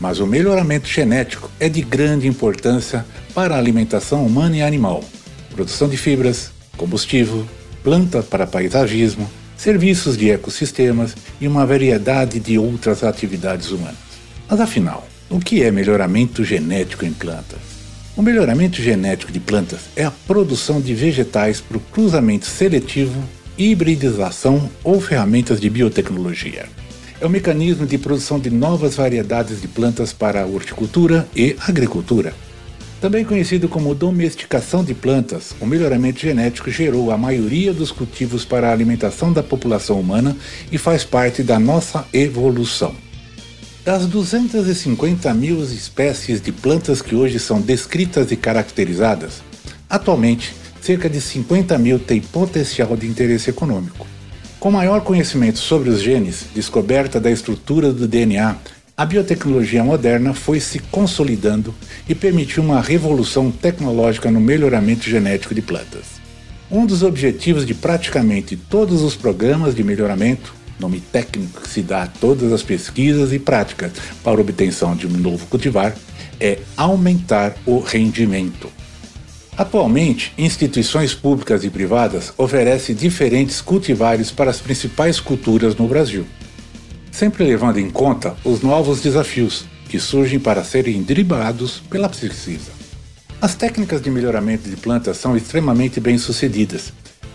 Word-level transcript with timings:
mas 0.00 0.20
o 0.20 0.26
melhoramento 0.26 0.88
genético 0.88 1.50
é 1.58 1.68
de 1.68 1.82
grande 1.82 2.26
importância 2.26 3.04
para 3.34 3.54
a 3.54 3.58
alimentação 3.58 4.24
humana 4.24 4.56
e 4.56 4.62
animal, 4.62 5.02
produção 5.50 5.88
de 5.88 5.96
fibras, 5.96 6.50
combustível, 6.76 7.46
planta 7.82 8.22
para 8.22 8.46
paisagismo, 8.46 9.28
serviços 9.56 10.16
de 10.16 10.30
ecossistemas 10.30 11.14
e 11.40 11.48
uma 11.48 11.66
variedade 11.66 12.38
de 12.38 12.58
outras 12.58 13.02
atividades 13.02 13.70
humanas. 13.70 13.96
Mas 14.48 14.60
afinal, 14.60 15.06
o 15.28 15.40
que 15.40 15.62
é 15.62 15.70
melhoramento 15.70 16.44
genético 16.44 17.04
em 17.04 17.12
plantas? 17.12 17.58
O 18.16 18.22
melhoramento 18.22 18.82
genético 18.82 19.30
de 19.30 19.38
plantas 19.38 19.80
é 19.94 20.04
a 20.04 20.10
produção 20.10 20.80
de 20.80 20.94
vegetais 20.94 21.60
por 21.60 21.80
cruzamento 21.80 22.46
seletivo, 22.46 23.22
hibridização 23.56 24.70
ou 24.82 25.00
ferramentas 25.00 25.60
de 25.60 25.68
biotecnologia. 25.68 26.66
É 27.20 27.26
o 27.26 27.30
mecanismo 27.30 27.84
de 27.84 27.98
produção 27.98 28.38
de 28.38 28.48
novas 28.48 28.94
variedades 28.94 29.60
de 29.60 29.66
plantas 29.66 30.12
para 30.12 30.42
a 30.42 30.46
horticultura 30.46 31.28
e 31.34 31.56
agricultura. 31.66 32.32
Também 33.00 33.24
conhecido 33.24 33.68
como 33.68 33.92
domesticação 33.92 34.84
de 34.84 34.94
plantas, 34.94 35.52
o 35.60 35.66
melhoramento 35.66 36.20
genético 36.20 36.70
gerou 36.70 37.10
a 37.10 37.18
maioria 37.18 37.74
dos 37.74 37.90
cultivos 37.90 38.44
para 38.44 38.68
a 38.68 38.72
alimentação 38.72 39.32
da 39.32 39.42
população 39.42 39.98
humana 39.98 40.36
e 40.70 40.78
faz 40.78 41.02
parte 41.04 41.42
da 41.42 41.58
nossa 41.58 42.06
evolução. 42.12 42.94
Das 43.84 44.06
250 44.06 45.34
mil 45.34 45.60
espécies 45.60 46.40
de 46.40 46.52
plantas 46.52 47.02
que 47.02 47.16
hoje 47.16 47.40
são 47.40 47.60
descritas 47.60 48.30
e 48.30 48.36
caracterizadas, 48.36 49.42
atualmente 49.90 50.54
cerca 50.80 51.10
de 51.10 51.20
50 51.20 51.76
mil 51.78 51.98
têm 51.98 52.20
potencial 52.20 52.96
de 52.96 53.08
interesse 53.08 53.50
econômico. 53.50 54.06
Com 54.60 54.72
maior 54.72 55.02
conhecimento 55.02 55.60
sobre 55.60 55.88
os 55.88 56.02
genes, 56.02 56.46
descoberta 56.52 57.20
da 57.20 57.30
estrutura 57.30 57.92
do 57.92 58.08
DNA, 58.08 58.56
a 58.96 59.06
biotecnologia 59.06 59.84
moderna 59.84 60.34
foi 60.34 60.58
se 60.58 60.80
consolidando 60.80 61.72
e 62.08 62.14
permitiu 62.14 62.64
uma 62.64 62.80
revolução 62.80 63.52
tecnológica 63.52 64.32
no 64.32 64.40
melhoramento 64.40 65.08
genético 65.08 65.54
de 65.54 65.62
plantas. 65.62 66.18
Um 66.68 66.84
dos 66.84 67.04
objetivos 67.04 67.64
de 67.64 67.72
praticamente 67.72 68.56
todos 68.56 69.00
os 69.02 69.14
programas 69.14 69.76
de 69.76 69.84
melhoramento, 69.84 70.52
nome 70.76 70.98
técnico 71.00 71.60
que 71.60 71.68
se 71.68 71.80
dá 71.80 72.02
a 72.02 72.08
todas 72.08 72.52
as 72.52 72.64
pesquisas 72.64 73.32
e 73.32 73.38
práticas 73.38 73.92
para 74.24 74.40
obtenção 74.40 74.96
de 74.96 75.06
um 75.06 75.10
novo 75.10 75.46
cultivar, 75.46 75.94
é 76.40 76.58
aumentar 76.76 77.54
o 77.64 77.78
rendimento. 77.78 78.68
Atualmente, 79.58 80.32
instituições 80.38 81.14
públicas 81.14 81.64
e 81.64 81.68
privadas 81.68 82.32
oferecem 82.38 82.94
diferentes 82.94 83.60
cultivares 83.60 84.30
para 84.30 84.50
as 84.50 84.60
principais 84.60 85.20
culturas 85.20 85.74
no 85.74 85.86
Brasil 85.86 86.24
sempre 87.18 87.42
levando 87.42 87.78
em 87.78 87.90
conta 87.90 88.36
os 88.44 88.62
novos 88.62 89.00
desafios 89.00 89.64
que 89.88 89.98
surgem 89.98 90.38
para 90.38 90.62
serem 90.62 91.02
driblados 91.02 91.82
pela 91.90 92.08
pesquisa. 92.08 92.70
As 93.40 93.56
técnicas 93.56 94.00
de 94.00 94.08
melhoramento 94.08 94.70
de 94.70 94.76
plantas 94.76 95.16
são 95.16 95.36
extremamente 95.36 95.98
bem 95.98 96.16
sucedidas 96.16 96.92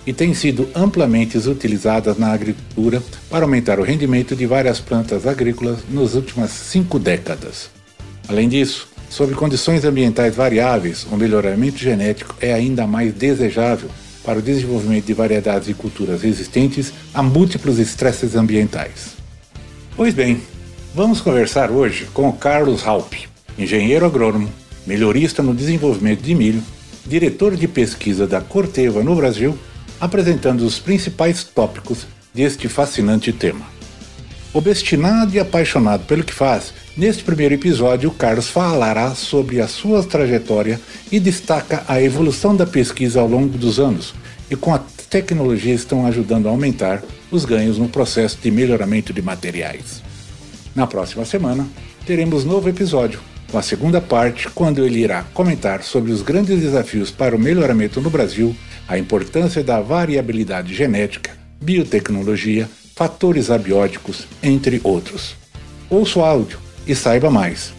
e 0.07 0.13
têm 0.13 0.33
sido 0.33 0.69
amplamente 0.73 1.37
utilizadas 1.37 2.17
na 2.17 2.31
agricultura 2.31 3.03
para 3.29 3.43
aumentar 3.43 3.77
o 3.77 3.83
rendimento 3.83 4.37
de 4.37 4.45
várias 4.45 4.79
plantas 4.79 5.27
agrícolas 5.27 5.79
nas 5.89 6.13
últimas 6.13 6.51
cinco 6.51 6.97
décadas. 6.97 7.69
Além 8.29 8.47
disso, 8.47 8.87
sob 9.09 9.33
condições 9.33 9.85
ambientais 9.85 10.35
variáveis, 10.35 11.05
o 11.11 11.15
melhoramento 11.15 11.77
genético 11.77 12.35
é 12.41 12.53
ainda 12.53 12.87
mais 12.87 13.13
desejável 13.13 13.89
para 14.23 14.39
o 14.39 14.41
desenvolvimento 14.41 15.05
de 15.05 15.13
variedades 15.13 15.67
de 15.67 15.73
culturas 15.73 16.21
resistentes 16.21 16.93
a 17.13 17.21
múltiplos 17.21 17.79
estresses 17.79 18.35
ambientais. 18.35 19.15
Pois 19.95 20.13
bem, 20.13 20.41
vamos 20.95 21.21
conversar 21.21 21.69
hoje 21.69 22.07
com 22.13 22.29
o 22.29 22.33
Carlos 22.33 22.85
Halp, 22.85 23.13
engenheiro 23.57 24.05
agrônomo, 24.05 24.49
melhorista 24.87 25.43
no 25.43 25.53
desenvolvimento 25.53 26.21
de 26.21 26.33
milho, 26.33 26.63
diretor 27.05 27.55
de 27.55 27.67
pesquisa 27.67 28.25
da 28.25 28.41
Corteva 28.41 29.03
no 29.03 29.15
Brasil, 29.15 29.57
apresentando 29.99 30.61
os 30.61 30.79
principais 30.79 31.43
tópicos 31.43 32.07
deste 32.33 32.67
fascinante 32.67 33.31
tema. 33.31 33.65
Obstinado 34.53 35.35
e 35.35 35.39
apaixonado 35.39 36.05
pelo 36.05 36.23
que 36.23 36.33
faz, 36.33 36.73
neste 36.95 37.23
primeiro 37.23 37.55
episódio 37.55 38.11
Carlos 38.11 38.47
falará 38.47 39.15
sobre 39.15 39.59
a 39.59 39.67
sua 39.67 40.03
trajetória 40.03 40.79
e 41.11 41.19
destaca 41.19 41.83
a 41.87 42.01
evolução 42.01 42.55
da 42.55 42.65
pesquisa 42.65 43.19
ao 43.19 43.27
longo 43.27 43.57
dos 43.57 43.79
anos 43.79 44.13
e 44.49 44.55
com 44.55 44.73
a 44.73 44.79
tecnologia 45.09 45.73
estão 45.73 46.05
ajudando 46.05 46.47
a 46.47 46.51
aumentar 46.51 47.03
os 47.31 47.45
ganhos 47.45 47.77
no 47.77 47.89
processo 47.89 48.37
de 48.41 48.51
melhoramento 48.51 49.11
de 49.11 49.21
materiais. 49.21 50.03
Na 50.75 50.87
próxima 50.87 51.25
semana, 51.25 51.67
teremos 52.05 52.43
novo 52.43 52.69
episódio, 52.69 53.19
com 53.51 53.57
a 53.57 53.61
segunda 53.61 54.01
parte, 54.01 54.49
quando 54.49 54.83
ele 54.83 54.99
irá 54.99 55.23
comentar 55.33 55.83
sobre 55.83 56.11
os 56.11 56.21
grandes 56.21 56.59
desafios 56.59 57.11
para 57.11 57.35
o 57.35 57.39
melhoramento 57.39 58.01
no 58.01 58.09
Brasil, 58.09 58.55
a 58.87 58.97
importância 58.97 59.63
da 59.63 59.79
variabilidade 59.79 60.73
genética, 60.73 61.31
biotecnologia, 61.61 62.67
fatores 62.95 63.49
abióticos, 63.49 64.27
entre 64.41 64.81
outros. 64.83 65.35
Ouça 65.89 66.19
o 66.19 66.25
áudio 66.25 66.62
e 66.87 66.95
saiba 66.95 67.29
mais. 67.29 67.73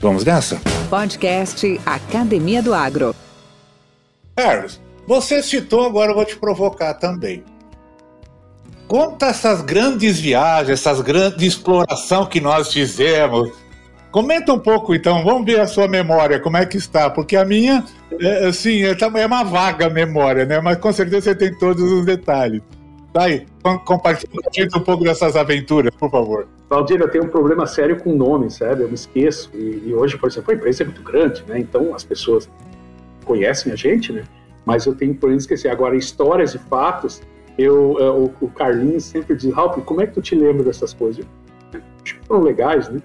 Vamos 0.00 0.24
nessa? 0.24 0.60
Podcast 0.90 1.80
Academia 1.86 2.62
do 2.62 2.74
Agro. 2.74 3.14
Carlos, 4.36 4.80
você 5.06 5.42
citou, 5.42 5.86
agora 5.86 6.10
eu 6.10 6.14
vou 6.14 6.24
te 6.24 6.36
provocar 6.36 6.94
também. 6.94 7.44
Conta 8.86 9.26
essas 9.26 9.62
grandes 9.62 10.20
viagens, 10.20 10.80
essas 10.80 11.00
grandes 11.00 11.42
exploração 11.42 12.26
que 12.26 12.40
nós 12.40 12.72
fizemos. 12.72 13.50
Comenta 14.10 14.52
um 14.52 14.58
pouco, 14.58 14.94
então, 14.94 15.24
vamos 15.24 15.44
ver 15.44 15.60
a 15.60 15.66
sua 15.66 15.88
memória, 15.88 16.38
como 16.38 16.56
é 16.56 16.64
que 16.64 16.76
está, 16.76 17.10
porque 17.10 17.36
a 17.36 17.44
minha, 17.44 17.84
é, 18.20 18.46
assim, 18.46 18.84
é, 18.84 18.94
tá, 18.94 19.10
é 19.16 19.26
uma 19.26 19.42
vaga 19.42 19.88
memória, 19.90 20.44
né? 20.44 20.60
Mas 20.60 20.78
com 20.78 20.92
certeza 20.92 21.22
você 21.22 21.34
tem 21.34 21.52
todos 21.58 21.82
os 21.82 22.04
detalhes. 22.04 22.62
Daí, 23.14 23.46
compartilha 23.84 24.68
um 24.76 24.80
pouco 24.80 25.04
dessas 25.04 25.36
aventuras, 25.36 25.94
por 25.94 26.10
favor. 26.10 26.48
Valdir, 26.68 27.00
eu 27.00 27.08
tenho 27.08 27.22
um 27.22 27.28
problema 27.28 27.64
sério 27.64 27.96
com 28.02 28.12
nome, 28.12 28.50
sabe? 28.50 28.82
Eu 28.82 28.88
me 28.88 28.94
esqueço. 28.94 29.52
E, 29.54 29.84
e, 29.86 29.94
hoje, 29.94 30.18
por 30.18 30.28
exemplo, 30.28 30.50
a 30.50 30.56
empresa 30.56 30.82
é 30.82 30.86
muito 30.86 31.00
grande, 31.00 31.44
né? 31.46 31.60
Então 31.60 31.94
as 31.94 32.02
pessoas 32.02 32.50
conhecem 33.24 33.72
a 33.72 33.76
gente, 33.76 34.12
né? 34.12 34.24
Mas 34.66 34.84
eu 34.84 34.96
tenho 34.96 35.14
problema 35.14 35.38
esquecer. 35.38 35.68
Agora, 35.68 35.94
histórias 35.94 36.56
e 36.56 36.58
fatos, 36.58 37.22
eu, 37.56 37.96
é, 38.00 38.10
o, 38.10 38.32
o 38.40 38.48
Carlinhos 38.48 39.04
sempre 39.04 39.36
diz, 39.36 39.54
Ralph, 39.54 39.78
como 39.84 40.00
é 40.00 40.08
que 40.08 40.14
tu 40.14 40.20
te 40.20 40.34
lembra 40.34 40.64
dessas 40.64 40.92
coisas? 40.92 41.24
Acho 41.72 42.18
que 42.18 42.26
foram 42.26 42.42
legais, 42.42 42.88
né? 42.88 43.00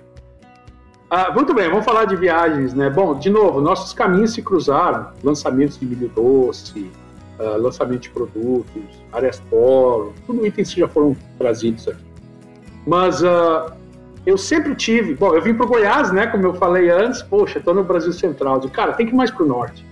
Ah, 1.08 1.32
muito 1.32 1.54
bem, 1.54 1.70
vamos 1.70 1.86
falar 1.86 2.06
de 2.06 2.16
viagens, 2.16 2.74
né? 2.74 2.90
Bom, 2.90 3.14
de 3.14 3.30
novo, 3.30 3.62
nossos 3.62 3.94
caminhos 3.94 4.34
se 4.34 4.42
cruzaram, 4.42 5.12
lançamentos 5.24 5.80
de 5.80 5.86
milho 5.86 6.10
doce, 6.16 6.90
uh, 7.40 7.58
lançamento 7.62 8.02
de 8.02 8.10
produtos, 8.10 8.84
áreas 9.12 9.40
polo, 9.50 10.14
tudo 10.26 10.46
itens 10.46 10.74
que 10.74 10.80
já 10.80 10.88
foram 10.88 11.16
trazidos 11.38 11.88
aqui. 11.88 12.04
Mas 12.86 13.22
uh, 13.22 13.72
eu 14.26 14.38
sempre 14.38 14.76
tive, 14.76 15.16
bom, 15.16 15.34
eu 15.34 15.42
vim 15.42 15.54
para 15.54 15.66
o 15.66 15.70
Goiás, 15.70 16.12
né? 16.12 16.28
Como 16.28 16.46
eu 16.46 16.54
falei 16.54 16.90
antes, 16.90 17.22
poxa, 17.22 17.60
estou 17.60 17.74
no 17.74 17.84
Brasil 17.84 18.14
Central, 18.14 18.60
de 18.60 18.70
cara, 18.70 18.94
tem 18.94 19.06
que 19.06 19.14
ir 19.14 19.16
mais 19.16 19.32
para 19.32 19.44
o 19.44 19.48
norte. 19.48 19.86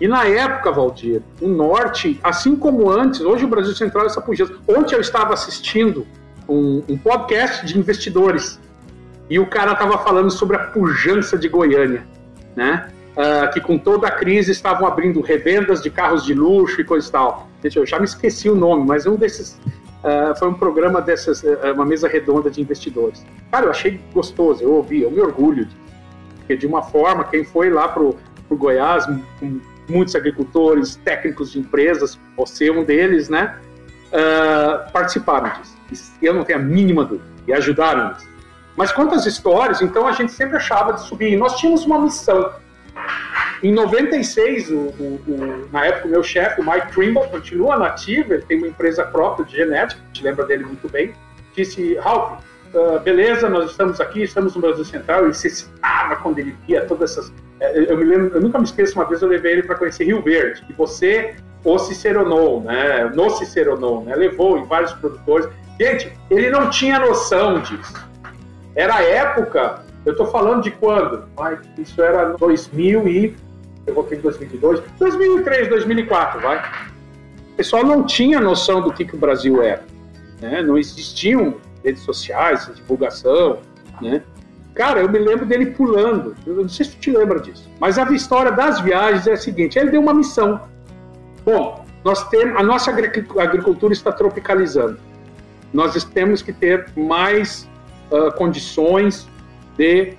E 0.00 0.08
na 0.08 0.24
época, 0.24 0.72
Valdir, 0.72 1.20
o 1.42 1.48
norte, 1.48 2.18
assim 2.22 2.56
como 2.56 2.90
antes, 2.90 3.20
hoje 3.20 3.44
o 3.44 3.48
Brasil 3.48 3.74
Central 3.74 4.04
é 4.04 4.06
essa 4.06 4.20
pujança. 4.20 4.54
Ontem 4.66 4.94
eu 4.94 5.00
estava 5.00 5.34
assistindo 5.34 6.06
um, 6.48 6.82
um 6.88 6.96
podcast 6.96 7.66
de 7.66 7.78
investidores 7.78 8.58
e 9.28 9.38
o 9.38 9.46
cara 9.46 9.72
estava 9.72 9.98
falando 9.98 10.30
sobre 10.30 10.56
a 10.56 10.60
pujança 10.60 11.36
de 11.36 11.48
Goiânia, 11.48 12.06
né? 12.56 12.90
Uh, 13.10 13.52
que 13.52 13.60
com 13.60 13.76
toda 13.76 14.06
a 14.06 14.10
crise 14.10 14.52
estavam 14.52 14.86
abrindo 14.86 15.20
revendas 15.20 15.82
de 15.82 15.90
carros 15.90 16.24
de 16.24 16.32
luxo 16.32 16.80
e 16.80 16.84
coisa 16.84 17.08
e 17.08 17.10
tal. 17.10 17.48
Eu 17.74 17.84
já 17.84 17.98
me 17.98 18.04
esqueci 18.04 18.48
o 18.48 18.54
nome, 18.54 18.86
mas 18.86 19.04
um 19.04 19.16
desses 19.16 19.60
uh, 20.04 20.38
foi 20.38 20.48
um 20.48 20.54
programa 20.54 21.00
dessas, 21.02 21.42
uh, 21.42 21.72
uma 21.74 21.84
mesa 21.84 22.08
redonda 22.08 22.50
de 22.50 22.60
investidores. 22.60 23.26
Cara, 23.50 23.66
eu 23.66 23.70
achei 23.70 24.00
gostoso, 24.12 24.62
eu 24.62 24.72
ouvi, 24.72 25.02
eu 25.02 25.10
me 25.10 25.20
orgulho 25.20 25.64
disso. 25.64 25.76
Porque 26.38 26.56
de 26.56 26.66
uma 26.66 26.82
forma, 26.82 27.24
quem 27.24 27.44
foi 27.44 27.68
lá 27.68 27.88
pro, 27.88 28.16
pro 28.48 28.56
Goiás, 28.56 29.06
com 29.38 29.60
muitos 29.88 30.14
agricultores, 30.14 30.96
técnicos 30.96 31.52
de 31.52 31.58
empresas, 31.58 32.18
você 32.36 32.70
um 32.70 32.84
deles, 32.84 33.28
né, 33.28 33.56
uh, 34.12 34.90
participaram 34.92 35.52
disso. 35.88 36.12
Eu 36.22 36.34
não 36.34 36.44
tenho 36.44 36.58
a 36.58 36.62
mínima 36.62 37.04
dúvida, 37.04 37.28
e 37.46 37.52
ajudaram 37.52 38.10
nisso. 38.10 38.28
Mas 38.76 38.92
quantas 38.92 39.26
histórias, 39.26 39.82
então 39.82 40.06
a 40.06 40.12
gente 40.12 40.32
sempre 40.32 40.56
achava 40.56 40.92
de 40.92 41.02
subir. 41.02 41.36
Nós 41.36 41.56
tínhamos 41.56 41.84
uma 41.84 41.98
missão. 41.98 42.52
Em 43.62 43.72
96, 43.72 44.70
o, 44.70 44.74
o, 44.74 45.20
o, 45.28 45.68
na 45.70 45.84
época, 45.84 46.08
o 46.08 46.10
meu 46.10 46.22
chefe, 46.22 46.60
o 46.60 46.64
Mike 46.64 46.92
Trimble, 46.92 47.28
continua 47.28 47.78
nativo, 47.78 48.32
ele 48.32 48.42
tem 48.42 48.58
uma 48.58 48.68
empresa 48.68 49.04
própria 49.04 49.44
de 49.44 49.56
genética, 49.56 50.00
te 50.12 50.22
lembra 50.22 50.46
dele 50.46 50.64
muito 50.64 50.88
bem, 50.88 51.12
disse, 51.54 51.96
Ralph, 51.96 52.40
uh, 52.74 52.98
beleza, 53.00 53.50
nós 53.50 53.70
estamos 53.70 54.00
aqui, 54.00 54.22
estamos 54.22 54.54
no 54.54 54.62
Brasil 54.62 54.84
Central, 54.84 55.28
e 55.28 55.34
se 55.34 55.50
citava 55.50 56.16
quando 56.16 56.38
ele 56.38 56.56
via 56.66 56.86
todas 56.86 57.12
essas... 57.12 57.32
Eh, 57.60 57.86
eu, 57.90 57.98
me 57.98 58.04
lembro, 58.04 58.34
eu 58.34 58.40
nunca 58.40 58.58
me 58.58 58.64
esqueço, 58.64 58.94
uma 58.94 59.04
vez 59.04 59.20
eu 59.20 59.28
levei 59.28 59.52
ele 59.52 59.62
para 59.62 59.74
conhecer 59.74 60.04
Rio 60.04 60.22
Verde, 60.22 60.64
e 60.70 60.72
você 60.72 61.34
o 61.62 61.78
Ciceronou, 61.78 62.62
né, 62.62 63.10
no 63.14 63.28
Ciceronou, 63.30 64.04
né, 64.04 64.14
levou 64.14 64.58
em 64.58 64.64
vários 64.64 64.92
produtores. 64.94 65.48
Gente, 65.78 66.12
ele 66.30 66.50
não 66.50 66.70
tinha 66.70 66.98
noção 66.98 67.60
disso. 67.60 67.92
Era 68.74 68.96
a 68.96 69.02
época, 69.02 69.82
eu 70.04 70.12
estou 70.12 70.26
falando 70.26 70.62
de 70.62 70.70
quando? 70.70 71.24
Ai, 71.36 71.58
isso 71.78 72.00
era 72.02 72.36
2000 72.36 73.08
e... 73.08 73.36
Eu 73.86 73.94
voltei 73.94 74.18
em 74.18 74.20
2002, 74.20 74.82
2003, 74.98 75.68
2004, 75.68 76.40
vai. 76.40 76.58
O 77.52 77.56
pessoal 77.56 77.84
não 77.84 78.04
tinha 78.04 78.38
noção 78.38 78.82
do 78.82 78.92
que, 78.92 79.04
que 79.04 79.14
o 79.14 79.18
Brasil 79.18 79.62
era. 79.62 79.82
Né? 80.40 80.62
Não 80.62 80.78
existiam 80.78 81.56
redes 81.82 82.02
sociais, 82.02 82.70
divulgação, 82.74 83.58
né? 84.00 84.22
Cara, 84.74 85.00
eu 85.00 85.10
me 85.10 85.18
lembro 85.18 85.44
dele 85.44 85.66
pulando. 85.66 86.34
Eu 86.46 86.54
não 86.56 86.68
sei 86.68 86.86
se 86.86 86.92
tu 86.92 87.00
te 87.00 87.10
lembra 87.10 87.40
disso. 87.40 87.68
Mas 87.80 87.98
a 87.98 88.10
história 88.12 88.52
das 88.52 88.80
viagens 88.80 89.26
é 89.26 89.32
a 89.32 89.36
seguinte: 89.36 89.78
ele 89.78 89.90
deu 89.90 90.00
uma 90.00 90.14
missão. 90.14 90.60
Bom, 91.44 91.84
nós 92.04 92.28
temos, 92.28 92.58
a 92.58 92.62
nossa 92.62 92.90
agricultura 92.90 93.92
está 93.92 94.12
tropicalizando. 94.12 94.98
Nós 95.72 96.02
temos 96.04 96.42
que 96.42 96.52
ter 96.52 96.88
mais 96.96 97.68
uh, 98.10 98.32
condições 98.36 99.28
de 99.80 100.12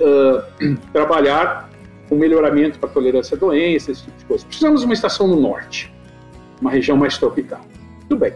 uh, 0.00 0.76
trabalhar 0.92 1.70
com 2.08 2.16
melhoramento 2.16 2.78
para 2.78 2.88
tolerância 2.88 3.36
a 3.36 3.38
doenças, 3.38 3.98
esse 3.98 4.04
tipo 4.04 4.18
de 4.18 4.24
coisa. 4.24 4.46
Precisamos 4.46 4.80
de 4.80 4.86
uma 4.86 4.94
estação 4.94 5.28
no 5.28 5.40
norte, 5.40 5.92
uma 6.60 6.70
região 6.70 6.96
mais 6.96 7.16
tropical. 7.16 7.60
Tudo 8.08 8.18
bem. 8.18 8.34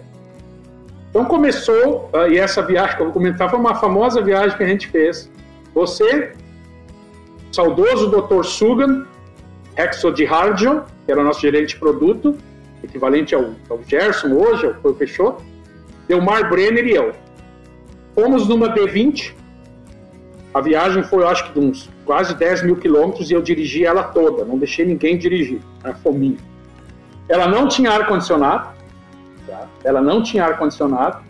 Então 1.10 1.24
começou, 1.24 2.08
uh, 2.14 2.30
e 2.30 2.38
essa 2.38 2.62
viagem 2.62 2.94
que 2.94 3.02
eu 3.02 3.06
vou 3.06 3.12
comentar 3.12 3.50
foi 3.50 3.58
uma 3.58 3.74
famosa 3.74 4.22
viagem 4.22 4.56
que 4.56 4.62
a 4.62 4.68
gente 4.68 4.86
fez. 4.86 5.30
Você, 5.74 6.32
saudoso 7.50 8.10
Dr. 8.10 8.44
Sugan, 8.44 9.06
Hexo 9.76 10.12
de 10.12 10.24
Hardion, 10.24 10.82
que 11.04 11.10
era 11.10 11.20
o 11.20 11.24
nosso 11.24 11.40
gerente 11.40 11.74
de 11.74 11.80
produto, 11.80 12.36
equivalente 12.82 13.34
ao, 13.34 13.54
ao 13.68 13.80
Gerson 13.86 14.32
hoje, 14.34 14.72
ao 14.84 14.94
Peixoto, 14.94 15.42
Delmar 16.06 16.48
Brenner 16.48 16.86
e 16.86 16.94
eu. 16.94 17.12
Fomos 18.14 18.48
numa 18.48 18.72
D20, 18.74 19.34
a 20.52 20.60
viagem 20.60 21.02
foi, 21.02 21.24
acho 21.24 21.46
que 21.46 21.60
de 21.60 21.66
uns 21.66 21.90
quase 22.04 22.34
10 22.34 22.64
mil 22.64 22.76
quilômetros 22.76 23.30
e 23.30 23.34
eu 23.34 23.42
dirigi 23.42 23.84
ela 23.84 24.02
toda, 24.02 24.44
não 24.44 24.58
deixei 24.58 24.84
ninguém 24.84 25.16
dirigir, 25.16 25.60
era 25.82 25.94
fominha. 25.94 26.38
Ela 27.28 27.46
não 27.46 27.68
tinha 27.68 27.92
ar-condicionado, 27.92 28.80
Tá? 29.50 29.66
Ela 29.84 30.00
não 30.00 30.22
tinha 30.22 30.44
ar-condicionado. 30.44 31.22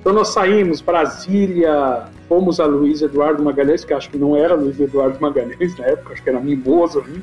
Então 0.00 0.12
nós 0.12 0.28
saímos, 0.28 0.80
Brasília, 0.80 2.04
fomos 2.28 2.58
a 2.58 2.64
Luiz 2.64 3.02
Eduardo 3.02 3.42
Magalhães, 3.42 3.84
que 3.84 3.92
acho 3.92 4.08
que 4.08 4.16
não 4.16 4.36
era 4.36 4.54
Luiz 4.54 4.78
Eduardo 4.80 5.18
Magalhães 5.20 5.76
na 5.78 5.86
época, 5.86 6.14
acho 6.14 6.22
que 6.22 6.30
era 6.30 6.40
Mimoso 6.40 7.00
ainda, 7.00 7.22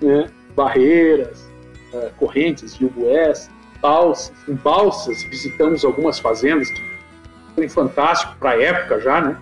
né? 0.00 0.30
Barreiras, 0.54 1.48
uh, 1.92 2.10
Correntes, 2.18 2.74
Rio 2.74 2.92
Oeste, 2.96 3.50
Balsas. 3.80 4.32
Em 4.48 4.54
Balsas 4.54 5.22
visitamos 5.24 5.84
algumas 5.84 6.18
fazendas 6.18 6.70
que 6.70 6.82
foram 7.54 7.68
fantástico 7.68 8.34
para 8.40 8.50
a 8.50 8.62
época 8.62 9.00
já, 9.00 9.20
né? 9.20 9.36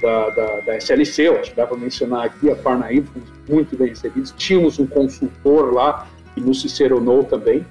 Da, 0.00 0.30
da, 0.30 0.60
da, 0.60 0.76
SLC, 0.76 1.28
eu 1.28 1.40
acho 1.40 1.50
que 1.50 1.56
dá 1.56 1.66
para 1.66 1.76
mencionar 1.76 2.26
aqui, 2.26 2.50
a 2.50 2.56
Parnaíba, 2.56 3.08
muito 3.48 3.76
bem 3.76 3.88
recebidos. 3.88 4.32
Tínhamos 4.36 4.78
um 4.78 4.86
consultor 4.86 5.72
lá 5.72 6.06
que 6.34 6.40
nos 6.40 6.60
ciceronou 6.60 7.24
também. 7.24 7.66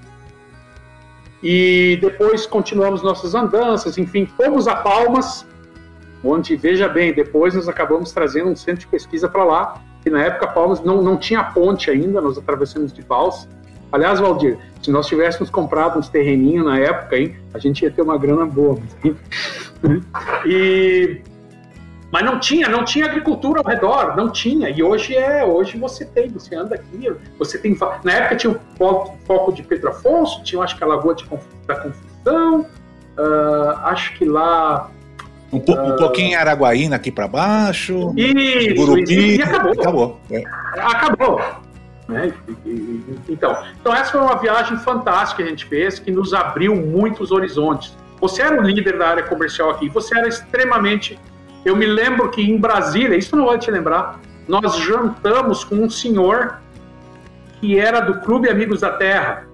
E 1.41 1.97
depois 2.01 2.45
continuamos 2.45 3.01
nossas 3.03 3.35
andanças, 3.35 3.97
enfim, 3.97 4.25
fomos 4.25 4.67
a 4.67 4.75
Palmas, 4.75 5.45
onde, 6.23 6.55
veja 6.55 6.89
bem, 6.89 7.13
depois 7.13 7.53
nós 7.53 7.69
acabamos 7.69 8.11
trazendo 8.11 8.49
um 8.49 8.55
centro 8.55 8.81
de 8.81 8.87
pesquisa 8.87 9.29
para 9.29 9.43
lá, 9.43 9.81
que 10.03 10.09
na 10.09 10.23
época 10.23 10.47
Palmas 10.47 10.81
não, 10.81 11.01
não 11.01 11.17
tinha 11.17 11.43
ponte 11.43 11.91
ainda, 11.91 12.19
nós 12.19 12.37
atravessamos 12.37 12.91
de 12.91 13.03
balsa. 13.03 13.47
Aliás, 13.91 14.19
Valdir, 14.19 14.57
se 14.81 14.91
nós 14.91 15.07
tivéssemos 15.07 15.49
comprado 15.49 15.97
uns 15.97 16.09
terreninhos 16.09 16.65
na 16.65 16.77
época, 16.77 17.17
hein, 17.17 17.35
a 17.53 17.59
gente 17.59 17.83
ia 17.83 17.91
ter 17.91 18.01
uma 18.01 18.17
grana 18.17 18.45
boa. 18.45 18.77
e 20.45 21.21
mas 22.11 22.23
não 22.23 22.39
tinha, 22.39 22.69
não 22.69 22.85
tinha 22.85 23.05
agricultura 23.05 23.59
ao 23.59 23.65
redor, 23.65 24.15
não 24.15 24.29
tinha. 24.29 24.69
E 24.69 24.81
hoje 24.81 25.15
é, 25.15 25.43
hoje 25.43 25.77
você 25.77 26.05
tem, 26.05 26.29
você 26.29 26.55
anda 26.55 26.75
aqui, 26.75 27.11
você 27.37 27.57
tem. 27.57 27.77
Na 28.03 28.13
época 28.13 28.35
tinha 28.37 28.53
o 28.53 28.59
foco, 28.77 29.17
foco 29.25 29.51
de 29.51 29.63
Pedro 29.63 29.89
Afonso, 29.89 30.41
tinha 30.43 30.61
acho 30.61 30.77
que 30.77 30.83
a 30.83 30.87
Lagoa 30.87 31.13
de, 31.15 31.25
da 31.67 31.75
Confusão, 31.75 32.61
uh, 32.61 33.77
acho 33.83 34.17
que 34.17 34.23
lá. 34.23 34.89
Um, 35.51 35.59
po, 35.59 35.73
uh, 35.73 35.93
um 35.93 35.95
pouquinho 35.97 36.29
em 36.29 36.35
Araguaína 36.35 36.95
aqui 36.95 37.11
para 37.11 37.27
baixo. 37.27 38.13
Isso, 38.15 38.75
Gurupi, 38.75 39.37
e 39.37 39.41
acabou. 39.41 39.71
Acabou. 39.73 40.19
É. 40.31 40.43
Acabou. 40.79 41.41
Né? 42.07 42.33
Então, 43.27 43.65
então, 43.81 43.93
essa 43.93 44.11
foi 44.13 44.21
uma 44.21 44.37
viagem 44.37 44.77
fantástica 44.77 45.43
que 45.43 45.47
a 45.47 45.51
gente 45.51 45.65
fez, 45.65 45.99
que 45.99 46.09
nos 46.09 46.33
abriu 46.33 46.73
muitos 46.73 47.31
horizontes. 47.33 47.97
Você 48.21 48.41
era 48.41 48.59
o 48.59 48.63
líder 48.63 48.97
da 48.97 49.09
área 49.09 49.23
comercial 49.23 49.71
aqui, 49.71 49.89
você 49.89 50.17
era 50.17 50.27
extremamente 50.27 51.19
eu 51.65 51.75
me 51.75 51.85
lembro 51.85 52.29
que 52.29 52.41
em 52.41 52.57
Brasília, 52.57 53.17
isso 53.17 53.35
não 53.35 53.45
vou 53.45 53.57
te 53.57 53.69
lembrar, 53.69 54.19
nós 54.47 54.77
jantamos 54.77 55.63
com 55.63 55.75
um 55.75 55.89
senhor 55.89 56.59
que 57.59 57.79
era 57.79 57.99
do 57.99 58.21
Clube 58.21 58.49
Amigos 58.49 58.81
da 58.81 58.91
Terra. 58.91 59.47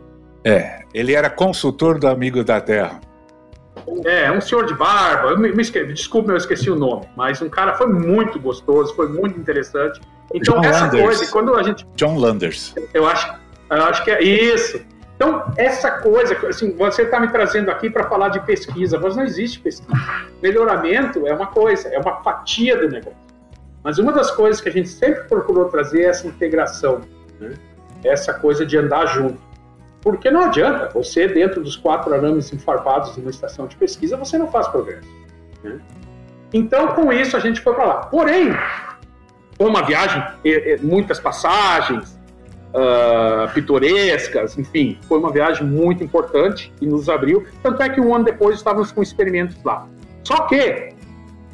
É, 0.44 0.84
ele 0.94 1.14
era 1.14 1.30
consultor 1.30 1.98
do 2.00 2.08
Amigos 2.08 2.46
da 2.46 2.60
Terra. 2.60 3.00
É, 4.06 4.32
um 4.32 4.40
senhor 4.40 4.66
de 4.66 4.74
barba, 4.74 5.30
eu 5.30 5.40
me, 5.40 5.52
me 5.52 5.64
desculpa, 5.64 6.32
eu 6.32 6.38
esqueci 6.38 6.70
o 6.70 6.76
nome, 6.76 7.08
mas 7.16 7.42
um 7.42 7.50
cara 7.50 7.74
foi 7.74 7.88
muito 7.88 8.40
gostoso, 8.40 8.94
foi 8.96 9.08
muito 9.08 9.40
interessante. 9.40 10.00
Então, 10.34 10.56
John 10.56 10.68
essa 10.68 10.86
Landers. 10.86 11.04
coisa, 11.04 11.32
quando 11.32 11.56
a 11.56 11.64
gente. 11.64 11.86
John 11.96 12.18
Landers. 12.18 12.74
Eu 12.94 13.06
acho, 13.06 13.34
eu 13.70 13.84
acho 13.84 14.04
que 14.04 14.12
é 14.12 14.22
isso. 14.22 14.80
Então, 15.24 15.54
essa 15.56 15.90
coisa, 15.90 16.36
assim, 16.50 16.76
você 16.76 17.04
está 17.04 17.18
me 17.18 17.30
trazendo 17.30 17.72
aqui 17.72 17.90
para 17.90 18.04
falar 18.10 18.28
de 18.28 18.42
pesquisa, 18.42 19.00
mas 19.00 19.16
não 19.16 19.24
existe 19.24 19.58
pesquisa. 19.58 19.98
Melhoramento 20.42 21.26
é 21.26 21.34
uma 21.34 21.48
coisa, 21.48 21.88
é 21.88 21.98
uma 21.98 22.22
fatia 22.22 22.76
do 22.76 22.90
negócio. 22.90 23.18
Mas 23.82 23.98
uma 23.98 24.12
das 24.12 24.32
coisas 24.32 24.60
que 24.60 24.68
a 24.68 24.72
gente 24.72 24.90
sempre 24.90 25.24
procurou 25.24 25.70
trazer 25.70 26.02
é 26.02 26.06
essa 26.08 26.28
integração, 26.28 27.00
né? 27.40 27.54
essa 28.04 28.34
coisa 28.34 28.66
de 28.66 28.78
andar 28.78 29.06
junto. 29.06 29.40
Porque 30.02 30.30
não 30.30 30.44
adianta, 30.44 30.90
você 30.94 31.26
dentro 31.26 31.64
dos 31.64 31.78
quatro 31.78 32.14
arames 32.14 32.52
enfarpados 32.52 33.16
de 33.16 33.22
uma 33.22 33.30
estação 33.30 33.66
de 33.66 33.78
pesquisa, 33.78 34.18
você 34.18 34.38
não 34.38 34.52
faz 34.52 34.68
progresso. 34.68 35.08
Né? 35.64 35.80
Então, 36.52 36.88
com 36.88 37.14
isso, 37.14 37.38
a 37.38 37.40
gente 37.40 37.62
foi 37.62 37.74
para 37.74 37.86
lá. 37.86 37.96
Porém, 38.08 38.52
foi 39.58 39.70
uma 39.70 39.84
viagem, 39.84 40.22
muitas 40.82 41.18
passagens, 41.18 42.13
uh, 42.74 43.52
pitorescas, 43.54 44.58
enfim, 44.58 44.98
foi 45.08 45.20
uma 45.20 45.32
viagem 45.32 45.66
muito 45.66 46.04
importante 46.04 46.74
e 46.82 46.86
nos 46.86 47.08
abriu. 47.08 47.46
Tanto 47.62 47.82
é 47.82 47.90
que 47.90 48.02
um 48.02 48.14
ano 48.14 48.26
depois 48.26 48.58
estávamos 48.58 48.92
com 48.92 49.02
experimentos 49.02 49.62
lá. 49.64 49.88
Só 50.24 50.42
que, 50.48 50.90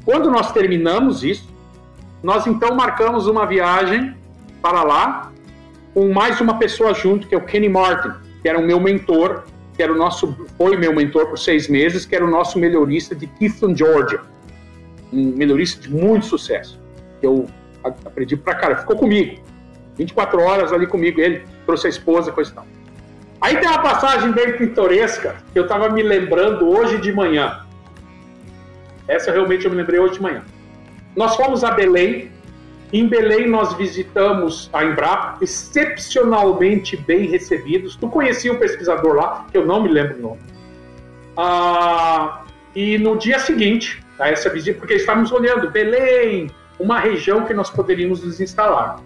quando 0.05 0.31
nós 0.31 0.51
terminamos 0.51 1.23
isso, 1.23 1.49
nós 2.23 2.47
então 2.47 2.75
marcamos 2.75 3.27
uma 3.27 3.45
viagem 3.45 4.15
para 4.61 4.83
lá 4.83 5.31
com 5.93 6.11
mais 6.11 6.39
uma 6.39 6.57
pessoa 6.57 6.93
junto, 6.93 7.27
que 7.27 7.35
é 7.35 7.37
o 7.37 7.41
Kenny 7.41 7.69
Martin, 7.69 8.11
que 8.41 8.47
era 8.47 8.59
o 8.59 8.61
meu 8.61 8.79
mentor, 8.79 9.43
que 9.75 9.83
era 9.83 9.91
o 9.91 9.95
nosso, 9.95 10.35
foi 10.57 10.77
meu 10.77 10.93
mentor 10.93 11.27
por 11.27 11.39
seis 11.39 11.67
meses, 11.67 12.05
que 12.05 12.15
era 12.15 12.25
o 12.25 12.29
nosso 12.29 12.59
melhorista 12.59 13.15
de 13.15 13.27
Clifton, 13.27 13.75
Georgia. 13.75 14.21
Um 15.11 15.35
melhorista 15.35 15.81
de 15.81 15.89
muito 15.93 16.25
sucesso. 16.25 16.79
Eu 17.21 17.47
aprendi 17.83 18.37
pra 18.37 18.55
cara, 18.55 18.77
ficou 18.77 18.95
comigo. 18.95 19.41
24 19.99 20.41
horas 20.41 20.71
ali 20.71 20.87
comigo, 20.87 21.19
ele 21.19 21.43
trouxe 21.65 21.87
a 21.87 21.89
esposa, 21.89 22.31
coisa 22.31 22.51
e 22.51 22.53
tal. 22.53 22.65
Aí 23.41 23.57
tem 23.57 23.67
uma 23.67 23.79
passagem 23.79 24.31
bem 24.31 24.53
pitoresca 24.53 25.35
que 25.51 25.59
eu 25.59 25.63
estava 25.63 25.89
me 25.89 26.01
lembrando 26.01 26.69
hoje 26.69 26.97
de 26.99 27.11
manhã. 27.11 27.65
Essa 29.07 29.31
realmente 29.31 29.65
eu 29.65 29.71
me 29.71 29.77
lembrei 29.77 29.99
hoje 29.99 30.13
de 30.13 30.21
manhã. 30.21 30.43
Nós 31.15 31.35
fomos 31.35 31.63
a 31.63 31.71
Belém. 31.71 32.31
Em 32.91 33.07
Belém 33.07 33.47
nós 33.47 33.73
visitamos 33.73 34.69
a 34.73 34.83
Embrapa, 34.83 35.37
excepcionalmente 35.41 36.97
bem 36.97 37.27
recebidos. 37.27 37.95
Tu 37.95 38.07
conhecia 38.07 38.51
um 38.51 38.57
pesquisador 38.57 39.15
lá, 39.15 39.45
que 39.51 39.57
eu 39.57 39.65
não 39.65 39.83
me 39.83 39.89
lembro 39.89 40.17
o 40.17 40.21
nome. 40.21 40.39
Ah, 41.37 42.43
e 42.75 42.97
no 42.97 43.17
dia 43.17 43.37
seguinte 43.39 44.03
a 44.17 44.29
essa 44.29 44.49
visita, 44.49 44.79
porque 44.79 44.95
estávamos 44.95 45.31
olhando 45.31 45.69
Belém, 45.69 46.49
uma 46.79 46.99
região 46.99 47.45
que 47.45 47.53
nós 47.53 47.69
poderíamos 47.69 48.23
nos 48.23 48.41
instalar. 48.41 48.99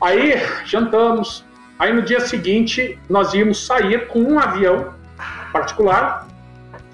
Aí 0.00 0.34
jantamos. 0.64 1.44
Aí 1.78 1.92
no 1.92 2.02
dia 2.02 2.20
seguinte 2.20 2.98
nós 3.08 3.34
íamos 3.34 3.64
sair 3.66 4.06
com 4.08 4.20
um 4.20 4.38
avião 4.38 4.94
particular, 5.52 6.26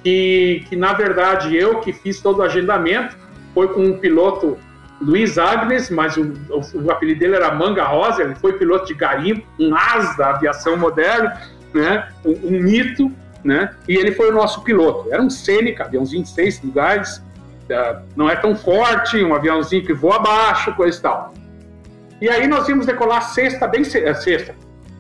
que, 0.03 0.65
que 0.69 0.77
na 0.77 0.93
verdade 0.93 1.57
eu 1.57 1.81
que 1.81 1.93
fiz 1.93 2.21
todo 2.21 2.39
o 2.39 2.43
agendamento, 2.43 3.17
foi 3.53 3.69
com 3.69 3.85
um 3.85 3.99
piloto 3.99 4.57
Luiz 5.01 5.37
Agnes, 5.39 5.91
mas 5.91 6.17
o, 6.17 6.33
o, 6.51 6.85
o, 6.85 6.91
apelido 6.91 7.21
dele 7.21 7.37
era 7.37 7.55
Manga 7.55 7.85
Rosa, 7.85 8.23
ele 8.23 8.35
foi 8.35 8.55
piloto 8.55 8.87
de 8.87 8.95
garimpo, 8.95 9.47
um 9.59 9.75
as 9.75 10.17
da 10.17 10.31
aviação 10.31 10.77
moderna, 10.77 11.41
né? 11.75 12.09
um, 12.25 12.31
um 12.31 12.61
mito, 12.63 13.13
né? 13.45 13.75
e 13.87 13.95
ele 13.95 14.13
foi 14.13 14.31
o 14.31 14.35
nosso 14.35 14.63
piloto. 14.63 15.13
Era 15.13 15.23
um 15.23 15.29
Seneca, 15.29 15.85
aviãozinho 15.85 16.23
de 16.23 16.31
seis 16.31 16.63
lugares, 16.63 17.19
uh, 17.19 18.03
não 18.17 18.31
é 18.31 18.37
tão 18.37 18.57
forte, 18.57 19.23
um 19.23 19.35
aviãozinho 19.35 19.85
que 19.85 19.93
voa 19.93 20.17
abaixo, 20.17 20.75
coisa 20.75 20.99
e 20.99 21.03
tal. 21.03 21.35
E 22.21 22.29
aí 22.29 22.47
nós 22.47 22.69
íamos 22.69 22.87
decolar 22.87 23.23
sexta, 23.23 23.67
bem 23.67 23.85
ce... 23.85 24.15
sexta, 24.15 24.55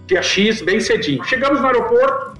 dia 0.06 0.22
X, 0.22 0.62
bem 0.62 0.80
cedinho. 0.80 1.24
Chegamos 1.24 1.60
no 1.60 1.66
aeroporto 1.66 2.36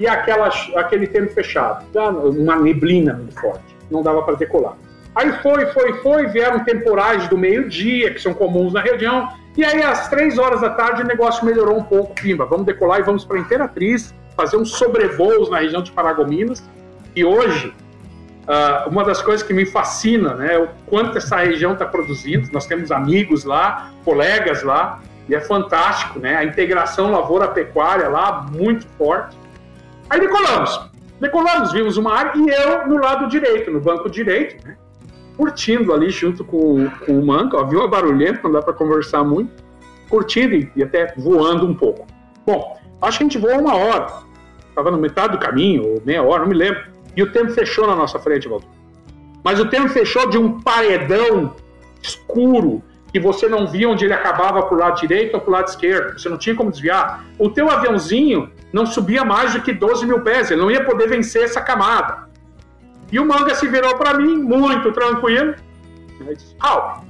e 0.00 0.06
aquela, 0.06 0.48
aquele 0.76 1.06
tempo 1.06 1.32
fechado, 1.32 1.84
uma 2.30 2.56
neblina 2.56 3.14
muito 3.14 3.40
forte, 3.40 3.76
não 3.90 4.02
dava 4.02 4.22
para 4.22 4.34
decolar. 4.34 4.76
Aí 5.14 5.32
foi, 5.40 5.66
foi, 5.66 5.94
foi, 6.02 6.26
vieram 6.26 6.62
temporais 6.64 7.26
do 7.28 7.38
meio-dia, 7.38 8.12
que 8.12 8.20
são 8.20 8.34
comuns 8.34 8.74
na 8.74 8.82
região, 8.82 9.28
e 9.56 9.64
aí 9.64 9.82
às 9.82 10.08
três 10.08 10.36
horas 10.36 10.60
da 10.60 10.70
tarde 10.70 11.02
o 11.02 11.06
negócio 11.06 11.46
melhorou 11.46 11.78
um 11.78 11.82
pouco. 11.82 12.14
Pimba, 12.14 12.44
vamos 12.44 12.66
decolar 12.66 13.00
e 13.00 13.02
vamos 13.02 13.24
para 13.24 13.38
Imperatriz, 13.38 14.14
fazer 14.36 14.58
uns 14.58 14.72
sobrevoos 14.72 15.48
na 15.48 15.60
região 15.60 15.82
de 15.82 15.90
Paragominas. 15.92 16.62
E 17.14 17.24
hoje, 17.24 17.72
uh, 18.46 18.88
uma 18.88 19.04
das 19.04 19.20
coisas 19.20 19.46
que 19.46 19.52
me 19.52 19.66
fascina 19.66 20.34
né, 20.34 20.54
é 20.54 20.58
o 20.58 20.68
quanto 20.86 21.18
essa 21.18 21.36
região 21.36 21.72
está 21.72 21.84
produzindo. 21.84 22.48
Nós 22.52 22.66
temos 22.66 22.90
amigos 22.90 23.44
lá, 23.44 23.90
colegas 24.04 24.62
lá, 24.62 25.00
e 25.28 25.34
é 25.34 25.40
fantástico, 25.40 26.18
né? 26.18 26.36
A 26.36 26.44
integração 26.44 27.10
lavoura-pecuária 27.10 28.08
lá, 28.08 28.46
muito 28.50 28.86
forte. 28.96 29.36
Aí 30.08 30.20
decolamos. 30.20 30.88
Decolamos, 31.20 31.72
vimos 31.72 31.96
uma 31.96 32.14
área, 32.14 32.32
e 32.36 32.48
eu 32.48 32.86
no 32.86 32.98
lado 32.98 33.26
direito, 33.28 33.70
no 33.70 33.80
banco 33.80 34.08
direito, 34.08 34.64
né? 34.66 34.76
curtindo 35.36 35.92
ali 35.92 36.10
junto 36.10 36.44
com, 36.44 36.88
com 37.04 37.18
o 37.18 37.26
Manca, 37.26 37.62
viu 37.64 37.82
a 37.82 37.88
barulhento, 37.88 38.42
não 38.44 38.52
dá 38.52 38.62
para 38.62 38.72
conversar 38.72 39.22
muito, 39.24 39.62
curtindo 40.08 40.54
e, 40.54 40.70
e, 40.76 40.82
até 40.82 41.12
voando 41.16 41.66
um 41.66 41.74
pouco. 41.74 42.06
Bom, 42.46 42.78
acho 43.02 43.18
que 43.18 43.24
a 43.24 43.26
gente 43.26 43.38
voou 43.38 43.60
uma 43.60 43.74
hora, 43.74 44.06
estava 44.68 44.90
no 44.90 44.98
metade 44.98 45.32
do 45.32 45.38
caminho, 45.38 45.86
ou 45.86 46.02
meia 46.04 46.22
hora, 46.22 46.42
não 46.42 46.48
me 46.48 46.54
lembro, 46.54 46.84
e 47.16 47.22
o 47.22 47.32
tempo 47.32 47.50
fechou 47.52 47.86
na 47.86 47.96
nossa 47.96 48.18
frente, 48.18 48.48
Valdir. 48.48 48.68
Mas 49.42 49.58
o 49.58 49.66
tempo 49.66 49.88
fechou 49.88 50.28
de 50.28 50.36
um 50.36 50.60
paredão 50.60 51.54
escuro, 52.02 52.82
que 53.12 53.18
você 53.18 53.48
não 53.48 53.66
via 53.66 53.88
onde 53.88 54.04
ele 54.04 54.12
acabava 54.12 54.62
para 54.62 54.74
o 54.74 54.78
lado 54.78 55.00
direito 55.00 55.34
ou 55.34 55.40
para 55.40 55.48
o 55.48 55.52
lado 55.52 55.68
esquerdo, 55.68 56.18
você 56.18 56.28
não 56.28 56.36
tinha 56.36 56.54
como 56.54 56.70
desviar. 56.70 57.24
O 57.38 57.48
teu 57.48 57.70
aviãozinho 57.70 58.50
não 58.72 58.84
subia 58.84 59.24
mais 59.24 59.54
do 59.54 59.62
que 59.62 59.72
12 59.72 60.04
mil 60.04 60.20
pés, 60.20 60.50
ele 60.50 60.60
não 60.60 60.70
ia 60.70 60.84
poder 60.84 61.08
vencer 61.08 61.44
essa 61.44 61.60
camada. 61.60 62.28
E 63.10 63.18
o 63.18 63.24
manga 63.24 63.54
se 63.54 63.66
virou 63.68 63.96
para 63.96 64.14
mim, 64.14 64.36
muito 64.36 64.92
tranquilo. 64.92 65.54
Ele 66.20 66.34
disse, 66.34 66.56
Al, 66.60 67.04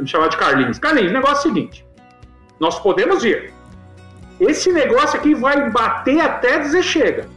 me 0.00 0.08
chamava 0.08 0.30
de 0.30 0.36
Carlinhos. 0.36 0.78
Carlinhos, 0.78 1.12
negócio 1.12 1.36
é 1.36 1.38
o 1.38 1.42
seguinte: 1.42 1.86
nós 2.58 2.78
podemos 2.78 3.24
ir. 3.24 3.52
Esse 4.40 4.72
negócio 4.72 5.18
aqui 5.18 5.34
vai 5.34 5.70
bater 5.70 6.20
até 6.20 6.58
dizer 6.58 6.82
chega. 6.82 7.28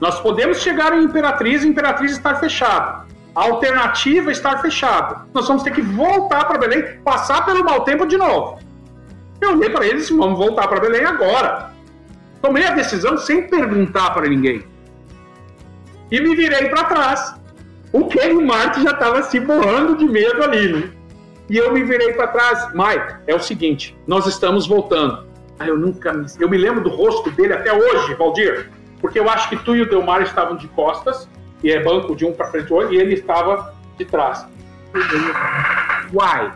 Nós 0.00 0.20
podemos 0.20 0.60
chegar 0.60 0.92
em 0.96 1.04
Imperatriz 1.04 1.64
e 1.64 1.68
Imperatriz 1.68 2.12
estar 2.12 2.36
fechado. 2.36 3.08
A 3.34 3.44
alternativa 3.44 4.30
é 4.30 4.32
estar 4.32 4.60
fechado. 4.60 5.28
Nós 5.32 5.46
vamos 5.46 5.62
ter 5.62 5.72
que 5.72 5.82
voltar 5.82 6.44
para 6.46 6.58
Belém, 6.58 7.00
passar 7.04 7.44
pelo 7.44 7.64
mau 7.64 7.84
tempo 7.84 8.06
de 8.06 8.16
novo. 8.16 8.58
Eu 9.40 9.52
olhei 9.52 9.70
para 9.70 9.86
eles 9.86 10.08
e 10.08 10.16
vamos 10.16 10.38
voltar 10.38 10.66
para 10.68 10.80
Belém 10.80 11.04
agora. 11.04 11.72
Tomei 12.42 12.64
a 12.64 12.72
decisão 12.72 13.16
sem 13.16 13.48
perguntar 13.48 14.10
para 14.10 14.28
ninguém 14.28 14.64
e 16.10 16.20
me 16.20 16.34
virei 16.34 16.68
para 16.68 16.84
trás. 16.84 17.34
O 17.92 18.06
Kevin 18.06 18.44
Martin 18.44 18.82
já 18.82 18.90
estava 18.90 19.22
se 19.22 19.40
borrando 19.40 19.96
de 19.96 20.04
medo 20.04 20.42
ali, 20.42 20.72
né? 20.72 20.90
E 21.48 21.56
eu 21.56 21.72
me 21.72 21.82
virei 21.82 22.12
para 22.12 22.28
trás. 22.28 22.68
Mike, 22.74 23.16
é 23.26 23.34
o 23.34 23.40
seguinte, 23.40 23.96
nós 24.06 24.26
estamos 24.26 24.66
voltando. 24.66 25.26
Ah, 25.58 25.66
eu 25.66 25.76
nunca 25.76 26.12
me... 26.12 26.26
Eu 26.38 26.48
me 26.48 26.58
lembro 26.58 26.82
do 26.82 26.90
rosto 26.90 27.30
dele 27.30 27.54
até 27.54 27.72
hoje, 27.72 28.14
Valdir, 28.14 28.70
porque 29.00 29.18
eu 29.18 29.28
acho 29.28 29.48
que 29.48 29.56
tu 29.56 29.76
e 29.76 29.82
o 29.82 29.88
Delmar 29.88 30.22
estavam 30.22 30.56
de 30.56 30.68
costas, 30.68 31.28
e 31.62 31.70
é 31.70 31.82
banco 31.82 32.14
de 32.14 32.24
um 32.24 32.32
para 32.32 32.48
frente 32.50 32.66
do 32.66 32.74
outro, 32.74 32.94
e 32.94 32.98
ele 32.98 33.14
estava 33.14 33.74
de 33.96 34.04
trás. 34.04 34.46
Why? 36.12 36.52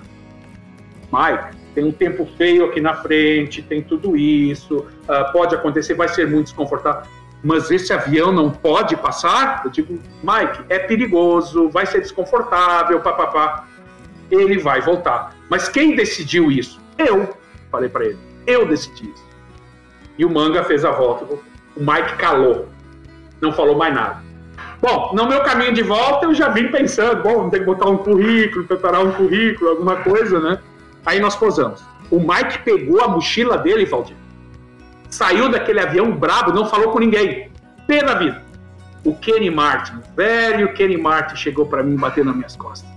Mike, 1.13 1.57
tem 1.75 1.85
um 1.85 1.93
tempo 1.93 2.27
feio 2.37 2.67
aqui 2.67 2.81
na 2.81 2.95
frente, 2.95 3.63
tem 3.63 3.83
tudo 3.83 4.17
isso, 4.17 4.79
uh, 4.79 5.33
pode 5.33 5.55
acontecer, 5.55 5.95
vai 5.95 6.09
ser 6.09 6.29
muito 6.29 6.47
desconfortável 6.47 7.03
mas 7.43 7.71
esse 7.71 7.93
avião 7.93 8.31
não 8.33 8.51
pode 8.51 8.97
passar? 8.97 9.63
Eu 9.65 9.71
digo, 9.71 9.99
Mike, 10.23 10.65
é 10.69 10.79
perigoso, 10.79 11.69
vai 11.69 11.85
ser 11.87 12.01
desconfortável, 12.01 13.01
papapá. 13.01 13.67
Ele 14.31 14.59
vai 14.59 14.81
voltar. 14.81 15.37
Mas 15.51 15.69
quem 15.69 15.97
decidiu 15.97 16.53
isso? 16.53 16.81
Eu, 16.97 17.37
falei 17.71 17.89
para 17.89 18.05
ele. 18.05 18.19
Eu 18.47 18.67
decidi 18.67 19.11
isso. 19.11 19.27
E 20.17 20.25
o 20.25 20.31
Manga 20.31 20.63
fez 20.63 20.85
a 20.85 20.93
volta. 20.93 21.27
O 21.77 21.81
Mike 21.81 22.17
calou. 22.17 22.69
Não 23.41 23.53
falou 23.53 23.77
mais 23.77 23.95
nada. 23.95 24.23
Bom, 24.81 25.13
no 25.15 25.29
meu 25.29 25.43
caminho 25.43 25.73
de 25.73 25.83
volta, 25.83 26.27
eu 26.27 26.35
já 26.35 26.49
vim 26.49 26.69
pensando, 26.69 27.23
bom, 27.23 27.49
tem 27.49 27.61
que 27.61 27.67
botar 27.67 27.89
um 27.89 27.99
currículo, 27.99 28.65
preparar 28.65 29.05
um 29.05 29.13
currículo, 29.13 29.71
alguma 29.71 29.97
coisa, 29.97 30.41
né? 30.41 30.59
Aí 31.07 31.21
nós 31.21 31.37
posamos. 31.37 31.85
O 32.11 32.19
Mike 32.19 32.59
pegou 32.65 33.01
a 33.01 33.07
mochila 33.07 33.59
dele, 33.59 33.87
Valdir, 33.87 34.17
saiu 35.09 35.49
daquele 35.49 35.79
avião 35.79 36.11
brabo, 36.11 36.53
não 36.53 36.67
falou 36.67 36.91
com 36.91 36.99
ninguém. 36.99 37.49
Pé 37.87 38.03
da 38.05 38.15
vida. 38.15 38.43
O 39.05 39.15
Kenny 39.15 39.51
Martin, 39.51 40.01
velho 40.17 40.73
Kenny 40.75 40.97
Martin, 40.97 41.37
chegou 41.37 41.67
para 41.67 41.83
mim 41.83 41.97
batendo 41.97 42.27
nas 42.27 42.37
minhas 42.37 42.57
costas. 42.57 42.89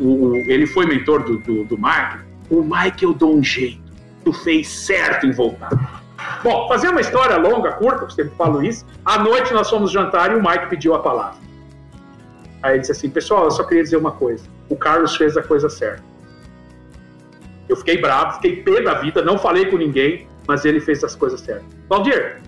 O, 0.00 0.30
o, 0.30 0.36
ele 0.36 0.66
foi 0.66 0.86
mentor 0.86 1.22
do, 1.22 1.38
do, 1.38 1.64
do 1.64 1.76
Mike. 1.76 2.18
O 2.50 2.62
Mike, 2.62 3.04
eu 3.04 3.14
dou 3.14 3.36
um 3.36 3.42
jeito. 3.42 3.80
Tu 4.24 4.32
fez 4.32 4.68
certo 4.68 5.26
em 5.26 5.32
voltar. 5.32 6.01
Bom, 6.42 6.68
fazer 6.68 6.88
uma 6.88 7.00
história 7.00 7.36
longa, 7.36 7.72
curta, 7.72 8.04
eu 8.04 8.10
sempre 8.10 8.34
falo 8.36 8.62
isso. 8.62 8.84
À 9.04 9.18
noite 9.18 9.52
nós 9.52 9.70
fomos 9.70 9.90
jantar 9.90 10.32
e 10.32 10.34
o 10.34 10.42
Mike 10.42 10.66
pediu 10.66 10.94
a 10.94 10.98
palavra. 10.98 11.40
Aí 12.62 12.72
ele 12.72 12.80
disse 12.80 12.92
assim: 12.92 13.10
Pessoal, 13.10 13.44
eu 13.44 13.50
só 13.50 13.64
queria 13.64 13.82
dizer 13.82 13.96
uma 13.96 14.12
coisa. 14.12 14.44
O 14.68 14.76
Carlos 14.76 15.16
fez 15.16 15.36
a 15.36 15.42
coisa 15.42 15.68
certa. 15.68 16.02
Eu 17.68 17.76
fiquei 17.76 17.98
bravo, 17.98 18.34
fiquei 18.34 18.62
pé 18.62 18.82
da 18.82 18.94
vida, 18.94 19.22
não 19.22 19.38
falei 19.38 19.66
com 19.66 19.76
ninguém 19.76 20.26
mas 20.46 20.64
ele 20.64 20.80
fez 20.80 21.02
as 21.04 21.14
coisas 21.14 21.40
certas. 21.40 21.64
Valdir, 21.88 22.40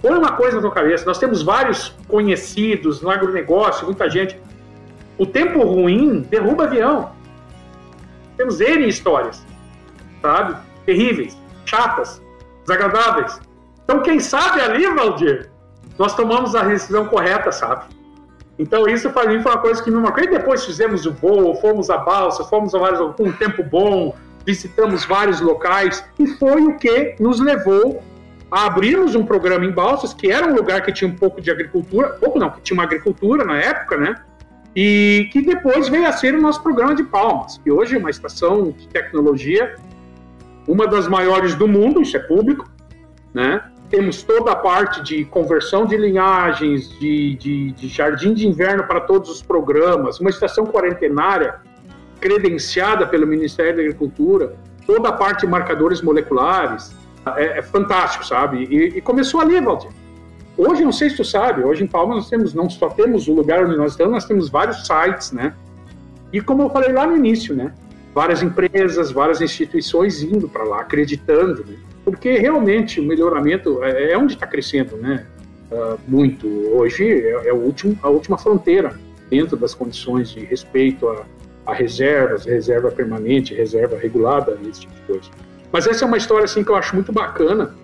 põe 0.00 0.16
uma 0.16 0.32
coisa 0.32 0.56
na 0.56 0.62
tua 0.62 0.72
cabeça: 0.72 1.04
nós 1.04 1.18
temos 1.18 1.42
vários 1.42 1.90
conhecidos 2.06 3.00
no 3.00 3.10
agronegócio, 3.10 3.86
muita 3.86 4.08
gente. 4.08 4.38
O 5.16 5.26
tempo 5.26 5.62
ruim 5.62 6.20
derruba 6.20 6.64
avião. 6.64 7.12
Temos 8.36 8.60
N 8.60 8.86
histórias, 8.86 9.44
sabe? 10.22 10.56
Terríveis, 10.86 11.36
chatas, 11.68 12.22
desagradáveis. 12.62 13.40
Então, 13.84 14.02
quem 14.02 14.20
sabe 14.20 14.60
ali, 14.60 14.86
Valdir, 14.86 15.50
nós 15.98 16.14
tomamos 16.14 16.54
a 16.54 16.62
decisão 16.62 17.06
correta, 17.06 17.50
sabe? 17.50 17.86
Então, 18.58 18.88
isso 18.88 19.10
para 19.10 19.28
mim 19.28 19.40
foi 19.40 19.52
uma 19.52 19.60
coisa 19.60 19.82
que 19.82 19.90
me 19.90 20.00
marcou. 20.00 20.24
E 20.24 20.30
depois 20.30 20.64
fizemos 20.64 21.06
o 21.06 21.12
voo, 21.12 21.54
fomos 21.60 21.90
a 21.90 21.98
balsa, 21.98 22.44
fomos 22.44 22.74
a 22.74 22.78
vários, 22.78 23.14
com 23.14 23.24
um 23.24 23.32
tempo 23.32 23.62
bom, 23.62 24.14
visitamos 24.44 25.04
vários 25.04 25.40
locais 25.40 26.04
e 26.18 26.26
foi 26.26 26.62
o 26.64 26.76
que 26.76 27.14
nos 27.20 27.38
levou 27.38 28.02
a 28.50 28.66
abrirmos 28.66 29.14
um 29.14 29.24
programa 29.24 29.64
em 29.64 29.70
Balsas, 29.70 30.14
que 30.14 30.30
era 30.30 30.46
um 30.46 30.54
lugar 30.54 30.82
que 30.82 30.90
tinha 30.90 31.10
um 31.10 31.14
pouco 31.14 31.40
de 31.40 31.50
agricultura, 31.50 32.08
pouco 32.20 32.38
não, 32.38 32.50
que 32.50 32.62
tinha 32.62 32.74
uma 32.74 32.84
agricultura 32.84 33.44
na 33.44 33.58
época, 33.58 33.98
né? 33.98 34.14
E 34.74 35.28
que 35.32 35.42
depois 35.42 35.88
veio 35.88 36.06
a 36.06 36.12
ser 36.12 36.34
o 36.34 36.40
nosso 36.40 36.62
programa 36.62 36.94
de 36.94 37.02
Palmas, 37.04 37.58
que 37.58 37.70
hoje 37.70 37.94
é 37.94 37.98
uma 37.98 38.08
estação 38.08 38.70
de 38.70 38.88
tecnologia, 38.88 39.76
uma 40.68 40.86
das 40.86 41.08
maiores 41.08 41.54
do 41.54 41.66
mundo, 41.66 42.02
isso 42.02 42.16
é 42.16 42.20
público, 42.20 42.70
né? 43.32 43.62
Temos 43.88 44.22
toda 44.22 44.52
a 44.52 44.56
parte 44.56 45.02
de 45.02 45.24
conversão 45.24 45.86
de 45.86 45.96
linhagens, 45.96 46.90
de, 47.00 47.36
de, 47.36 47.72
de 47.72 47.88
jardim 47.88 48.34
de 48.34 48.46
inverno 48.46 48.84
para 48.84 49.00
todos 49.00 49.30
os 49.30 49.42
programas, 49.42 50.20
uma 50.20 50.28
estação 50.28 50.66
quarentenária 50.66 51.60
credenciada 52.20 53.06
pelo 53.06 53.26
Ministério 53.26 53.76
da 53.76 53.82
Agricultura, 53.82 54.56
toda 54.86 55.08
a 55.08 55.12
parte 55.12 55.40
de 55.40 55.46
marcadores 55.46 56.02
moleculares, 56.02 56.94
é, 57.36 57.58
é 57.58 57.62
fantástico, 57.62 58.26
sabe? 58.26 58.64
E, 58.64 58.98
e, 58.98 59.00
começou 59.00 59.40
ali, 59.40 59.58
Valdir. 59.58 59.90
Hoje, 60.56 60.84
não 60.84 60.92
sei 60.92 61.08
se 61.08 61.16
tu 61.16 61.24
sabe, 61.24 61.62
hoje 61.62 61.84
em 61.84 61.86
Palmas 61.86 62.16
nós 62.16 62.28
temos, 62.28 62.52
não 62.52 62.68
só 62.68 62.90
temos 62.90 63.26
o 63.26 63.32
lugar 63.32 63.64
onde 63.64 63.76
nós 63.76 63.92
estamos, 63.92 64.12
nós 64.12 64.24
temos 64.26 64.50
vários 64.50 64.86
sites, 64.86 65.32
né? 65.32 65.54
E 66.30 66.42
como 66.42 66.62
eu 66.62 66.70
falei 66.70 66.92
lá 66.92 67.06
no 67.06 67.16
início, 67.16 67.54
né? 67.54 67.72
Várias 68.14 68.42
empresas, 68.42 69.10
várias 69.10 69.40
instituições 69.40 70.22
indo 70.22 70.48
para 70.48 70.64
lá, 70.64 70.80
acreditando, 70.80 71.64
né? 71.64 71.76
Porque 72.04 72.38
realmente 72.38 73.00
o 73.00 73.04
melhoramento 73.04 73.82
é, 73.84 74.12
é 74.12 74.18
onde 74.18 74.34
está 74.34 74.46
crescendo, 74.46 74.96
né? 74.96 75.26
Uh, 75.70 75.98
muito. 76.08 76.46
Hoje 76.46 77.04
é, 77.06 77.48
é, 77.48 77.52
último, 77.52 77.98
a 78.02 78.08
última 78.08 78.38
fronteira 78.38 78.98
dentro 79.28 79.56
das 79.56 79.74
condições 79.74 80.30
de 80.30 80.40
respeito 80.40 81.06
a, 81.08 81.26
a 81.66 81.74
reservas, 81.74 82.46
reserva 82.46 82.90
permanente, 82.90 83.54
reserva 83.54 83.98
regulada, 83.98 84.58
esse 84.68 84.80
tipo 84.80 84.94
de 84.94 85.02
coisa. 85.02 85.30
Mas 85.70 85.86
essa 85.86 86.04
é 86.04 86.08
uma 86.08 86.16
história 86.16 86.44
assim 86.44 86.64
que 86.64 86.70
eu 86.70 86.76
acho 86.76 86.94
muito 86.94 87.12
bacana, 87.12 87.74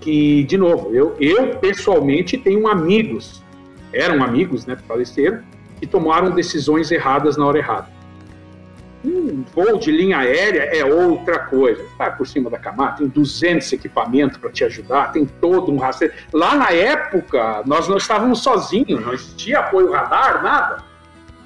que 0.00 0.44
de 0.44 0.56
novo, 0.56 0.94
eu, 0.94 1.14
eu 1.20 1.58
pessoalmente 1.58 2.38
tenho 2.38 2.66
amigos, 2.66 3.42
eram 3.92 4.22
amigos, 4.22 4.64
né, 4.64 4.76
faleceram, 4.88 5.40
que 5.78 5.86
tomaram 5.86 6.30
decisões 6.30 6.90
erradas 6.90 7.36
na 7.36 7.44
hora 7.44 7.58
errada. 7.58 7.88
Um 9.06 9.44
voo 9.54 9.78
de 9.78 9.92
linha 9.92 10.18
aérea 10.18 10.62
é 10.76 10.84
outra 10.84 11.38
coisa. 11.38 11.84
Vai 11.96 12.16
por 12.16 12.26
cima 12.26 12.50
da 12.50 12.58
camada, 12.58 12.96
tem 12.96 13.06
200 13.06 13.72
equipamentos 13.72 14.36
para 14.36 14.50
te 14.50 14.64
ajudar, 14.64 15.12
tem 15.12 15.24
todo 15.24 15.70
um 15.70 15.76
rastreio. 15.76 16.12
Lá 16.32 16.56
na 16.56 16.72
época, 16.72 17.62
nós 17.64 17.86
não 17.86 17.98
estávamos 17.98 18.40
sozinhos, 18.42 19.00
não 19.00 19.12
existia 19.12 19.60
apoio 19.60 19.92
radar, 19.92 20.42
nada. 20.42 20.82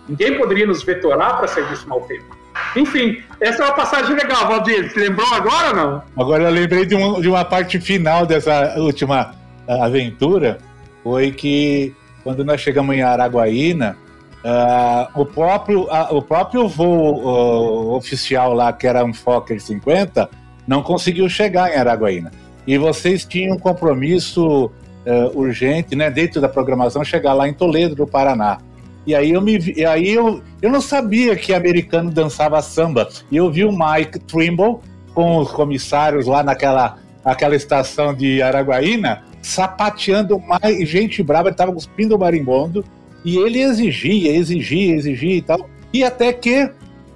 Ninguém 0.08 0.38
poderia 0.38 0.66
nos 0.66 0.82
vetorar 0.82 1.38
para 1.38 1.62
desse 1.62 1.86
mau 1.86 2.00
tempo. 2.02 2.34
Enfim, 2.74 3.22
essa 3.40 3.62
é 3.62 3.66
uma 3.66 3.74
passagem 3.74 4.16
legal, 4.16 4.48
Valdir. 4.48 4.90
Você 4.90 5.00
lembrou 5.00 5.32
agora 5.34 5.68
ou 5.68 5.76
não? 5.76 6.02
Agora 6.18 6.44
eu 6.44 6.50
lembrei 6.50 6.86
de, 6.86 6.94
um, 6.94 7.20
de 7.20 7.28
uma 7.28 7.44
parte 7.44 7.78
final 7.78 8.24
dessa 8.24 8.74
última 8.78 9.34
ah, 9.68 9.84
aventura. 9.84 10.58
Foi 11.02 11.30
que 11.30 11.94
quando 12.24 12.44
nós 12.44 12.60
chegamos 12.60 12.94
em 12.94 13.02
Araguaína, 13.02 13.96
Uh, 14.44 15.20
o, 15.20 15.26
próprio, 15.26 15.82
uh, 15.82 16.16
o 16.16 16.22
próprio 16.22 16.66
voo 16.66 17.20
uh, 17.22 17.94
oficial 17.94 18.54
lá, 18.54 18.72
que 18.72 18.86
era 18.86 19.04
um 19.04 19.12
Fokker 19.12 19.60
50, 19.60 20.30
não 20.66 20.82
conseguiu 20.82 21.28
chegar 21.28 21.72
em 21.72 21.76
Araguaína. 21.76 22.30
E 22.66 22.78
vocês 22.78 23.24
tinham 23.24 23.56
um 23.56 23.58
compromisso 23.58 24.70
eh, 25.04 25.30
urgente, 25.34 25.96
né, 25.96 26.10
dentro 26.10 26.42
da 26.42 26.48
programação, 26.48 27.02
chegar 27.02 27.32
lá 27.32 27.48
em 27.48 27.54
Toledo, 27.54 27.94
do 27.94 28.06
Paraná. 28.06 28.58
E 29.06 29.14
aí 29.14 29.30
eu 29.30 29.40
me 29.40 29.58
vi, 29.58 29.82
aí 29.84 30.10
eu, 30.10 30.42
eu 30.60 30.70
não 30.70 30.80
sabia 30.80 31.34
que 31.34 31.54
americano 31.54 32.10
dançava 32.10 32.60
samba. 32.60 33.08
E 33.30 33.36
eu 33.38 33.50
vi 33.50 33.64
o 33.64 33.72
Mike 33.72 34.18
Trimble 34.20 34.76
com 35.14 35.38
os 35.38 35.50
comissários 35.50 36.26
lá 36.26 36.42
naquela 36.42 36.98
aquela 37.24 37.56
estação 37.56 38.14
de 38.14 38.40
Araguaína, 38.42 39.24
sapateando 39.42 40.38
mais 40.38 40.88
gente 40.88 41.22
brava, 41.22 41.48
ele 41.48 41.54
estava 41.54 41.72
cuspindo 41.72 42.14
o 42.14 42.18
marimbondo 42.18 42.84
e 43.24 43.36
ele 43.36 43.60
exigia, 43.60 44.36
exigia, 44.36 44.96
exigia 44.96 45.36
e 45.36 45.42
tal. 45.42 45.68
E 45.92 46.04
até 46.04 46.32
que 46.32 46.70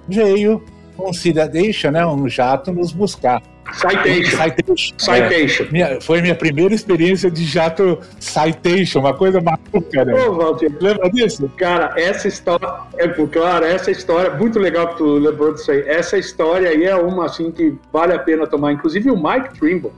veio 0.07 0.63
um 0.97 1.11
Citation, 1.13 1.91
né, 1.91 2.05
um 2.05 2.27
jato, 2.27 2.71
nos 2.71 2.91
buscar. 2.91 3.41
Citation. 3.73 4.43
Citation. 4.43 4.95
citation. 4.99 5.63
É, 5.63 5.71
minha, 5.71 6.01
foi 6.01 6.21
minha 6.21 6.35
primeira 6.35 6.73
experiência 6.73 7.31
de 7.31 7.43
jato 7.43 7.99
Citation, 8.19 8.99
uma 8.99 9.13
coisa 9.13 9.41
maluca, 9.41 10.05
né? 10.05 10.13
Ô, 10.13 10.35
Valdir, 10.35 10.71
lembra 10.79 11.09
disso? 11.09 11.51
Cara, 11.57 11.93
essa 11.97 12.27
história, 12.27 12.67
é 12.97 13.07
claro, 13.07 13.65
essa 13.65 13.89
história, 13.89 14.31
muito 14.31 14.59
legal 14.59 14.89
que 14.89 14.97
tu 14.97 15.17
lembrou 15.17 15.53
disso 15.53 15.71
aí. 15.71 15.83
Essa 15.87 16.17
história 16.17 16.69
aí 16.69 16.83
é 16.83 16.95
uma, 16.95 17.25
assim, 17.25 17.51
que 17.51 17.75
vale 17.91 18.13
a 18.13 18.19
pena 18.19 18.45
tomar. 18.45 18.71
Inclusive 18.71 19.09
o 19.09 19.15
Mike 19.15 19.57
Trimble, 19.59 19.91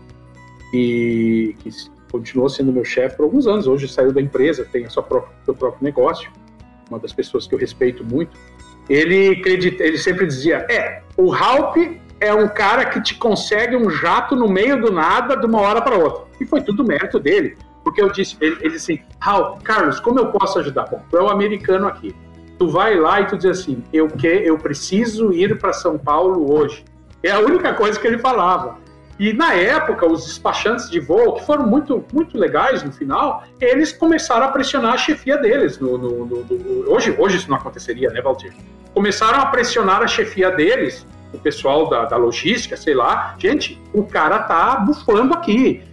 que, 0.71 1.55
que 1.59 1.69
continuou 2.11 2.49
sendo 2.49 2.71
meu 2.71 2.85
chefe 2.85 3.17
por 3.17 3.23
alguns 3.23 3.47
anos. 3.47 3.67
Hoje 3.67 3.87
saiu 3.87 4.11
da 4.11 4.21
empresa, 4.21 4.65
tem 4.71 4.85
o 4.85 4.91
seu 4.91 5.03
próprio 5.03 5.77
negócio. 5.81 6.31
Uma 6.89 6.99
das 6.99 7.13
pessoas 7.13 7.47
que 7.47 7.53
eu 7.53 7.59
respeito 7.59 8.03
muito. 8.03 8.37
Ele, 8.89 9.39
acredita, 9.39 9.83
ele 9.83 9.97
sempre 9.97 10.25
dizia: 10.25 10.65
é, 10.69 11.01
o 11.17 11.33
Halp 11.33 11.77
é 12.19 12.33
um 12.33 12.47
cara 12.47 12.85
que 12.85 13.01
te 13.01 13.15
consegue 13.15 13.75
um 13.75 13.89
jato 13.89 14.35
no 14.35 14.47
meio 14.47 14.79
do 14.81 14.91
nada 14.91 15.35
de 15.35 15.45
uma 15.45 15.61
hora 15.61 15.81
para 15.81 15.97
outra. 15.97 16.25
E 16.39 16.45
foi 16.45 16.61
tudo 16.61 16.83
mérito 16.83 17.19
dele. 17.19 17.57
Porque 17.83 18.01
eu 18.01 18.09
disse, 18.11 18.35
ele, 18.41 18.57
ele 18.59 18.71
disse 18.71 18.93
assim, 18.93 19.03
Hal, 19.21 19.59
Carlos, 19.63 19.99
como 19.99 20.19
eu 20.19 20.27
posso 20.27 20.59
ajudar? 20.59 20.87
Bom, 20.87 21.01
tu 21.09 21.17
é 21.17 21.23
um 21.23 21.29
americano 21.29 21.87
aqui. 21.87 22.13
Tu 22.57 22.67
vai 22.67 22.95
lá 22.95 23.21
e 23.21 23.27
tu 23.27 23.37
diz 23.37 23.45
assim, 23.45 23.83
eu 23.93 24.07
que 24.07 24.27
eu 24.27 24.57
preciso 24.57 25.31
ir 25.31 25.57
para 25.57 25.71
São 25.71 25.97
Paulo 25.97 26.53
hoje. 26.53 26.83
É 27.23 27.31
a 27.31 27.39
única 27.39 27.73
coisa 27.73 27.99
que 27.99 28.07
ele 28.07 28.17
falava. 28.17 28.77
E 29.19 29.33
na 29.33 29.53
época, 29.53 30.05
os 30.05 30.25
despachantes 30.25 30.89
de 30.89 30.99
voo, 30.99 31.33
que 31.33 31.45
foram 31.45 31.65
muito, 31.65 32.05
muito 32.13 32.37
legais 32.37 32.83
no 32.83 32.91
final, 32.91 33.43
eles 33.59 33.91
começaram 33.91 34.45
a 34.45 34.49
pressionar 34.49 34.93
a 34.93 34.97
chefia 34.97 35.37
deles. 35.37 35.79
No, 35.79 35.97
no, 35.97 36.25
no, 36.25 36.91
hoje, 36.91 37.15
hoje 37.17 37.37
isso 37.37 37.49
não 37.49 37.57
aconteceria, 37.57 38.09
né, 38.09 38.21
Valdir? 38.21 38.53
Começaram 38.93 39.39
a 39.39 39.47
pressionar 39.47 40.03
a 40.03 40.07
chefia 40.07 40.51
deles, 40.51 41.05
o 41.33 41.39
pessoal 41.39 41.89
da, 41.89 42.05
da 42.05 42.15
logística, 42.15 42.77
sei 42.77 42.93
lá. 42.93 43.35
Gente, 43.39 43.81
o 43.91 44.03
cara 44.03 44.39
tá 44.39 44.75
bufando 44.77 45.33
aqui. 45.33 45.83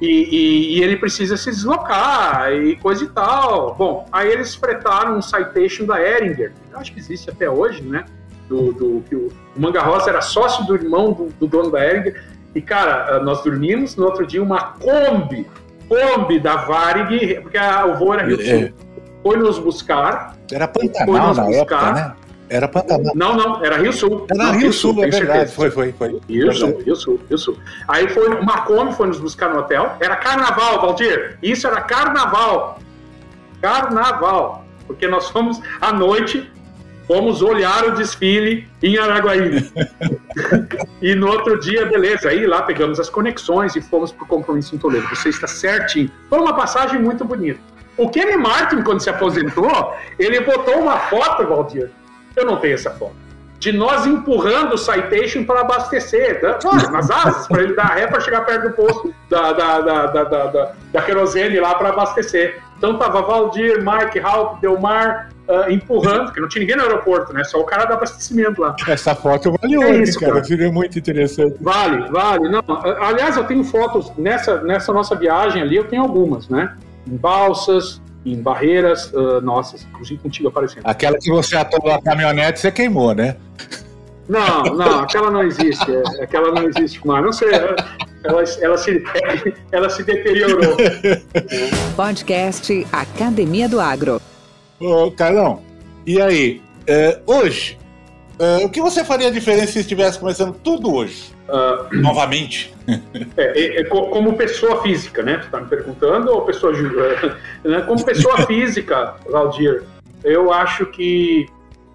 E, 0.00 0.06
e, 0.06 0.78
e, 0.78 0.82
ele 0.84 0.96
precisa 0.96 1.36
se 1.36 1.50
deslocar 1.50 2.52
e 2.52 2.76
coisa 2.76 3.02
e 3.02 3.08
tal. 3.08 3.74
Bom, 3.74 4.06
aí 4.12 4.30
eles 4.30 4.54
fretaram 4.54 5.18
um 5.18 5.20
citation 5.20 5.86
da 5.86 6.00
Eringer, 6.00 6.52
acho 6.72 6.92
que 6.92 7.00
existe 7.00 7.28
até 7.28 7.50
hoje, 7.50 7.82
né? 7.82 8.04
Do, 8.48 8.72
do 8.72 9.02
que 9.08 9.14
o, 9.14 9.28
o 9.56 9.60
Manga 9.60 9.82
Rosa 9.82 10.10
era 10.10 10.20
sócio 10.20 10.64
do 10.66 10.74
irmão 10.74 11.12
do, 11.12 11.26
do 11.38 11.46
dono 11.46 11.70
da 11.70 11.86
Eringer. 11.86 12.24
E, 12.54 12.60
cara, 12.60 13.16
ah, 13.16 13.20
nós 13.20 13.42
dormimos, 13.44 13.94
no 13.96 14.06
outro 14.06 14.26
dia, 14.26 14.42
uma 14.42 14.72
Kombi, 14.72 15.46
Kombi 15.88 16.40
da 16.40 16.56
Varig, 16.56 17.40
porque 17.42 17.58
a, 17.58 17.86
o 17.86 17.96
voo 17.96 18.14
era 18.14 18.24
Rio 18.24 18.36
Sul, 18.36 18.54
é. 18.54 18.72
foi 19.22 19.36
nos 19.36 19.58
buscar. 19.58 20.36
Era 20.50 20.66
Pantanal 20.66 21.34
na 21.34 21.44
buscar, 21.44 21.56
época, 21.56 21.92
né? 21.92 22.12
Era 22.50 22.66
Pantanal. 22.66 23.12
Não, 23.14 23.36
não, 23.36 23.64
era 23.64 23.76
Rio 23.76 23.92
Sul. 23.92 24.26
Era 24.30 24.44
não, 24.44 24.52
Rio, 24.52 24.60
Rio 24.60 24.72
Sul, 24.72 24.94
Sul 24.94 25.04
é 25.04 25.10
verdade. 25.10 25.52
Foi, 25.52 25.70
foi, 25.70 25.92
foi. 25.92 26.18
Rio 26.28 26.52
Sul, 26.52 26.78
Rio 26.84 26.96
Sul, 26.96 27.20
Rio 27.28 27.38
Sul. 27.38 27.56
Aí 27.86 28.08
foi 28.08 28.28
uma 28.28 28.62
Kombi, 28.62 28.94
foi 28.94 29.08
nos 29.08 29.20
buscar 29.20 29.52
no 29.52 29.60
hotel. 29.60 29.96
Era 30.00 30.16
carnaval, 30.16 30.80
Valdir. 30.80 31.38
Isso 31.42 31.66
era 31.66 31.82
carnaval. 31.82 32.78
Carnaval. 33.60 34.64
Porque 34.86 35.06
nós 35.06 35.28
fomos 35.28 35.60
à 35.80 35.92
noite 35.92 36.50
fomos 37.08 37.40
olhar 37.40 37.86
o 37.86 37.92
desfile 37.92 38.68
em 38.82 38.98
Araguaína. 38.98 39.66
e 41.00 41.14
no 41.14 41.28
outro 41.28 41.58
dia, 41.58 41.86
beleza, 41.86 42.28
aí 42.28 42.46
lá 42.46 42.62
pegamos 42.62 43.00
as 43.00 43.08
conexões 43.08 43.74
e 43.74 43.80
fomos 43.80 44.12
para 44.12 44.24
o 44.24 44.26
compromisso 44.26 44.76
em 44.76 44.78
Toledo. 44.78 45.08
Você 45.08 45.30
está 45.30 45.48
certinho. 45.48 46.10
Foi 46.28 46.38
uma 46.38 46.54
passagem 46.54 47.00
muito 47.00 47.24
bonita. 47.24 47.58
O 47.96 48.10
Kenny 48.10 48.36
Martin, 48.36 48.82
quando 48.82 49.00
se 49.00 49.08
aposentou, 49.08 49.96
ele 50.18 50.38
botou 50.40 50.80
uma 50.80 50.98
foto, 50.98 51.46
Valdir. 51.46 51.90
Eu 52.36 52.44
não 52.44 52.58
tenho 52.58 52.74
essa 52.74 52.90
foto. 52.90 53.16
De 53.58 53.72
nós 53.72 54.06
empurrando 54.06 54.74
o 54.74 54.78
Citation 54.78 55.44
para 55.44 55.62
abastecer, 55.62 56.40
tá? 56.40 56.58
nas 56.92 57.10
asas, 57.10 57.48
para 57.48 57.62
ele 57.62 57.74
dar 57.74 57.86
ré 57.86 58.06
para 58.06 58.20
chegar 58.20 58.42
perto 58.42 58.68
do 58.68 58.74
posto 58.74 59.12
da, 59.28 59.52
da, 59.52 59.80
da, 59.80 60.06
da, 60.06 60.24
da, 60.24 60.72
da 60.92 61.02
querosene 61.02 61.58
lá 61.58 61.74
para 61.74 61.88
abastecer. 61.88 62.60
Então 62.78 62.96
tava 62.96 63.20
Valdir, 63.22 63.84
Mike, 63.84 64.20
Ralph, 64.20 64.60
Delmar, 64.60 65.30
uh, 65.48 65.70
empurrando, 65.70 66.26
porque 66.26 66.40
não 66.40 66.48
tinha 66.48 66.60
ninguém 66.60 66.76
no 66.76 66.84
aeroporto, 66.84 67.32
né? 67.32 67.42
Só 67.42 67.60
o 67.60 67.64
cara 67.64 67.84
do 67.84 67.94
abastecimento 67.94 68.60
lá. 68.60 68.76
Essa 68.86 69.14
foto 69.16 69.52
vale 69.60 69.82
é 69.82 70.02
isso, 70.02 70.20
cara. 70.20 70.42
Seria 70.44 70.70
muito 70.70 70.96
interessante. 70.98 71.56
Vale, 71.60 72.08
vale. 72.08 72.48
Não, 72.48 72.62
aliás, 73.00 73.36
eu 73.36 73.44
tenho 73.44 73.64
fotos 73.64 74.12
nessa, 74.16 74.62
nessa 74.62 74.92
nossa 74.92 75.16
viagem 75.16 75.60
ali, 75.60 75.76
eu 75.76 75.84
tenho 75.84 76.02
algumas, 76.02 76.48
né? 76.48 76.76
Em 77.06 77.16
balsas, 77.16 78.00
em 78.24 78.40
barreiras 78.40 79.12
uh, 79.12 79.40
nossas, 79.40 79.84
inclusive 79.90 80.20
contigo 80.20 80.48
aparecendo. 80.48 80.82
Aquela 80.84 81.18
que 81.18 81.30
você 81.30 81.56
atolou 81.56 81.92
a 81.92 82.00
caminhonete, 82.00 82.60
você 82.60 82.70
queimou, 82.70 83.14
né? 83.14 83.36
Não, 84.28 84.62
não, 84.62 85.00
aquela 85.00 85.30
não 85.30 85.42
existe. 85.42 85.90
É, 85.90 86.22
aquela 86.22 86.52
não 86.52 86.68
existe 86.68 87.04
mais. 87.06 87.24
Não 87.24 87.32
sei. 87.32 87.48
Ela, 88.28 88.44
ela, 88.60 88.76
se, 88.76 89.02
ela 89.72 89.88
se 89.88 90.02
deteriorou. 90.02 90.76
Podcast 91.96 92.86
Academia 92.92 93.66
do 93.70 93.80
Agro. 93.80 94.20
Ô, 94.78 95.10
Carlão, 95.10 95.62
e 96.06 96.20
aí? 96.20 96.60
É, 96.86 97.20
hoje, 97.26 97.78
é, 98.38 98.66
o 98.66 98.68
que 98.68 98.82
você 98.82 99.02
faria 99.02 99.30
diferente 99.30 99.72
se 99.72 99.78
estivesse 99.80 100.18
começando 100.18 100.54
tudo 100.62 100.94
hoje? 100.94 101.32
Uh, 101.48 101.96
Novamente. 101.96 102.74
É, 103.36 103.60
é, 103.60 103.80
é 103.80 103.84
como 103.84 104.36
pessoa 104.36 104.82
física, 104.82 105.22
né? 105.22 105.38
Tu 105.38 105.46
está 105.46 105.60
me 105.60 105.66
perguntando, 105.66 106.30
ou 106.30 106.42
pessoa. 106.42 106.72
Né? 107.64 107.80
Como 107.86 108.04
pessoa 108.04 108.44
física, 108.46 109.14
Valdir, 109.30 109.84
eu 110.22 110.52
acho 110.52 110.84
que 110.84 111.48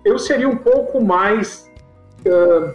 eu 0.04 0.18
seria 0.18 0.50
um 0.50 0.58
pouco 0.58 1.00
mais 1.00 1.70
uh, 2.26 2.74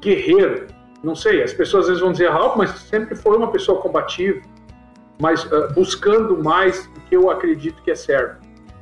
guerreiro. 0.00 0.75
Não 1.06 1.14
sei, 1.14 1.42
as 1.42 1.52
pessoas 1.52 1.84
às 1.84 1.88
vezes 1.88 2.02
vão 2.02 2.12
dizer, 2.12 2.28
Ralph, 2.30 2.56
mas 2.56 2.70
sempre 2.80 3.14
foi 3.14 3.36
uma 3.36 3.50
pessoa 3.50 3.80
combativa 3.80 4.40
mas 5.18 5.44
uh, 5.44 5.72
buscando 5.74 6.42
mais 6.42 6.88
o 6.96 7.00
que 7.08 7.16
eu 7.16 7.30
acredito 7.30 7.82
que 7.82 7.90
é 7.90 7.94
certo. 7.94 8.38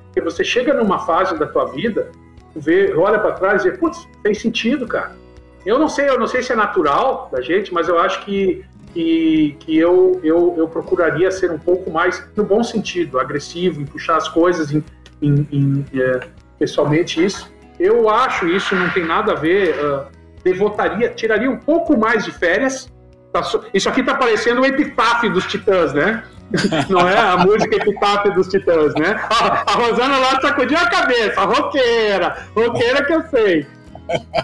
Porque 0.06 0.20
você 0.20 0.44
chega 0.44 0.74
numa 0.74 1.00
fase 1.00 1.38
da 1.38 1.46
tua 1.46 1.66
vida, 1.66 2.10
vê, 2.54 2.92
olha 2.94 3.18
para 3.18 3.32
trás 3.32 3.64
e 3.64 3.70
vê, 3.70 3.76
putz, 3.76 4.06
tem 4.22 4.34
sentido, 4.34 4.86
cara. 4.86 5.16
Eu 5.64 5.78
não 5.78 5.88
sei, 5.88 6.08
eu 6.08 6.18
não 6.18 6.26
sei 6.26 6.42
se 6.42 6.52
é 6.52 6.56
natural 6.56 7.28
da 7.32 7.40
gente, 7.40 7.72
mas 7.72 7.88
eu 7.88 7.98
acho 7.98 8.24
que 8.24 8.64
que, 8.92 9.56
que 9.58 9.76
eu, 9.76 10.20
eu, 10.22 10.54
eu 10.56 10.68
procuraria 10.68 11.28
ser 11.28 11.50
um 11.50 11.58
pouco 11.58 11.90
mais, 11.90 12.24
no 12.36 12.44
bom 12.44 12.62
sentido, 12.62 13.18
agressivo, 13.18 13.80
em 13.80 13.84
puxar 13.84 14.18
as 14.18 14.28
coisas, 14.28 14.70
em, 14.70 14.84
em, 15.20 15.48
em 15.50 15.84
é, 16.00 16.20
pessoalmente 16.60 17.24
isso. 17.24 17.52
Eu 17.80 18.08
acho 18.08 18.46
isso 18.46 18.72
não 18.76 18.88
tem 18.90 19.04
nada 19.04 19.32
a 19.32 19.34
ver, 19.34 19.74
uh, 19.84 20.06
devotaria, 20.44 21.08
tiraria 21.08 21.50
um 21.50 21.56
pouco 21.56 21.96
mais 21.98 22.24
de 22.24 22.30
férias, 22.30 22.92
Tá, 23.34 23.42
isso 23.74 23.88
aqui 23.88 24.00
tá 24.00 24.14
parecendo 24.14 24.60
o 24.60 24.64
epitáfio 24.64 25.32
dos 25.32 25.44
Titãs, 25.46 25.92
né? 25.92 26.22
Não 26.88 27.08
é 27.08 27.18
a 27.18 27.36
música 27.36 27.74
epitáfio 27.74 28.32
dos 28.32 28.46
Titãs, 28.46 28.94
né? 28.94 29.20
A, 29.28 29.72
Rosana 29.72 30.18
lá 30.18 30.40
sacudiu 30.40 30.78
a 30.78 30.86
cabeça, 30.86 31.40
roqueira, 31.40 32.46
roqueira 32.54 33.04
que 33.04 33.12
eu 33.12 33.24
sei. 33.24 33.66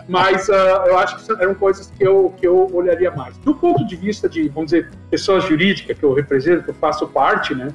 Mas 0.08 0.48
uh, 0.48 0.52
eu 0.86 0.98
acho 0.98 1.18
que 1.18 1.32
eram 1.40 1.54
coisas 1.54 1.88
que 1.96 2.02
eu, 2.02 2.34
que 2.36 2.48
eu 2.48 2.68
olharia 2.72 3.12
mais. 3.12 3.36
Do 3.38 3.54
ponto 3.54 3.86
de 3.86 3.94
vista 3.94 4.28
de, 4.28 4.48
vamos 4.48 4.72
dizer, 4.72 4.90
pessoas 5.08 5.44
jurídicas 5.44 5.96
que 5.96 6.04
eu 6.04 6.12
represento, 6.12 6.64
que 6.64 6.70
eu 6.70 6.74
faço 6.74 7.06
parte, 7.06 7.54
né? 7.54 7.68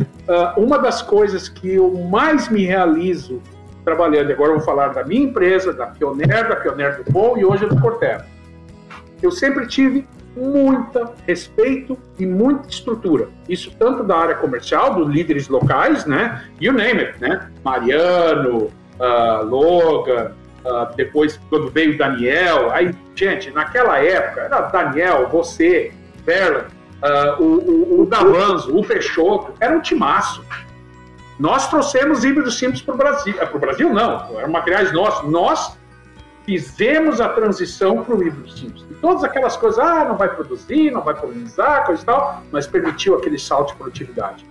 uh, 0.00 0.60
uma 0.60 0.80
das 0.80 1.00
coisas 1.00 1.48
que 1.48 1.74
eu 1.74 1.92
mais 2.10 2.48
me 2.48 2.64
realizo 2.64 3.40
trabalhando, 3.86 4.32
agora 4.32 4.50
eu 4.50 4.56
vou 4.56 4.64
falar 4.64 4.88
da 4.88 5.04
minha 5.04 5.22
empresa, 5.22 5.72
da 5.72 5.86
Pioneer, 5.86 6.48
da 6.48 6.56
Pioneer 6.56 7.04
do 7.04 7.12
Bom 7.12 7.38
e 7.38 7.44
hoje 7.44 7.66
do 7.66 7.80
Corteva. 7.80 8.26
Eu 9.22 9.30
sempre 9.30 9.64
tive 9.68 10.04
muita 10.36 11.12
respeito 11.24 11.96
e 12.18 12.26
muita 12.26 12.68
estrutura. 12.68 13.28
Isso 13.48 13.72
tanto 13.78 14.02
da 14.02 14.18
área 14.18 14.34
comercial, 14.34 14.92
dos 14.92 15.08
líderes 15.08 15.48
locais, 15.48 16.04
né? 16.04 16.44
You 16.60 16.72
name 16.72 17.00
it, 17.00 17.20
né? 17.20 17.48
Mariano, 17.64 18.64
uh, 18.98 19.44
Logan, 19.44 20.32
uh, 20.64 20.94
depois 20.96 21.40
quando 21.48 21.70
veio 21.70 21.94
o 21.94 21.96
Daniel, 21.96 22.72
aí, 22.72 22.92
gente, 23.14 23.52
naquela 23.52 23.98
época, 23.98 24.40
era 24.42 24.62
Daniel, 24.62 25.28
você, 25.28 25.92
Verla, 26.24 26.66
uh, 27.02 27.40
o, 27.40 28.00
o, 28.00 28.00
o 28.02 28.06
Davanzo, 28.06 28.76
o 28.76 28.84
Peixoto, 28.84 29.54
era 29.60 29.76
um 29.76 29.80
timaço. 29.80 30.44
Nós 31.38 31.68
trouxemos 31.68 32.24
híbridos 32.24 32.58
simples 32.58 32.80
para 32.82 32.94
o 32.94 32.98
Brasil. 32.98 33.34
É, 33.38 33.46
para 33.46 33.56
o 33.56 33.60
Brasil, 33.60 33.92
não, 33.92 34.38
eram 34.38 34.50
materiais 34.50 34.92
nossos. 34.92 35.28
Nós 35.30 35.76
fizemos 36.44 37.20
a 37.20 37.28
transição 37.28 38.02
para 38.04 38.14
o 38.14 38.22
híbrido 38.22 38.50
simples. 38.50 38.86
E 38.90 38.94
todas 38.94 39.24
aquelas 39.24 39.56
coisas, 39.56 39.78
ah, 39.78 40.04
não 40.04 40.16
vai 40.16 40.28
produzir, 40.28 40.90
não 40.90 41.02
vai 41.02 41.14
polinizar, 41.14 41.84
coisa 41.84 42.02
e 42.02 42.06
tal, 42.06 42.42
mas 42.52 42.66
permitiu 42.66 43.16
aquele 43.16 43.38
salto 43.38 43.72
de 43.72 43.76
produtividade. 43.76 44.46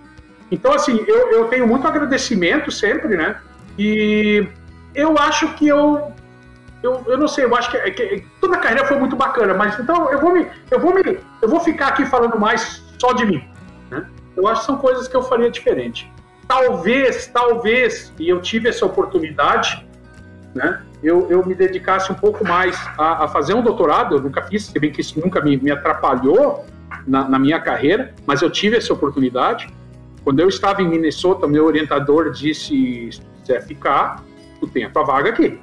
Então, 0.52 0.74
assim, 0.74 1.04
eu, 1.08 1.32
eu 1.32 1.48
tenho 1.48 1.66
muito 1.66 1.88
agradecimento 1.88 2.70
sempre, 2.70 3.16
né? 3.16 3.40
E 3.80 4.48
eu 4.94 5.18
acho 5.18 5.54
que 5.56 5.68
eu. 5.68 6.14
Eu, 6.84 7.04
eu 7.08 7.18
não 7.18 7.28
sei, 7.28 7.46
eu 7.46 7.56
acho 7.56 7.72
que, 7.72 7.80
que 7.92 8.28
toda 8.40 8.58
a 8.58 8.60
carreira 8.60 8.86
foi 8.86 9.00
muito 9.00 9.16
bacana, 9.16 9.56
mas 9.56 9.80
então 9.80 10.12
eu 10.12 10.20
vou 10.20 10.32
me, 10.32 10.46
eu 10.70 10.80
vou 10.80 10.94
me, 10.94 11.20
eu 11.42 11.50
vou 11.50 11.60
ficar 11.60 11.88
aqui 11.88 12.06
falando 12.06 12.40
mais 12.40 12.84
só 13.00 13.12
de 13.14 13.26
mim. 13.26 13.44
Né? 13.90 14.08
Eu 14.38 14.48
acho 14.48 14.60
que 14.60 14.66
são 14.68 14.78
coisas 14.78 15.08
que 15.08 15.16
eu 15.16 15.24
faria 15.24 15.50
diferente. 15.50 16.14
Talvez, 16.48 17.28
talvez, 17.28 18.14
e 18.20 18.30
eu 18.30 18.40
tive 18.42 18.70
essa 18.70 18.86
oportunidade, 18.86 19.86
né? 20.54 20.82
Eu, 21.04 21.30
eu 21.30 21.46
me 21.46 21.54
dedicasse 21.54 22.12
um 22.12 22.16
pouco 22.16 22.44
mais 22.44 22.76
a, 22.98 23.26
a, 23.26 23.28
fazer 23.28 23.54
um 23.54 23.62
doutorado. 23.62 24.16
Eu 24.16 24.22
nunca 24.22 24.42
fiz, 24.44 24.66
se 24.66 24.80
bem 24.80 24.92
que 24.92 25.02
isso 25.02 25.20
nunca 25.20 25.42
me, 25.42 25.58
me 25.58 25.70
atrapalhou 25.70 26.66
na, 27.06 27.28
na 27.28 27.38
minha 27.38 27.60
carreira, 27.60 28.14
mas 28.26 28.42
eu 28.42 28.50
tive 28.50 28.78
essa 28.78 28.94
oportunidade. 28.94 29.68
Quando 30.24 30.40
eu 30.40 30.50
estava 30.50 30.82
em 30.82 30.88
Minnesota, 30.88 31.48
meu 31.48 31.66
orientador 31.66 32.32
disse: 32.32 33.12
se 33.12 33.22
quiser 33.42 33.62
ficar, 33.62 34.24
tu 34.60 34.68
tem 34.68 34.86
a 34.86 34.90
tua 34.90 35.04
vaga 35.04 35.30
aqui. 35.30 35.60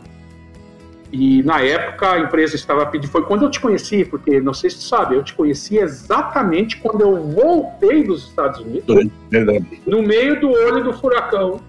E 1.13 1.43
na 1.43 1.61
época 1.61 2.13
a 2.13 2.19
empresa 2.21 2.57
estava 2.57 2.87
pedindo, 2.87 3.11
foi 3.11 3.23
quando 3.23 3.43
eu 3.43 3.51
te 3.51 3.61
conheci, 3.61 4.03
porque 4.03 4.41
não 4.41 4.55
sei 4.55 4.71
se 4.71 4.77
tu 4.79 4.85
sabe, 4.85 5.15
eu 5.15 5.23
te 5.23 5.35
conheci 5.35 5.77
exatamente 5.77 6.79
quando 6.79 7.03
eu 7.03 7.23
voltei 7.29 8.03
dos 8.03 8.29
Estados 8.29 8.61
Unidos, 8.61 9.11
Verdade. 9.31 9.83
no 9.87 10.03
meio 10.03 10.41
do 10.41 10.51
olho 10.51 10.83
do 10.83 10.95
furacão, 10.95 11.61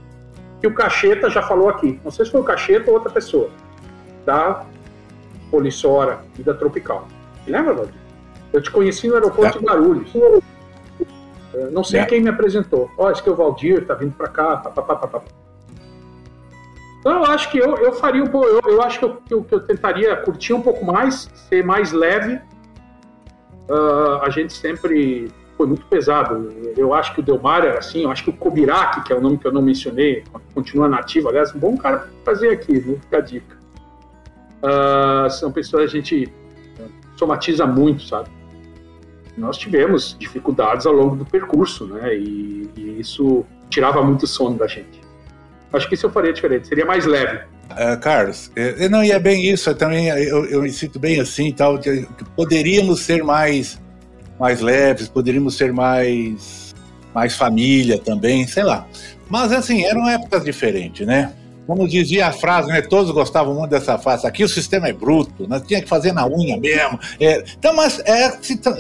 que 0.62 0.68
o 0.68 0.74
Cacheta 0.74 1.30
já 1.30 1.42
falou 1.42 1.68
aqui. 1.68 2.00
Não 2.06 2.10
sei 2.10 2.24
se 2.24 2.32
foi 2.32 2.40
o 2.40 2.44
Cacheta 2.46 2.90
ou 2.90 2.96
outra 2.96 3.12
pessoa, 3.12 3.50
da 4.26 4.66
Polissora 5.52 6.22
e 6.40 6.42
da 6.42 6.54
Tropical. 6.54 7.06
Lembra, 7.46 7.74
Valdir? 7.74 7.96
Eu 8.54 8.62
te 8.62 8.72
conheci 8.72 9.10
no 9.10 9.16
aeroporto 9.16 9.60
de 9.60 9.66
Guarulhos. 9.66 10.10
não 11.74 11.84
sei 11.84 12.00
é. 12.00 12.06
quem 12.06 12.22
me 12.22 12.30
apresentou. 12.30 12.90
Ó, 12.98 13.08
oh, 13.08 13.12
esse 13.12 13.22
que 13.22 13.28
é 13.28 13.32
o 13.34 13.36
Valdir, 13.36 13.86
tá 13.86 13.94
vindo 13.94 14.14
para 14.14 14.30
cá, 14.30 14.56
papapá. 14.56 15.22
Então, 17.04 17.18
eu 17.18 17.26
acho 17.26 17.52
que 17.52 17.58
eu, 17.58 17.76
eu 17.76 17.92
faria 17.92 18.24
um 18.24 18.28
pouco. 18.28 18.48
Eu, 18.48 18.62
eu 18.66 18.82
acho 18.82 18.98
que 18.98 19.04
eu, 19.04 19.16
que 19.18 19.34
eu, 19.34 19.44
que, 19.44 19.54
eu, 19.54 19.60
tentaria 19.60 20.16
curtir 20.16 20.54
um 20.54 20.62
pouco 20.62 20.86
mais, 20.86 21.30
ser 21.50 21.62
mais 21.62 21.92
leve. 21.92 22.40
Uh, 23.70 24.22
a 24.22 24.30
gente 24.30 24.54
sempre 24.54 25.30
foi 25.58 25.68
muito 25.68 25.86
pesado. 25.88 26.48
Eu 26.78 26.94
acho 26.94 27.14
que 27.14 27.20
o 27.20 27.24
Delmar 27.24 27.66
era 27.66 27.80
assim, 27.80 28.04
eu 28.04 28.12
acho 28.12 28.24
que 28.24 28.30
o 28.30 28.34
Kobirak, 28.34 29.04
que 29.04 29.12
é 29.12 29.18
o 29.18 29.22
nome 29.22 29.38
que 29.38 29.46
eu 29.46 29.52
não 29.52 29.62
mencionei, 29.62 30.24
continua 30.54 30.88
nativo, 30.88 31.28
aliás, 31.28 31.54
um 31.54 31.60
bom 31.60 31.76
cara 31.76 31.98
para 32.24 32.34
fazer 32.34 32.52
aqui, 32.52 32.80
viu? 32.80 32.98
Fica 33.02 33.18
a 33.18 33.22
dica. 33.22 33.58
Uh, 34.64 35.30
são 35.30 35.52
pessoas 35.52 35.92
que 35.92 35.98
a 35.98 36.02
gente 36.02 36.34
somatiza 37.18 37.68
muito, 37.68 38.04
sabe? 38.04 38.30
Nós 39.38 39.58
tivemos 39.58 40.16
dificuldades 40.18 40.86
ao 40.86 40.94
longo 40.94 41.18
do 41.18 41.26
percurso, 41.26 41.86
né? 41.86 42.16
E, 42.16 42.70
e 42.78 43.00
isso 43.02 43.46
tirava 43.70 44.02
muito 44.02 44.26
sono 44.26 44.58
da 44.58 44.68
gente. 44.68 45.03
Acho 45.74 45.90
que 45.90 45.96
isso 45.96 46.06
eu 46.06 46.12
faria 46.12 46.32
diferente, 46.32 46.68
seria 46.68 46.86
mais 46.86 47.06
leve. 47.06 47.40
Uh, 47.72 48.00
Carlos, 48.00 48.52
eu 48.56 48.90
não 48.90 49.04
ia 49.04 49.20
bem 49.20 49.50
isso, 49.50 49.70
eu 49.72 49.76
também 49.76 50.08
eu, 50.08 50.46
eu 50.46 50.62
me 50.62 50.72
sinto 50.72 51.00
bem 51.00 51.20
assim 51.20 51.52
tal, 51.52 51.80
que, 51.80 52.04
que 52.04 52.24
poderíamos 52.36 53.02
ser 53.02 53.24
mais 53.24 53.82
mais 54.40 54.62
leves, 54.62 55.08
poderíamos 55.08 55.58
ser 55.58 55.74
mais 55.74 56.76
mais 57.14 57.36
família 57.36 57.98
também, 57.98 58.46
sei 58.46 58.64
lá. 58.64 58.88
Mas 59.30 59.52
assim, 59.52 59.84
eram 59.84 60.08
épocas 60.08 60.44
diferentes, 60.44 61.06
né? 61.08 61.34
Como 61.66 61.88
dizia 61.88 62.28
a 62.28 62.32
frase, 62.32 62.68
né? 62.68 62.82
Todos 62.82 63.12
gostavam 63.12 63.56
muito 63.56 63.72
dessa 63.72 63.98
frase. 63.98 64.28
Aqui 64.28 64.44
o 64.44 64.50
sistema 64.50 64.90
é 64.90 64.94
bruto, 64.94 65.48
nós 65.48 65.62
tinha 65.64 65.82
que 65.82 65.88
fazer 65.88 66.12
na 66.12 66.28
unha 66.28 66.58
mesmo. 66.58 67.00
É, 67.20 67.44
então, 67.58 67.74
mas 67.74 68.00
é 68.06 68.32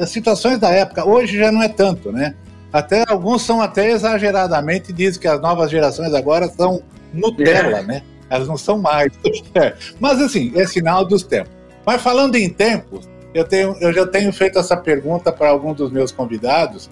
situações 0.05 0.59
da 0.59 0.69
época. 0.69 1.07
Hoje 1.07 1.37
já 1.37 1.51
não 1.51 1.63
é 1.63 1.69
tanto, 1.69 2.11
né? 2.11 2.35
Até 2.73 3.05
alguns 3.07 3.43
são 3.43 3.61
até 3.61 3.91
exageradamente 3.91 4.91
dizem 4.91 5.21
que 5.21 5.27
as 5.27 5.39
novas 5.39 5.69
gerações 5.69 6.11
agora 6.11 6.47
são 6.47 6.81
Nutella, 7.13 7.79
é. 7.79 7.83
né? 7.83 8.03
Elas 8.27 8.47
não 8.47 8.57
são 8.57 8.79
mais. 8.79 9.13
É. 9.53 9.75
Mas 9.99 10.19
assim, 10.19 10.51
é 10.55 10.65
sinal 10.65 11.05
dos 11.05 11.21
tempos. 11.21 11.53
Mas 11.85 12.01
falando 12.01 12.35
em 12.35 12.49
tempos, 12.49 13.07
eu, 13.31 13.43
tenho, 13.43 13.77
eu 13.79 13.93
já 13.93 14.07
tenho 14.07 14.33
feito 14.33 14.57
essa 14.57 14.75
pergunta 14.75 15.31
para 15.31 15.49
alguns 15.49 15.77
dos 15.77 15.91
meus 15.91 16.11
convidados 16.11 16.89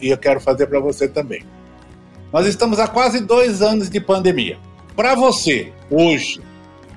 e 0.00 0.08
eu 0.08 0.16
quero 0.16 0.40
fazer 0.40 0.68
para 0.68 0.78
você 0.78 1.08
também. 1.08 1.42
Nós 2.32 2.46
estamos 2.46 2.78
há 2.78 2.86
quase 2.86 3.20
dois 3.20 3.60
anos 3.60 3.90
de 3.90 4.00
pandemia. 4.00 4.58
Para 4.94 5.16
você, 5.16 5.72
hoje, 5.90 6.40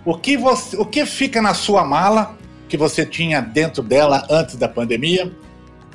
o 0.06 0.16
que, 0.16 0.38
você, 0.38 0.78
o 0.78 0.86
que 0.86 1.06
fica 1.06 1.42
na 1.42 1.54
sua 1.54 1.84
mala 1.84 2.36
que 2.70 2.78
você 2.78 3.06
tinha 3.06 3.42
dentro 3.42 3.82
dela 3.82 4.26
antes 4.30 4.56
da 4.56 4.68
pandemia? 4.68 5.32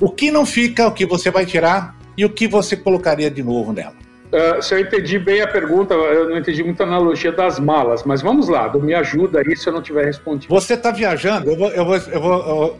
O 0.01 0.09
que 0.09 0.29
não 0.29 0.45
fica, 0.45 0.87
o 0.87 0.91
que 0.91 1.05
você 1.05 1.31
vai 1.31 1.45
tirar 1.45 1.95
e 2.17 2.25
o 2.25 2.29
que 2.29 2.47
você 2.47 2.75
colocaria 2.75 3.29
de 3.29 3.43
novo 3.43 3.71
nela? 3.71 3.93
Uh, 4.27 4.61
se 4.61 4.75
eu 4.75 4.79
entendi 4.79 5.17
bem 5.17 5.41
a 5.41 5.47
pergunta, 5.47 5.93
eu 5.93 6.29
não 6.29 6.37
entendi 6.37 6.61
muita 6.61 6.83
analogia 6.83 7.31
das 7.31 7.57
malas, 7.59 8.03
mas 8.03 8.21
vamos 8.21 8.49
lá, 8.49 8.69
me 8.73 8.93
ajuda 8.93 9.39
aí 9.39 9.55
se 9.55 9.69
eu 9.69 9.71
não 9.71 9.81
tiver 9.81 10.03
respondido. 10.03 10.53
Você 10.53 10.73
está 10.73 10.91
viajando, 10.91 11.49
eu 11.49 11.57
vou, 11.57 11.69
eu 11.69 11.85
vou, 11.85 11.95
eu 11.95 12.21
vou, 12.21 12.33
eu 12.33 12.55
vou 12.55 12.79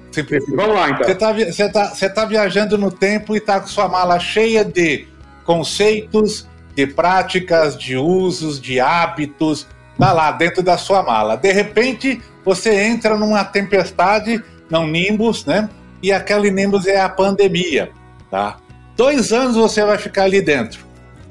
Vamos 0.58 0.76
lá 0.76 0.90
então. 0.90 1.06
Você 1.06 1.12
está 1.14 1.32
você 1.32 1.72
tá, 1.72 1.86
você 1.86 2.10
tá 2.10 2.26
viajando 2.26 2.78
no 2.78 2.92
tempo 2.92 3.34
e 3.34 3.38
está 3.38 3.62
com 3.62 3.68
sua 3.68 3.88
mala 3.88 4.20
cheia 4.20 4.66
de 4.66 5.08
conceitos, 5.46 6.46
de 6.76 6.86
práticas, 6.86 7.78
de 7.78 7.96
usos, 7.96 8.60
de 8.60 8.82
hábitos, 8.82 9.66
tá 9.98 10.12
lá 10.12 10.32
dentro 10.32 10.62
da 10.62 10.78
sua 10.78 11.02
mala. 11.02 11.38
De 11.38 11.52
repente, 11.54 12.22
você 12.44 12.76
entra 12.76 13.16
numa 13.16 13.46
tempestade, 13.46 14.44
num 14.70 14.86
nimbus, 14.86 15.46
né? 15.46 15.70
E 16.04 16.12
aquele 16.12 16.52
nimbus 16.52 16.86
é 16.86 17.00
a 17.00 17.08
pandemia, 17.08 17.90
tá? 18.30 18.58
Dois 18.98 19.32
anos 19.32 19.56
você 19.56 19.86
vai 19.86 20.00
ficar 20.00 20.24
ali 20.24 20.42
dentro. 20.42 20.84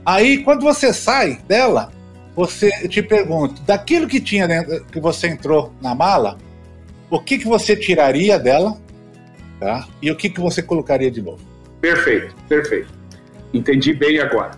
Aí, 0.05 0.45
quando 0.45 0.63
você 0.63 0.93
sai 0.95 1.41
dela, 1.49 1.91
você 2.37 2.71
te 2.87 3.03
pergunta, 3.03 3.61
daquilo 3.67 4.07
que 4.07 4.21
tinha 4.21 4.47
dentro, 4.47 4.85
que 4.85 5.01
você 5.01 5.27
entrou 5.27 5.73
na 5.83 5.93
mala, 5.93 6.39
o 7.11 7.19
que, 7.19 7.39
que 7.39 7.47
você 7.49 7.75
tiraria 7.75 8.39
dela, 8.39 8.79
tá? 9.59 9.89
E 10.01 10.13
o 10.13 10.15
que, 10.15 10.31
que 10.31 10.41
você 10.41 10.63
colocaria 10.63 11.11
de 11.11 11.21
novo? 11.21 11.41
Perfeito, 11.81 12.37
perfeito. 12.49 12.89
Entendi 13.53 13.93
bem 13.93 14.21
agora. 14.21 14.53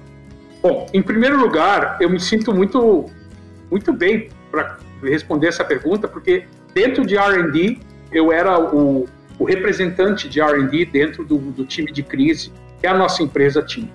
Bom, 0.62 0.86
em 0.92 1.00
primeiro 1.00 1.40
lugar, 1.40 1.96
eu 2.02 2.10
me 2.10 2.20
sinto 2.20 2.52
muito, 2.52 3.06
muito 3.70 3.90
bem 3.90 4.28
para 4.50 4.76
responder 5.02 5.46
essa 5.46 5.64
pergunta, 5.64 6.06
porque 6.06 6.44
dentro 6.74 7.06
de 7.06 7.16
R&D 7.16 7.78
eu 8.12 8.30
era 8.30 8.60
o, 8.60 9.08
o 9.38 9.44
representante 9.44 10.28
de 10.28 10.42
R&D 10.42 10.84
dentro 10.84 11.24
do, 11.24 11.38
do 11.38 11.64
time 11.64 11.90
de 11.90 12.02
crise 12.02 12.52
que 12.80 12.86
a 12.86 12.94
nossa 12.94 13.22
empresa 13.22 13.62
tinha. 13.62 13.90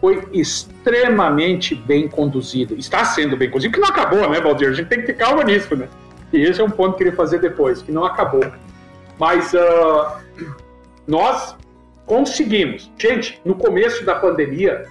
Foi 0.00 0.28
extremamente 0.32 1.74
bem 1.74 2.08
conduzido. 2.08 2.74
Está 2.74 3.04
sendo 3.04 3.36
bem 3.36 3.50
conduzido, 3.50 3.74
que 3.74 3.80
não 3.80 3.88
acabou, 3.88 4.28
né, 4.30 4.40
Valdir? 4.40 4.68
A 4.68 4.72
gente 4.72 4.88
tem 4.88 5.00
que 5.00 5.06
ter 5.06 5.14
calma 5.14 5.42
nisso, 5.42 5.74
né? 5.74 5.88
E 6.32 6.42
esse 6.42 6.60
é 6.60 6.64
um 6.64 6.70
ponto 6.70 6.90
que 6.90 7.02
eu 7.02 7.06
queria 7.06 7.16
fazer 7.16 7.38
depois, 7.38 7.82
que 7.82 7.90
não 7.90 8.04
acabou. 8.04 8.44
Mas 9.18 9.52
uh, 9.54 10.50
nós 11.06 11.56
conseguimos. 12.04 12.90
Gente, 12.98 13.40
no 13.44 13.54
começo 13.54 14.04
da 14.04 14.14
pandemia, 14.14 14.84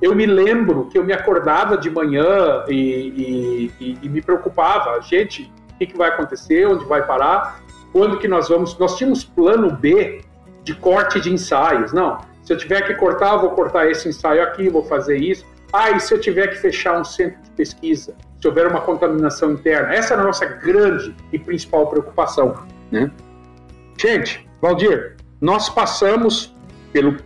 eu 0.00 0.14
me 0.14 0.26
lembro 0.26 0.86
que 0.86 0.98
eu 0.98 1.04
me 1.04 1.12
acordava 1.12 1.76
de 1.76 1.90
manhã 1.90 2.64
e, 2.68 3.70
e, 3.80 3.98
e 4.02 4.08
me 4.08 4.20
preocupava. 4.20 5.00
Gente, 5.02 5.50
o 5.74 5.78
que, 5.78 5.86
que 5.86 5.96
vai 5.96 6.08
acontecer? 6.08 6.66
Onde 6.66 6.84
vai 6.84 7.06
parar? 7.06 7.62
Quando 7.92 8.18
que 8.18 8.28
nós 8.28 8.48
vamos? 8.48 8.76
Nós 8.78 8.96
tínhamos 8.96 9.24
plano 9.24 9.70
B 9.70 10.22
de 10.66 10.74
corte 10.74 11.20
de 11.20 11.32
ensaios. 11.32 11.92
Não, 11.92 12.18
se 12.42 12.52
eu 12.52 12.58
tiver 12.58 12.82
que 12.82 12.94
cortar, 12.96 13.36
vou 13.36 13.50
cortar 13.50 13.88
esse 13.88 14.08
ensaio 14.08 14.42
aqui, 14.42 14.68
vou 14.68 14.84
fazer 14.84 15.16
isso. 15.16 15.46
Ah, 15.72 15.92
e 15.92 16.00
se 16.00 16.12
eu 16.12 16.20
tiver 16.20 16.48
que 16.48 16.56
fechar 16.56 17.00
um 17.00 17.04
centro 17.04 17.40
de 17.42 17.50
pesquisa, 17.52 18.14
se 18.40 18.48
houver 18.48 18.66
uma 18.66 18.80
contaminação 18.80 19.52
interna? 19.52 19.94
Essa 19.94 20.14
é 20.14 20.18
a 20.18 20.22
nossa 20.22 20.44
grande 20.44 21.14
e 21.32 21.38
principal 21.38 21.86
preocupação. 21.86 22.66
Né? 22.90 23.10
Gente, 23.96 24.46
Valdir, 24.60 25.16
nós 25.40 25.68
passamos 25.68 26.54
pelo, 26.92 27.16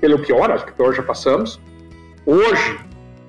pelo 0.00 0.18
pior, 0.20 0.50
acho 0.50 0.64
que 0.64 0.72
pior 0.72 0.92
já 0.92 1.02
passamos, 1.02 1.60
Hoje, 2.30 2.78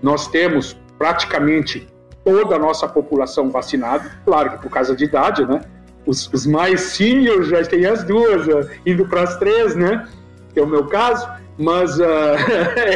nós 0.02 0.28
temos 0.28 0.78
praticamente 0.98 1.88
toda 2.26 2.58
a 2.58 2.60
nossa 2.60 2.86
população 2.86 3.50
vacinada, 3.50 4.12
claro 4.26 4.52
que 4.52 4.58
por 4.58 4.70
causa 4.70 4.94
de 4.94 5.06
idade, 5.06 5.46
né? 5.46 5.62
Os, 6.10 6.28
os 6.34 6.48
mais 6.48 6.82
seniors 6.82 7.48
já 7.50 7.64
têm 7.64 7.86
as 7.86 8.04
duas, 8.04 8.48
uh, 8.48 8.68
indo 8.84 9.06
para 9.06 9.22
as 9.22 9.38
três, 9.38 9.76
né? 9.76 10.10
Que 10.52 10.60
é 10.60 10.64
o 10.64 10.68
meu 10.68 10.88
caso, 10.88 11.30
mas, 11.56 12.00
uh, 12.00 12.04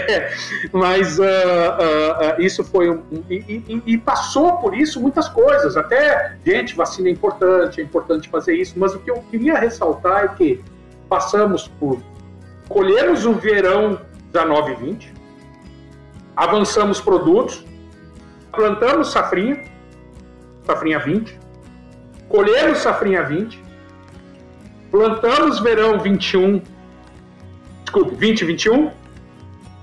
mas 0.74 1.20
uh, 1.20 1.24
isso 2.40 2.64
foi 2.64 2.90
um, 2.90 3.04
e, 3.30 3.64
e, 3.68 3.84
e, 3.86 3.98
passou 4.00 4.54
por 4.54 4.76
isso 4.76 5.00
muitas 5.00 5.30
coisas. 5.30 5.78
Até, 5.78 6.38
gente, 6.44 6.76
vacina 6.76 7.08
é 7.08 7.12
importante, 7.12 7.80
é 7.80 7.84
importante 7.84 8.28
fazer 8.30 8.56
isso, 8.56 8.74
mas 8.78 8.96
o 8.96 9.00
que 9.00 9.12
eu 9.12 9.24
queria 9.30 9.60
ressaltar 9.60 10.24
é 10.24 10.28
que 10.30 10.64
passamos 11.08 11.68
por 11.80 12.02
colhemos 12.68 13.28
o 13.28 13.34
verão 13.34 14.02
19 14.32 14.72
e 14.72 14.76
20, 14.76 15.14
avançamos 16.36 17.00
produtos, 17.00 17.64
plantamos 18.52 19.12
safrinha, 19.12 19.64
safrinha 20.66 20.98
20, 20.98 21.43
colhemos 22.30 22.80
safrinha 22.80 23.24
20, 23.24 23.62
plantamos 24.92 25.60
verão 25.60 26.00
21, 26.00 26.62
desculpe, 27.84 28.16
20 28.16 28.46
21, 28.46 28.92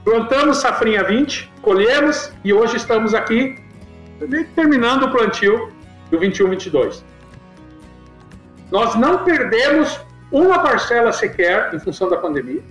plantamos 0.05 0.59
safrinha 0.59 1.05
20, 1.05 1.51
colhemos 1.63 2.33
e 2.45 2.53
hoje 2.53 2.77
estamos 2.77 3.15
aqui 3.15 3.59
terminando 4.55 5.05
o 5.05 5.11
plantio 5.11 5.73
do 6.11 6.19
21 6.19 6.51
22. 6.51 7.05
Nós 8.71 8.95
não 8.95 9.25
perdemos 9.25 10.01
uma 10.31 10.61
parcela 10.61 11.13
sequer 11.13 11.75
em 11.75 11.79
função 11.79 12.09
da 12.09 12.17
pandemia 12.17 12.63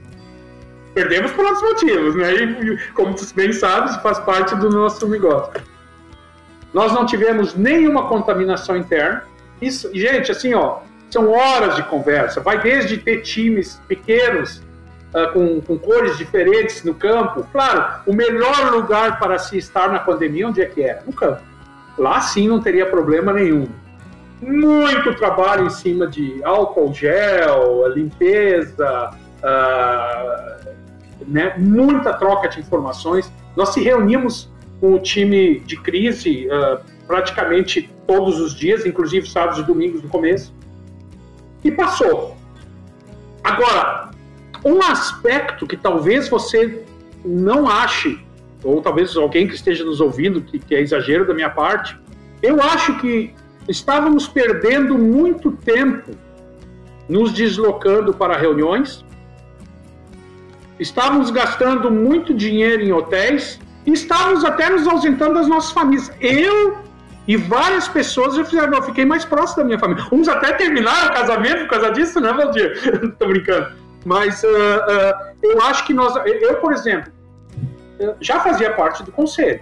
Perdemos 0.94 1.32
por 1.32 1.46
outros 1.46 1.62
motivos, 1.62 2.16
né? 2.16 2.34
E, 2.34 2.78
como 2.94 3.14
tu 3.14 3.26
bem 3.36 3.54
sabes, 3.54 3.96
faz 3.98 4.20
parte 4.20 4.56
do 4.56 4.70
nosso 4.70 5.08
negócio. 5.08 5.62
Nós 6.74 6.92
não 6.92 7.06
tivemos 7.06 7.56
nenhuma 7.56 8.08
contaminação 8.08 8.76
interna. 8.76 9.24
Isso, 9.62 9.90
gente, 9.94 10.32
assim, 10.32 10.54
ó, 10.54 10.80
são 11.10 11.32
horas 11.32 11.76
de 11.76 11.84
conversa. 11.84 12.40
Vai 12.40 12.62
desde 12.62 12.98
ter 12.98 13.22
times 13.22 13.82
pequenos 13.88 14.62
uh, 15.14 15.32
com, 15.34 15.62
com 15.62 15.78
cores 15.78 16.18
diferentes 16.18 16.84
no 16.84 16.94
campo. 16.94 17.46
Claro, 17.52 18.02
o 18.06 18.14
melhor 18.14 18.72
lugar 18.72 19.20
para 19.20 19.38
se 19.38 19.58
estar 19.58 19.90
na 19.92 20.00
pandemia, 20.00 20.48
onde 20.48 20.62
é 20.62 20.66
que 20.66 20.84
é? 20.84 21.02
No 21.06 21.14
campo. 21.14 21.42
Lá 21.98 22.22
sim 22.22 22.48
não 22.48 22.62
teria 22.62 22.86
problema 22.86 23.34
nenhum. 23.34 23.68
Muito 24.42 25.14
trabalho 25.16 25.66
em 25.66 25.70
cima 25.70 26.08
de 26.08 26.42
álcool 26.44 26.94
gel, 26.94 27.86
limpeza, 27.94 29.12
uh, 29.44 30.70
né, 31.28 31.56
muita 31.58 32.14
troca 32.14 32.48
de 32.48 32.62
informações. 32.62 33.30
Nós 33.56 33.70
se 33.70 33.82
reunimos 33.82 34.50
com 34.80 34.94
o 34.94 35.00
time 35.00 35.60
de 35.60 35.76
crise 35.76 36.48
uh, 36.48 36.80
praticamente 37.06 37.92
todos 38.10 38.40
os 38.40 38.56
dias, 38.56 38.88
inclusive 38.88 39.30
sábados 39.30 39.60
e 39.60 39.64
domingos 39.64 40.02
no 40.02 40.10
começo, 40.10 40.52
e 41.64 41.70
passou. 41.70 42.36
Agora, 43.44 44.10
um 44.66 44.82
aspecto 44.82 45.68
que 45.68 45.78
talvez 45.78 46.28
você 46.28 46.84
não 47.24 47.70
ache, 47.70 48.20
ou 48.64 48.82
talvez 48.82 49.16
alguém 49.16 49.48
que 49.48 49.54
esteja 49.54 49.84
nos 49.84 50.02
ouvindo, 50.02 50.42
que, 50.42 50.58
que 50.58 50.74
é 50.74 50.82
exagero 50.82 51.28
da 51.28 51.36
minha 51.36 51.52
parte, 51.52 51.96
eu 52.42 52.60
acho 52.60 52.98
que 53.00 53.32
estávamos 53.68 54.28
perdendo 54.28 54.98
muito 54.98 55.52
tempo 55.52 56.10
nos 57.08 57.32
deslocando 57.32 58.12
para 58.12 58.36
reuniões, 58.36 59.06
estávamos 60.80 61.30
gastando 61.30 61.92
muito 61.92 62.34
dinheiro 62.34 62.82
em 62.82 62.92
hotéis 62.92 63.60
e 63.86 63.94
estávamos 63.94 64.44
até 64.44 64.68
nos 64.68 64.88
ausentando 64.88 65.36
das 65.36 65.48
nossas 65.48 65.72
famílias. 65.72 66.12
Eu 66.20 66.89
e 67.30 67.38
várias 67.38 67.88
pessoas 67.88 68.36
já 68.36 68.44
fizeram, 68.44 68.74
eu 68.74 68.82
fiquei 68.82 69.06
mais 69.06 69.24
próximo 69.24 69.58
da 69.58 69.64
minha 69.66 69.78
família. 69.78 70.04
Uns 70.12 70.28
até 70.28 70.52
terminaram 70.54 71.12
o 71.12 71.14
casamento 71.14 71.60
por 71.60 71.68
causa 71.68 71.92
disso, 71.92 72.20
né, 72.20 72.34
Valdir? 72.34 72.74
Tô 73.20 73.28
brincando. 73.28 73.72
Mas 74.04 74.42
uh, 74.42 74.48
uh, 74.48 75.36
eu 75.44 75.62
acho 75.62 75.86
que 75.86 75.94
nós. 75.94 76.16
Eu, 76.26 76.56
por 76.56 76.74
exemplo, 76.74 77.14
já 78.20 78.40
fazia 78.40 78.74
parte 78.74 79.04
do 79.04 79.12
conselho. 79.12 79.62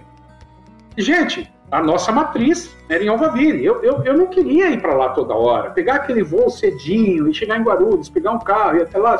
Gente, 0.96 1.52
a 1.70 1.82
nossa 1.82 2.10
matriz 2.10 2.74
era 2.88 3.04
em 3.04 3.08
Alvaville. 3.08 3.62
Eu, 3.62 3.82
eu, 3.82 4.02
eu 4.02 4.16
não 4.16 4.28
queria 4.28 4.70
ir 4.70 4.80
para 4.80 4.94
lá 4.94 5.10
toda 5.10 5.34
hora, 5.34 5.68
pegar 5.68 5.96
aquele 5.96 6.22
voo 6.22 6.48
cedinho 6.48 7.28
e 7.28 7.34
chegar 7.34 7.58
em 7.58 7.62
Guarulhos, 7.62 8.08
pegar 8.08 8.30
um 8.30 8.38
carro 8.38 8.78
e 8.78 8.82
até 8.82 8.96
lá, 8.96 9.18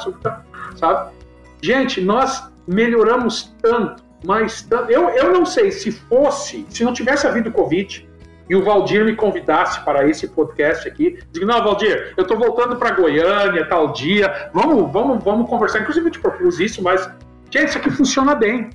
sabe? 0.75 1.11
Gente, 1.61 2.01
nós 2.01 2.51
melhoramos 2.67 3.55
tanto, 3.61 4.03
mas 4.25 4.63
tanto. 4.63 4.91
Eu, 4.91 5.11
eu 5.11 5.35
não 5.35 5.45
sei 5.45 5.71
se 5.71 5.93
fosse, 5.93 6.65
se 6.71 6.83
não 6.83 6.95
tivesse 6.95 7.27
havido 7.27 7.53
Covid 7.53 8.08
e 8.49 8.57
o 8.57 8.63
Valdir 8.65 9.05
me 9.05 9.15
convidasse 9.15 9.81
para 9.85 10.09
esse 10.09 10.29
podcast 10.29 10.89
aqui, 10.89 11.19
digo, 11.31 11.47
não, 11.47 11.63
Valdir, 11.63 12.15
eu 12.17 12.23
estou 12.23 12.39
voltando 12.39 12.77
para 12.77 12.93
Goiânia 12.93 13.67
tal 13.67 13.93
dia, 13.93 14.51
vamos, 14.55 14.91
vamos, 14.91 15.23
vamos 15.23 15.49
conversar. 15.49 15.81
Inclusive, 15.81 16.07
eu 16.07 16.13
te 16.13 16.19
propus 16.19 16.59
isso, 16.59 16.83
mas, 16.83 17.11
gente, 17.51 17.69
isso 17.69 17.79
aqui 17.79 17.91
funciona 17.91 18.35
bem. 18.35 18.71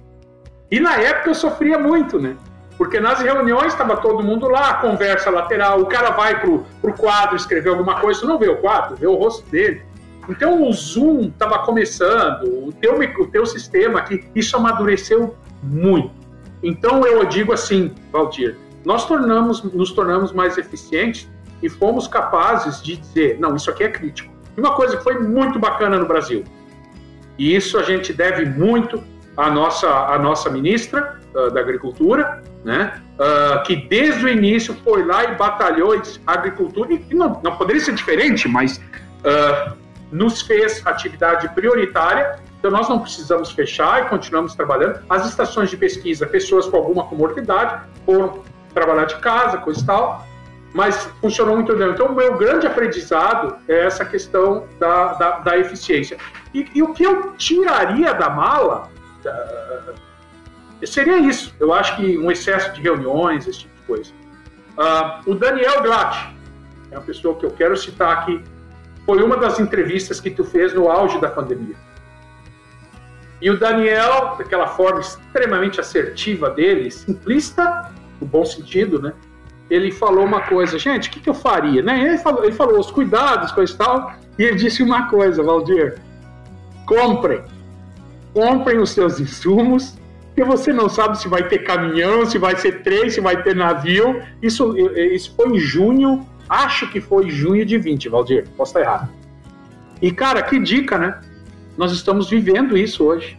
E 0.70 0.80
na 0.80 0.96
época 0.98 1.30
eu 1.30 1.36
sofria 1.36 1.78
muito, 1.80 2.20
né? 2.20 2.36
Porque 2.78 3.00
nas 3.00 3.22
reuniões 3.22 3.74
estava 3.74 3.98
todo 3.98 4.24
mundo 4.24 4.48
lá, 4.48 4.76
conversa 4.76 5.30
lateral, 5.30 5.80
o 5.80 5.86
cara 5.86 6.12
vai 6.12 6.40
pro, 6.40 6.66
pro 6.82 6.94
quadro 6.94 7.36
escrever 7.36 7.70
alguma 7.70 8.00
coisa, 8.00 8.20
você 8.20 8.26
não 8.26 8.40
vê 8.40 8.50
o 8.50 8.58
quadro, 8.58 8.96
vê 8.96 9.08
o 9.08 9.16
rosto 9.16 9.48
dele. 9.50 9.84
Então 10.28 10.64
o 10.64 10.74
Zoom 10.74 11.28
estava 11.28 11.60
começando, 11.60 12.68
o 12.68 12.72
teu, 12.72 12.98
o 12.98 13.28
teu 13.28 13.46
sistema 13.46 14.00
aqui, 14.00 14.26
isso 14.34 14.56
amadureceu 14.56 15.36
muito. 15.62 16.12
Então 16.64 17.06
eu 17.06 17.26
digo 17.26 17.52
assim, 17.52 17.94
Valdir, 18.12 18.58
nós 18.86 19.06
tornamos, 19.06 19.64
nos 19.64 19.92
tornamos 19.92 20.32
mais 20.32 20.58
eficientes 20.58 21.30
e 21.62 21.70
fomos 21.70 22.08
capazes 22.08 22.82
de 22.82 22.98
dizer, 22.98 23.40
não, 23.40 23.56
isso 23.56 23.70
aqui 23.70 23.84
é 23.84 23.90
crítico. 23.90 24.32
E 24.56 24.60
uma 24.60 24.74
coisa 24.74 24.98
que 24.98 25.04
foi 25.04 25.20
muito 25.20 25.58
bacana 25.58 25.98
no 25.98 26.06
Brasil, 26.06 26.44
e 27.38 27.56
isso 27.56 27.80
a 27.80 27.84
gente 27.84 28.14
deve 28.14 28.46
muito 28.46 29.04
à 29.36 29.50
nossa, 29.50 29.88
à 29.88 30.20
nossa 30.20 30.50
ministra 30.50 31.20
uh, 31.34 31.50
da 31.52 31.60
Agricultura, 31.60 32.44
né, 32.64 33.02
uh, 33.16 33.64
que 33.64 33.76
desde 33.76 34.26
o 34.26 34.30
início 34.30 34.76
foi 34.84 35.04
lá 35.06 35.24
e 35.24 35.36
batalhou 35.36 35.94
a 35.94 36.32
agricultura, 36.32 36.94
e 36.94 37.14
não, 37.14 37.40
não 37.44 37.56
poderia 37.56 37.82
ser 37.82 37.96
diferente, 37.96 38.48
mas 38.48 38.78
uh, 38.78 39.76
nos 40.12 40.42
fez 40.42 40.86
atividade 40.86 41.50
prioritária, 41.56 42.40
então 42.60 42.70
nós 42.72 42.88
não 42.88 43.00
precisamos 43.00 43.52
fechar 43.52 44.06
e 44.06 44.10
continuamos 44.10 44.56
trabalhando. 44.56 45.00
As 45.10 45.28
estações 45.28 45.70
de 45.70 45.76
pesquisa, 45.76 46.26
pessoas 46.26 46.68
com 46.68 46.78
alguma 46.78 47.04
comorbidade, 47.06 47.84
foram 48.06 48.42
trabalhar 48.74 49.06
de 49.06 49.16
casa, 49.18 49.58
coisa 49.58 49.82
e 49.82 49.86
tal, 49.86 50.28
mas 50.74 51.10
funcionou 51.22 51.56
muito 51.56 51.76
bem. 51.76 51.90
Então, 51.90 52.08
o 52.08 52.16
meu 52.16 52.38
grande 52.38 52.66
aprendizado 52.66 53.58
é 53.68 53.86
essa 53.86 54.04
questão 54.04 54.68
da, 54.80 55.14
da, 55.14 55.40
da 55.40 55.58
eficiência. 55.58 56.18
E, 56.54 56.70
e, 56.74 56.82
o 56.82 56.94
que 56.94 57.04
eu 57.04 57.34
tiraria 57.34 58.14
da 58.14 58.30
mala 58.30 58.90
uh, 59.26 60.88
seria 60.88 61.20
isso. 61.20 61.56
Eu 61.60 61.74
acho 61.74 61.96
que 61.96 62.18
um 62.18 62.32
excesso 62.32 62.74
de 62.74 62.82
reuniões, 62.82 63.48
esse 63.48 63.60
tipo 63.60 63.76
de 63.76 63.88
coisa. 63.88 64.12
Uh, 64.78 65.32
o 65.32 65.36
Daniel 65.36 65.82
Glatt, 65.84 66.36
é 66.92 66.98
uma 66.98 67.06
pessoa 67.06 67.36
que 67.36 67.46
eu 67.46 67.52
quero 67.52 67.78
citar 67.78 68.18
aqui, 68.18 68.44
foi 69.06 69.22
uma 69.22 69.38
das 69.38 69.60
entrevistas 69.60 70.20
que 70.20 70.32
tu 70.32 70.44
fez 70.44 70.74
no 70.74 70.90
auge 70.90 71.20
da 71.20 71.30
pandemia. 71.30 71.76
E 73.42 73.50
o 73.50 73.60
Daniel, 73.60 74.36
daquela 74.38 74.68
forma 74.68 75.02
extremamente 75.02 75.80
assertiva 75.80 76.50
dele, 76.50 76.90
simplista, 76.90 77.92
no 78.24 78.30
bom 78.30 78.46
sentido, 78.46 79.02
né? 79.02 79.14
Ele 79.70 79.92
falou 79.92 80.26
uma 80.26 80.42
coisa, 80.42 80.78
gente, 80.78 81.10
o 81.10 81.12
que, 81.12 81.20
que 81.20 81.30
eu 81.30 81.34
faria? 81.34 81.82
Né? 81.82 82.08
Ele, 82.08 82.18
falou, 82.18 82.44
ele 82.44 82.54
falou 82.54 82.80
os 82.80 82.92
cuidados, 82.92 83.52
coisa 83.52 83.74
e 83.74 83.78
tal, 83.78 84.14
e 84.38 84.44
ele 84.44 84.56
disse 84.56 84.84
uma 84.84 85.10
coisa, 85.10 85.42
Valdir: 85.42 85.96
comprem, 86.86 87.42
comprem 88.34 88.80
os 88.80 88.92
seus 88.92 89.20
insumos, 89.20 89.98
porque 90.28 90.44
você 90.44 90.74
não 90.74 90.90
sabe 90.90 91.18
se 91.18 91.28
vai 91.28 91.48
ter 91.48 91.60
caminhão, 91.60 92.26
se 92.26 92.38
vai 92.38 92.56
ser 92.56 92.84
trem, 92.84 93.10
se 93.10 93.22
vai 93.22 93.42
ter 93.42 93.56
navio. 93.56 94.22
Isso, 94.42 94.76
isso 94.98 95.34
foi 95.36 95.50
em 95.50 95.60
junho 95.60 96.26
Acho 96.50 96.90
que 96.90 97.00
foi 97.00 97.30
junho 97.30 97.66
de 97.66 97.78
20, 97.78 98.10
Valdir. 98.10 98.48
Posso 98.56 98.78
estar 98.78 98.82
errado. 98.82 99.10
E, 100.02 100.12
cara, 100.12 100.42
que 100.44 100.60
dica, 100.60 100.98
né? 100.98 101.20
Nós 101.78 101.92
estamos 101.92 102.30
vivendo 102.30 102.78
isso 102.78 103.04
hoje. 103.04 103.38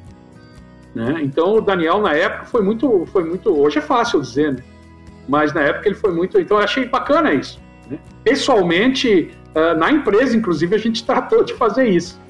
Né? 0.94 1.20
Então, 1.22 1.54
o 1.54 1.60
Daniel, 1.60 2.00
na 2.00 2.12
época, 2.14 2.46
foi 2.46 2.62
muito, 2.62 3.06
foi 3.12 3.24
muito. 3.24 3.56
Hoje 3.56 3.78
é 3.78 3.82
fácil 3.82 4.20
dizer, 4.20 4.54
né? 4.54 4.64
Mas 5.28 5.52
na 5.52 5.62
época 5.62 5.88
ele 5.88 5.96
foi 5.96 6.12
muito. 6.12 6.38
Então, 6.40 6.58
eu 6.58 6.64
achei 6.64 6.86
bacana 6.86 7.32
isso. 7.32 7.60
Né? 7.90 7.98
Pessoalmente, 8.22 9.30
uh, 9.54 9.78
na 9.78 9.90
empresa, 9.90 10.36
inclusive, 10.36 10.74
a 10.74 10.78
gente 10.78 11.04
tratou 11.06 11.44
de 11.44 11.54
fazer 11.54 11.88
isso. 11.88 12.22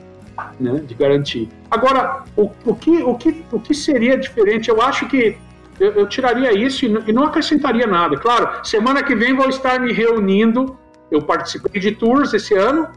Né, 0.59 0.83
de 0.85 0.95
garantir. 0.95 1.49
Agora, 1.71 2.25
o, 2.37 2.51
o, 2.65 2.75
que, 2.75 3.03
o, 3.05 3.15
que, 3.15 3.45
o 3.53 3.61
que 3.61 3.73
seria 3.73 4.19
diferente? 4.19 4.69
Eu 4.69 4.83
acho 4.83 5.07
que 5.07 5.39
eu, 5.79 5.93
eu 5.93 6.09
tiraria 6.09 6.53
isso 6.53 6.85
e 6.85 6.89
e 7.07 7.13
não 7.13 7.25
acrescentaria 7.25 7.87
nada. 7.87 8.17
Claro, 8.17 8.65
semana 8.65 9.03
que 9.03 9.15
vem 9.15 9.35
vou 9.35 9.49
estar 9.49 9.81
me 9.81 9.93
reunindo. 9.93 10.77
Eu 11.09 11.23
participei 11.23 11.81
de 11.81 11.93
tours 11.93 12.35
esse 12.35 12.55
ano, 12.55 12.89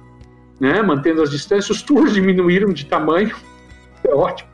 né, 0.60 0.82
mantendo 0.82 1.22
as 1.22 1.30
distâncias. 1.30 1.70
Os 1.70 1.82
tours 1.84 2.14
diminuíram 2.16 2.74
de 2.74 2.86
tamanho, 2.86 3.36
é 4.04 4.14
ótimo. 4.14 4.50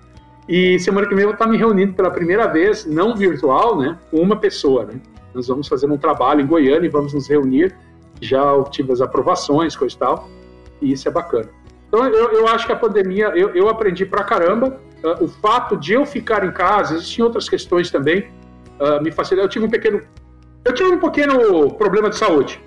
E 0.48 0.78
semana 0.80 1.08
que 1.08 1.16
vem 1.16 1.24
eu 1.24 1.30
vou 1.30 1.36
estar 1.36 1.48
me 1.48 1.58
reunindo 1.58 1.94
pela 1.94 2.12
primeira 2.12 2.48
vez, 2.48 2.86
não 2.86 3.16
virtual, 3.16 3.78
né, 3.78 3.98
com 4.12 4.18
uma 4.18 4.36
pessoa, 4.36 4.86
né? 4.86 5.00
Nós 5.34 5.48
vamos 5.48 5.68
fazer 5.68 5.90
um 5.90 5.98
trabalho 5.98 6.42
em 6.42 6.46
Goiânia 6.46 6.88
e 6.88 6.90
vamos 6.90 7.14
nos 7.14 7.28
reunir. 7.28 7.76
Já 8.22 8.54
obtive 8.54 8.92
as 8.92 9.02
aprovações, 9.02 9.76
coisa 9.76 9.96
e 9.96 9.98
tal, 9.98 10.30
e 10.82 10.92
isso 10.92 11.08
é 11.08 11.12
bacana. 11.12 11.50
Então, 11.88 12.08
eu, 12.08 12.32
eu 12.32 12.48
acho 12.48 12.66
que 12.66 12.72
a 12.72 12.76
pandemia, 12.76 13.28
eu, 13.36 13.50
eu 13.50 13.70
aprendi 13.70 14.06
pra 14.06 14.24
caramba. 14.24 14.80
Uh, 15.04 15.26
o 15.26 15.28
fato 15.28 15.76
de 15.76 15.94
eu 15.94 16.06
ficar 16.06 16.46
em 16.46 16.52
casa, 16.52 16.96
existem 16.96 17.24
outras 17.24 17.50
questões 17.50 17.92
também, 17.92 18.30
uh, 18.80 19.04
me 19.04 19.12
facilitou. 19.12 19.46
Eu 19.46 19.50
tive 19.50 19.66
um 19.66 19.70
pequeno. 19.70 20.02
Eu 20.64 20.74
tive 20.74 20.92
um 20.92 21.00
pequeno 21.00 21.72
problema 21.74 22.10
de 22.10 22.18
saúde. 22.18 22.62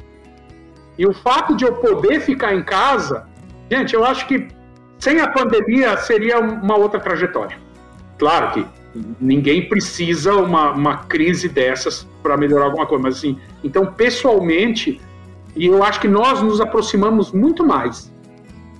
E 0.98 1.06
o 1.06 1.12
fato 1.12 1.56
de 1.56 1.64
eu 1.64 1.74
poder 1.74 2.20
ficar 2.20 2.54
em 2.54 2.62
casa, 2.62 3.26
gente, 3.70 3.94
eu 3.94 4.04
acho 4.04 4.26
que 4.26 4.48
sem 4.98 5.20
a 5.20 5.28
pandemia 5.28 5.96
seria 5.98 6.38
uma 6.38 6.76
outra 6.76 7.00
trajetória. 7.00 7.58
Claro 8.18 8.52
que 8.52 8.66
ninguém 9.20 9.68
precisa 9.68 10.34
uma, 10.34 10.72
uma 10.72 10.96
crise 10.98 11.48
dessas 11.48 12.06
para 12.22 12.36
melhorar 12.36 12.66
alguma 12.66 12.86
coisa, 12.86 13.02
mas 13.02 13.16
assim, 13.18 13.38
então 13.62 13.86
pessoalmente, 13.86 15.00
e 15.54 15.66
eu 15.66 15.82
acho 15.82 16.00
que 16.00 16.08
nós 16.08 16.42
nos 16.42 16.60
aproximamos 16.60 17.32
muito 17.32 17.64
mais, 17.64 18.12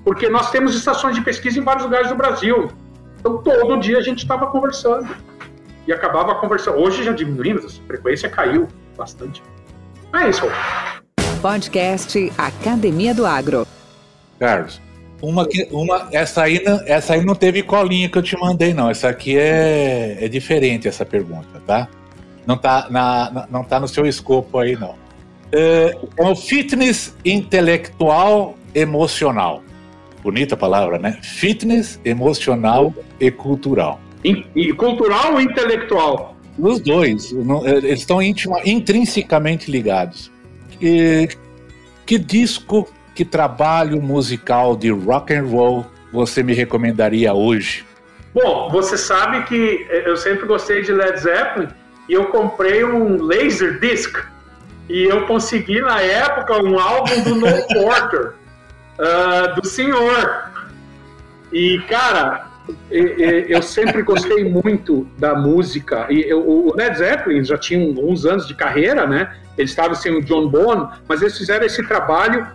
porque 0.05 0.29
nós 0.29 0.51
temos 0.51 0.75
estações 0.75 1.15
de 1.15 1.23
pesquisa 1.23 1.59
em 1.59 1.63
vários 1.63 1.85
lugares 1.85 2.09
do 2.09 2.15
Brasil. 2.15 2.69
Então 3.19 3.39
todo 3.39 3.79
dia 3.81 3.99
a 3.99 4.03
gente 4.03 4.19
estava 4.19 4.47
conversando 4.47 5.09
e 5.87 5.93
acabava 5.93 6.35
conversando. 6.37 6.79
Hoje 6.79 7.03
já 7.03 7.13
diminuímos, 7.13 7.81
a 7.83 7.87
frequência 7.87 8.29
caiu 8.29 8.69
bastante. 8.97 9.43
É 10.13 10.29
isso. 10.29 10.45
Podcast 11.43 12.33
Academia 12.39 13.15
do 13.15 13.27
Agro. 13.27 13.67
Carlos, 14.39 14.81
uma, 15.21 15.49
uma, 15.71 16.09
essa, 16.13 16.43
aí 16.43 16.63
não, 16.63 16.81
essa 16.87 17.15
aí 17.15 17.25
não 17.25 17.35
teve 17.35 17.63
colinha 17.63 18.09
que 18.09 18.19
eu 18.19 18.23
te 18.23 18.39
mandei, 18.39 18.75
não. 18.75 18.91
Essa 18.91 19.09
aqui 19.09 19.37
é, 19.39 20.19
é 20.21 20.29
diferente, 20.29 20.87
essa 20.87 21.05
pergunta, 21.05 21.61
tá? 21.67 21.89
Não 22.47 22.57
tá, 22.57 22.87
na, 22.91 23.47
não 23.51 23.65
tá 23.65 23.81
no 23.81 23.89
seu 23.89 24.07
escopo 24.07 24.59
aí, 24.59 24.77
não. 24.77 24.95
É, 25.53 25.97
é 26.19 26.23
o 26.23 26.37
fitness 26.37 27.15
intelectual 27.25 28.57
emocional. 28.75 29.63
Bonita 30.23 30.57
palavra, 30.57 30.99
né? 30.99 31.19
Fitness 31.23 32.01
emocional 32.05 32.93
e 33.19 33.31
cultural. 33.31 34.01
E, 34.25 34.45
e 34.55 34.73
cultural 34.73 35.35
ou 35.35 35.41
intelectual? 35.41 36.37
Os 36.59 36.81
dois. 36.81 37.33
Eles 37.65 38.01
estão 38.01 38.21
intima, 38.21 38.61
intrinsecamente 38.65 39.71
ligados. 39.71 40.31
E, 40.81 41.29
que 42.05 42.19
disco 42.19 42.89
que 43.17 43.25
trabalho 43.25 44.01
musical 44.03 44.77
de 44.77 44.91
rock 44.91 45.33
and 45.33 45.47
roll 45.47 45.87
você 46.13 46.43
me 46.43 46.53
recomendaria 46.53 47.33
hoje? 47.33 47.85
Bom, 48.35 48.69
você 48.71 48.99
sabe 48.99 49.43
que 49.45 49.87
eu 50.05 50.19
sempre 50.19 50.47
gostei 50.47 50.83
de 50.83 50.93
Led 50.93 51.19
Zeppelin 51.19 51.69
e 52.07 52.13
eu 52.13 52.27
comprei 52.27 52.85
um 52.85 53.23
laser 53.23 53.81
disc 53.81 54.23
e 54.87 55.05
eu 55.05 55.27
consegui 55.27 55.81
na 55.81 55.99
época 56.03 56.63
um 56.63 56.79
álbum 56.79 57.23
do 57.23 57.35
No 57.37 57.47
Porter 57.73 58.35
uh, 58.99 59.59
do 59.59 59.67
Senhor. 59.67 60.53
E 61.51 61.79
cara, 61.89 62.49
eu 62.91 63.63
sempre 63.63 64.03
gostei 64.03 64.45
muito 64.45 65.09
da 65.17 65.35
música. 65.35 66.07
E 66.11 66.35
o 66.35 66.75
Led 66.77 66.99
Zeppelin 66.99 67.43
já 67.43 67.57
tinha 67.57 67.81
uns 67.81 68.27
anos 68.27 68.47
de 68.47 68.55
carreira, 68.55 69.07
né? 69.07 69.35
Eles 69.57 69.71
estavam 69.71 69.95
sem 69.95 70.15
o 70.15 70.23
John 70.23 70.49
Bonham, 70.49 70.91
mas 71.09 71.23
eles 71.23 71.39
fizeram 71.39 71.65
esse 71.65 71.83
trabalho 71.89 72.47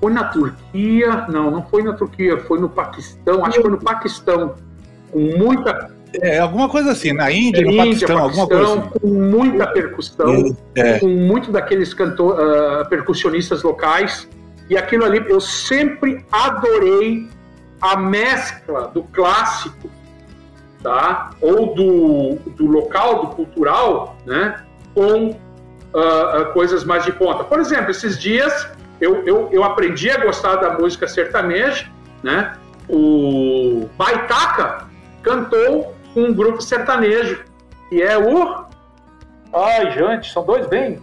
foi 0.00 0.12
na 0.12 0.24
Turquia, 0.24 1.26
não, 1.28 1.50
não 1.50 1.62
foi 1.62 1.82
na 1.82 1.92
Turquia, 1.92 2.38
foi 2.38 2.60
no 2.60 2.68
Paquistão, 2.68 3.44
acho 3.44 3.56
que 3.56 3.62
foi 3.62 3.70
no 3.70 3.78
Paquistão, 3.78 4.54
com 5.10 5.18
muita. 5.18 5.90
É, 6.22 6.38
alguma 6.38 6.68
coisa 6.68 6.92
assim, 6.92 7.12
na 7.12 7.30
Índia, 7.30 7.62
no 7.62 7.70
Índia, 7.70 7.84
Paquistão, 7.84 8.18
alguma 8.18 8.46
coisa 8.46 8.64
assim. 8.64 8.88
Com 9.00 9.08
muita 9.08 9.66
percussão, 9.66 10.56
é. 10.74 10.98
com 10.98 11.08
muito 11.08 11.50
daqueles 11.50 11.92
cantor, 11.92 12.38
uh, 12.38 12.88
percussionistas 12.88 13.62
locais, 13.62 14.28
e 14.70 14.76
aquilo 14.76 15.04
ali, 15.04 15.24
eu 15.28 15.40
sempre 15.40 16.24
adorei 16.30 17.28
a 17.80 17.96
mescla 17.96 18.88
do 18.88 19.02
clássico, 19.02 19.90
tá? 20.82 21.30
Ou 21.40 21.74
do, 21.74 22.34
do 22.52 22.66
local, 22.66 23.26
do 23.26 23.26
cultural, 23.28 24.16
né? 24.24 24.62
Com 24.94 25.30
uh, 25.30 26.52
coisas 26.52 26.84
mais 26.84 27.04
de 27.04 27.12
ponta. 27.12 27.44
Por 27.44 27.60
exemplo, 27.60 27.90
esses 27.90 28.18
dias 28.18 28.68
eu, 29.00 29.24
eu, 29.26 29.48
eu 29.52 29.64
aprendi 29.64 30.10
a 30.10 30.24
gostar 30.24 30.56
da 30.56 30.78
música 30.78 31.06
sertaneja, 31.06 31.86
né? 32.22 32.56
O 32.88 33.88
Baitaca 33.96 34.88
cantou 35.22 35.94
com 36.14 36.22
um 36.22 36.34
grupo 36.34 36.60
sertanejo, 36.60 37.44
que 37.88 38.02
é 38.02 38.18
o. 38.18 38.64
Ai, 39.54 39.92
gente, 39.92 40.32
são 40.32 40.44
dois 40.44 40.66
bem. 40.66 41.00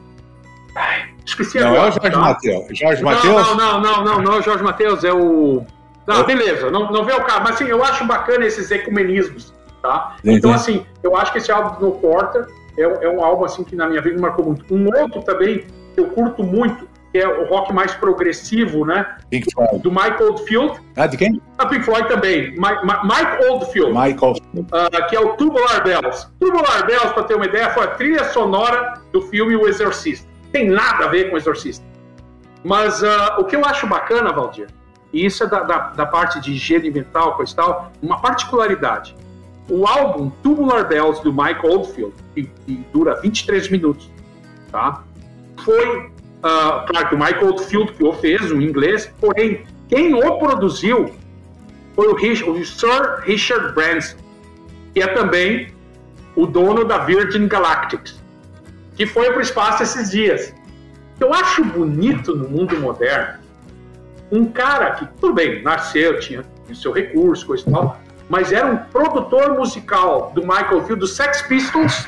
Ai, 0.75 1.09
esqueci 1.25 1.59
não, 1.59 1.67
agora. 1.67 1.81
Não 1.81 1.85
é 1.85 1.89
o 1.89 1.93
Jorge 1.93 2.11
tá? 2.11 2.19
Matheus. 2.19 2.77
Jorge 2.77 3.03
Matheus? 3.03 3.35
Não, 3.35 3.55
não, 3.55 3.81
não, 3.81 4.03
não, 4.03 4.21
não, 4.21 4.33
é 4.33 4.39
o 4.39 4.41
Jorge 4.41 4.63
Matheus, 4.63 5.03
é 5.03 5.13
o. 5.13 5.65
Não, 6.05 6.23
beleza, 6.23 6.69
não, 6.69 6.91
não 6.91 7.03
vê 7.03 7.13
o 7.13 7.23
cara, 7.23 7.39
mas 7.39 7.55
assim, 7.55 7.65
eu 7.65 7.83
acho 7.83 8.05
bacana 8.05 8.45
esses 8.45 8.69
ecumenismos, 8.69 9.51
tá? 9.81 10.15
Entendi. 10.19 10.37
Então, 10.37 10.53
assim, 10.53 10.85
eu 11.01 11.15
acho 11.17 11.31
que 11.31 11.39
esse 11.39 11.51
álbum 11.51 11.79
do 11.79 11.85
No 11.87 11.91
Porter 11.93 12.45
é, 12.77 12.83
é 12.83 13.09
um 13.09 13.23
álbum, 13.23 13.45
assim, 13.45 13.63
que 13.63 13.75
na 13.75 13.87
minha 13.87 14.01
vida 14.01 14.19
marcou 14.21 14.45
muito. 14.45 14.71
Um 14.73 14.87
outro 14.87 15.23
também, 15.23 15.65
que 15.93 15.99
eu 15.99 16.07
curto 16.09 16.43
muito, 16.43 16.87
que 17.15 17.19
é 17.19 17.27
o 17.29 17.45
rock 17.45 17.71
mais 17.71 17.93
progressivo, 17.93 18.85
né? 18.85 19.15
Pink 19.29 19.49
Floyd. 19.53 19.79
Do 19.79 19.89
Mike 19.89 20.21
Oldfield. 20.21 20.81
Ah, 20.97 21.07
de 21.07 21.15
quem? 21.15 21.41
A 21.57 21.65
Pink 21.65 21.85
Floyd 21.85 22.09
também. 22.09 22.51
Mike, 22.51 23.45
Oldfield. 23.49 23.97
Mike 23.97 24.21
Oldfield. 24.21 24.59
Uh, 24.59 25.07
que 25.07 25.15
é 25.15 25.19
o 25.21 25.29
Tubular 25.37 25.81
Bells. 25.81 26.27
Tubular 26.41 26.85
Bells, 26.85 27.13
para 27.13 27.23
ter 27.23 27.35
uma 27.35 27.45
ideia, 27.45 27.69
foi 27.69 27.85
a 27.85 27.87
trilha 27.87 28.25
sonora 28.25 28.99
do 29.13 29.21
filme 29.21 29.55
O 29.55 29.65
Exorcista. 29.65 30.27
Tem 30.51 30.69
nada 30.69 31.05
a 31.05 31.07
ver 31.07 31.29
com 31.29 31.35
o 31.35 31.37
Exorcista. 31.37 31.85
Mas 32.65 33.01
uh, 33.01 33.39
o 33.39 33.45
que 33.45 33.55
eu 33.55 33.63
acho 33.63 33.87
bacana, 33.87 34.33
Valdir, 34.33 34.67
e 35.13 35.25
isso 35.25 35.41
é 35.45 35.47
da, 35.47 35.61
da, 35.61 35.77
da 35.91 36.05
parte 36.05 36.41
de 36.41 36.51
higiene 36.51 36.91
mental, 36.91 37.37
coisa 37.37 37.53
e 37.53 37.55
tal, 37.55 37.91
uma 38.03 38.19
particularidade. 38.19 39.15
O 39.69 39.87
álbum 39.87 40.29
Tubular 40.43 40.85
Bells, 40.85 41.23
do 41.23 41.31
Mike 41.31 41.65
Oldfield, 41.65 42.13
que, 42.33 42.43
que 42.43 42.85
dura 42.91 43.21
23 43.21 43.69
minutos, 43.69 44.11
tá? 44.69 45.01
foi 45.63 46.11
Uh, 46.45 46.85
claro 46.85 47.09
que 47.09 47.15
o 47.15 47.17
Michael 47.17 47.47
Oldfield 47.47 47.93
que 47.93 48.03
o 48.03 48.13
fez, 48.13 48.51
o 48.51 48.61
inglês, 48.61 49.11
porém, 49.19 49.65
quem 49.89 50.13
o 50.13 50.37
produziu 50.37 51.11
foi 51.95 52.07
o, 52.07 52.13
Rich, 52.13 52.47
o 52.47 52.63
Sir 52.63 53.21
Richard 53.23 53.73
Branson, 53.73 54.17
que 54.93 55.01
é 55.01 55.07
também 55.07 55.73
o 56.35 56.45
dono 56.45 56.85
da 56.85 56.99
Virgin 56.99 57.47
Galactics, 57.47 58.21
que 58.95 59.07
foi 59.07 59.31
para 59.31 59.39
o 59.39 59.41
espaço 59.41 59.81
esses 59.81 60.11
dias. 60.11 60.53
Eu 61.19 61.33
acho 61.33 61.63
bonito 61.63 62.35
no 62.35 62.47
mundo 62.47 62.79
moderno 62.79 63.39
um 64.31 64.45
cara 64.45 64.91
que, 64.91 65.07
tudo 65.19 65.33
bem, 65.33 65.63
nasceu, 65.63 66.19
tinha, 66.19 66.45
tinha 66.65 66.75
seu 66.75 66.91
recurso, 66.91 67.47
coisa 67.47 67.67
e 67.67 67.71
tal, 67.71 67.99
mas 68.29 68.51
era 68.51 68.67
um 68.67 68.77
produtor 68.77 69.57
musical 69.57 70.31
do 70.35 70.41
Michael 70.41 70.83
Field, 70.83 70.99
do 70.99 71.07
Sex 71.07 71.41
Pistols, 71.43 72.07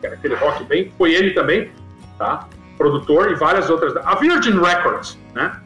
que 0.00 0.06
era 0.06 0.16
aquele 0.16 0.34
rock 0.34 0.64
bem, 0.64 0.92
foi 0.98 1.14
ele 1.14 1.30
também, 1.30 1.70
tá? 2.18 2.46
Produtor 2.80 3.30
e 3.30 3.34
várias 3.34 3.68
outras. 3.68 3.94
A 3.94 4.14
Virgin 4.14 4.58
Records, 4.58 5.18
né? 5.34 5.60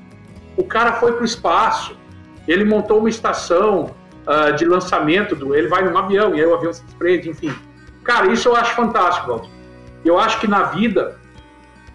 O 0.57 0.65
cara 0.65 0.95
foi 0.95 1.13
para 1.13 1.23
o 1.23 1.25
espaço, 1.25 1.97
ele 2.49 2.65
montou 2.65 2.99
uma 2.99 3.09
estação 3.09 3.95
uh, 4.27 4.53
de 4.57 4.65
lançamento 4.65 5.37
do. 5.37 5.55
Ele 5.55 5.69
vai 5.69 5.85
num 5.85 5.97
avião 5.97 6.35
e 6.35 6.41
aí 6.41 6.47
o 6.47 6.55
avião 6.55 6.73
se 6.73 6.83
desprende, 6.83 7.31
enfim. 7.31 7.55
Cara, 8.03 8.33
isso 8.33 8.49
eu 8.49 8.57
acho 8.57 8.75
fantástico, 8.75 9.29
Walter. 9.29 9.49
Eu 10.05 10.19
acho 10.19 10.41
que 10.41 10.49
na 10.49 10.65
vida 10.65 11.17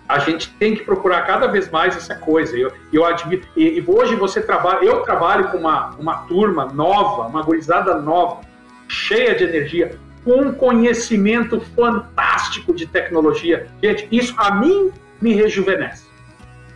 a 0.08 0.20
gente 0.20 0.52
tem 0.54 0.74
que 0.74 0.84
procurar 0.84 1.22
cada 1.24 1.48
vez 1.48 1.70
mais 1.70 1.98
essa 1.98 2.16
coisa. 2.16 2.58
Eu, 2.58 2.72
eu 2.94 3.06
admiro. 3.06 3.44
E, 3.58 3.78
e 3.78 3.84
hoje 3.86 4.16
você 4.16 4.42
trabalha. 4.42 4.86
Eu 4.86 5.02
trabalho 5.02 5.50
com 5.50 5.58
uma, 5.58 5.90
uma 6.00 6.16
turma 6.30 6.66
nova, 6.66 7.28
uma 7.28 7.44
gurizada 7.44 7.96
nova, 7.96 8.40
cheia 8.88 9.36
de 9.36 9.44
energia, 9.44 10.00
com 10.24 10.44
um 10.44 10.54
conhecimento 10.54 11.60
fantástico 11.76 12.74
de 12.74 12.88
tecnologia. 12.88 13.68
Gente, 13.84 14.08
isso 14.10 14.34
a 14.38 14.52
mim 14.56 14.92
me 15.22 15.34
rejuvenesce. 15.34 16.08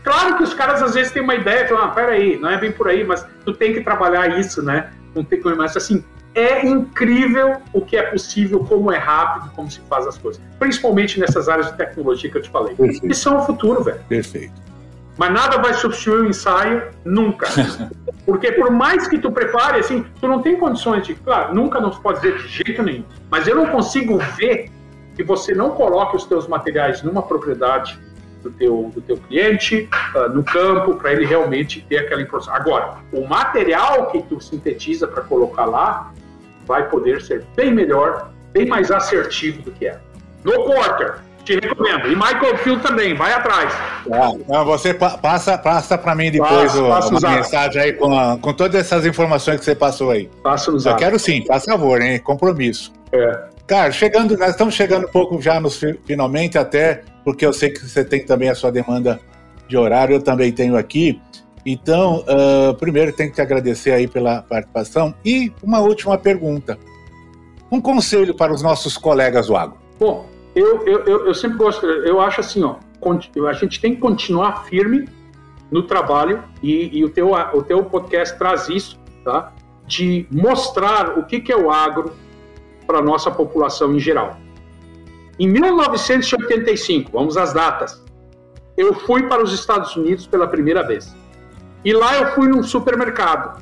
Claro 0.04 0.38
que 0.38 0.44
os 0.44 0.54
caras 0.54 0.82
às 0.82 0.94
vezes 0.94 1.12
têm 1.12 1.24
uma 1.24 1.36
ideia, 1.36 1.68
falam, 1.68 1.86
ah, 1.86 1.90
peraí, 1.90 2.38
não 2.38 2.50
é 2.50 2.58
bem 2.58 2.72
por 2.72 2.90
aí, 2.90 3.04
mas 3.04 3.26
tu 3.46 3.54
tem 3.54 3.74
que 3.74 3.82
trabalhar 3.82 4.38
isso, 4.38 4.62
né? 4.62 4.92
Não 5.16 5.24
tem 5.24 5.42
como, 5.42 5.56
mas 5.56 5.78
assim, 5.78 6.04
é 6.36 6.66
incrível 6.66 7.62
o 7.72 7.82
que 7.82 7.96
é 7.96 8.04
possível, 8.04 8.60
como 8.60 8.92
é 8.92 8.98
rápido, 8.98 9.52
como 9.56 9.70
se 9.70 9.80
faz 9.90 10.06
as 10.06 10.18
coisas. 10.18 10.42
Principalmente 10.60 11.20
nessas 11.20 11.48
áreas 11.48 11.68
de 11.68 11.78
tecnologia 11.78 12.30
que 12.30 12.38
eu 12.38 12.42
te 12.42 12.50
falei. 12.50 12.76
Perfeito. 12.76 13.08
E 13.08 13.16
são 13.16 13.38
o 13.38 13.46
futuro, 13.46 13.84
velho. 13.84 14.02
Perfeito. 14.10 14.62
Mas 15.16 15.32
nada 15.32 15.60
vai 15.60 15.74
substituir 15.76 16.22
o 16.22 16.26
ensaio, 16.26 16.84
nunca. 17.06 17.48
Porque 18.26 18.52
por 18.52 18.72
mais 18.72 19.08
que 19.08 19.20
tu 19.20 19.32
prepare, 19.32 19.80
assim, 19.80 20.04
tu 20.20 20.28
não 20.28 20.42
tem 20.42 20.58
condições 20.58 21.06
de. 21.06 21.14
Claro, 21.14 21.54
nunca 21.54 21.80
não 21.80 21.94
se 21.94 22.02
pode 22.02 22.20
dizer 22.20 22.38
de 22.40 22.48
jeito 22.48 22.82
nenhum. 22.82 23.06
Mas 23.30 23.48
eu 23.48 23.56
não 23.56 23.68
consigo 23.68 24.18
ver 24.38 24.72
que 25.16 25.24
você 25.24 25.54
não 25.54 25.70
coloque 25.72 26.16
os 26.16 26.26
teus 26.26 26.48
materiais 26.48 27.04
numa 27.04 27.22
propriedade 27.22 28.00
do 28.44 28.52
teu, 28.52 28.92
do 28.94 29.02
teu 29.02 29.18
cliente 29.18 29.90
uh, 30.16 30.30
no 30.30 30.44
campo 30.44 30.96
para 30.96 31.14
ele 31.14 31.26
realmente 31.26 31.82
ter 31.88 32.00
aquela 32.00 32.22
informação. 32.22 32.54
Agora, 32.54 32.98
o 33.12 33.26
material 33.26 34.08
que 34.08 34.22
tu 34.24 34.40
sintetiza 34.42 35.08
para 35.08 35.24
colocar 35.24 35.66
lá 35.66 36.12
vai 36.66 36.88
poder 36.90 37.22
ser 37.22 37.46
bem 37.56 37.74
melhor, 37.74 38.32
bem 38.52 38.68
mais 38.68 38.92
assertivo 38.92 39.62
do 39.62 39.72
que 39.72 39.88
é. 39.88 39.98
No 40.44 40.66
quarter, 40.66 41.16
te 41.44 41.60
recomendo. 41.60 42.08
E 42.08 42.16
Michael 42.16 42.58
Field 42.58 42.82
também, 42.82 43.16
vai 43.16 43.34
atrás. 43.34 43.74
Ah, 44.50 44.64
você 44.64 44.94
passa, 44.94 45.58
passa 45.58 45.98
para 45.98 46.16
mim 46.16 46.32
depois 46.32 46.72
passa, 46.72 46.84
passa 46.84 47.10
uma 47.10 47.36
mensagem 47.36 47.82
aí 47.82 47.94
com, 47.94 48.18
a, 48.18 48.38
com 48.38 48.54
todas 48.54 48.76
essas 48.80 49.06
informações 49.06 49.60
que 49.60 49.66
você 49.66 49.76
passou 49.76 50.12
aí. 50.12 50.30
Passa 50.42 50.72
no 50.72 50.80
Eu 50.80 50.96
quero 50.96 51.20
sim, 51.20 51.46
faz 51.46 51.66
favor, 51.66 52.02
hein? 52.02 52.20
Compromisso. 52.20 52.92
É. 53.12 53.53
Cara, 53.66 53.92
chegando, 53.92 54.38
nós 54.38 54.50
estamos 54.50 54.74
chegando 54.74 55.08
um 55.08 55.12
pouco 55.12 55.42
já 55.42 55.60
nos 55.60 55.80
finalmente, 56.06 56.58
até 56.58 57.04
porque 57.24 57.46
eu 57.46 57.54
sei 57.54 57.70
que 57.70 57.80
você 57.80 58.04
tem 58.04 58.26
também 58.26 58.50
a 58.50 58.56
sua 58.56 58.72
demanda 58.72 59.20
de 59.68 59.78
horário, 59.78 60.16
eu 60.16 60.22
também 60.22 60.52
tenho 60.52 60.76
aqui. 60.76 61.22
Então, 61.66 62.26
uh, 62.28 62.74
primeiro 62.76 63.14
tenho 63.14 63.30
que 63.30 63.36
te 63.36 63.42
agradecer 63.42 63.92
aí 63.92 64.06
pela 64.06 64.42
participação. 64.42 65.16
E 65.24 65.52
uma 65.64 65.80
última 65.80 66.18
pergunta. 66.18 66.78
Um 67.72 67.80
conselho 67.80 68.36
para 68.36 68.54
os 68.54 68.62
nossos 68.62 68.98
colegas 68.98 69.48
do 69.48 69.56
agro. 69.56 69.78
Bom, 69.98 70.28
eu, 70.54 70.86
eu, 70.86 71.28
eu, 71.28 71.34
sempre 71.34 71.58
gosto, 71.58 71.86
eu 71.86 72.20
acho 72.20 72.42
assim, 72.42 72.64
ó, 72.64 72.76
a 73.48 73.54
gente 73.54 73.80
tem 73.80 73.96
que 73.96 74.02
continuar 74.02 74.66
firme 74.66 75.08
no 75.72 75.84
trabalho 75.84 76.44
e, 76.62 77.00
e 77.00 77.04
o, 77.04 77.10
teu, 77.10 77.32
o 77.32 77.64
teu 77.64 77.84
podcast 77.86 78.38
traz 78.38 78.68
isso, 78.68 79.00
tá? 79.24 79.54
De 79.88 80.28
mostrar 80.30 81.18
o 81.18 81.26
que, 81.26 81.40
que 81.40 81.52
é 81.52 81.58
o 81.58 81.72
agro 81.72 82.14
para 82.86 83.00
a 83.00 83.02
nossa 83.02 83.32
população 83.32 83.96
em 83.96 84.00
geral. 84.00 84.38
Em 85.40 85.48
1985, 85.48 87.12
vamos 87.12 87.38
às 87.38 87.54
datas, 87.54 88.04
eu 88.78 88.94
fui 88.94 89.24
para 89.24 89.44
os 89.44 89.54
Estados 89.54 89.96
Unidos 89.96 90.28
pela 90.28 90.48
primeira 90.48 90.84
vez. 90.84 91.16
E 91.84 91.92
lá 91.94 92.18
eu 92.18 92.28
fui 92.34 92.48
num 92.48 92.64
supermercado. 92.64 93.62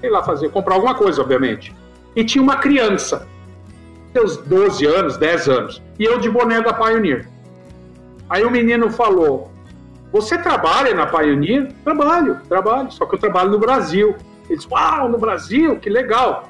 Sei 0.00 0.10
lá 0.10 0.22
fazer, 0.22 0.50
comprar 0.50 0.74
alguma 0.74 0.94
coisa, 0.94 1.22
obviamente. 1.22 1.74
E 2.14 2.24
tinha 2.24 2.42
uma 2.42 2.56
criança 2.56 3.26
seus 4.16 4.38
12 4.38 4.86
anos, 4.86 5.16
10 5.18 5.48
anos, 5.48 5.82
e 5.98 6.04
eu 6.04 6.18
de 6.18 6.30
boné 6.30 6.62
da 6.62 6.72
Pioneer. 6.72 7.28
Aí 8.30 8.44
o 8.44 8.50
menino 8.50 8.90
falou: 8.90 9.50
Você 10.10 10.38
trabalha 10.38 10.94
na 10.94 11.06
Pioneer? 11.06 11.70
Trabalho, 11.84 12.40
trabalho, 12.48 12.90
só 12.90 13.04
que 13.04 13.14
eu 13.14 13.18
trabalho 13.18 13.50
no 13.50 13.58
Brasil. 13.58 14.16
Ele 14.48 14.56
disse: 14.56 14.68
Uau, 14.70 15.08
no 15.08 15.18
Brasil, 15.18 15.78
que 15.78 15.90
legal. 15.90 16.48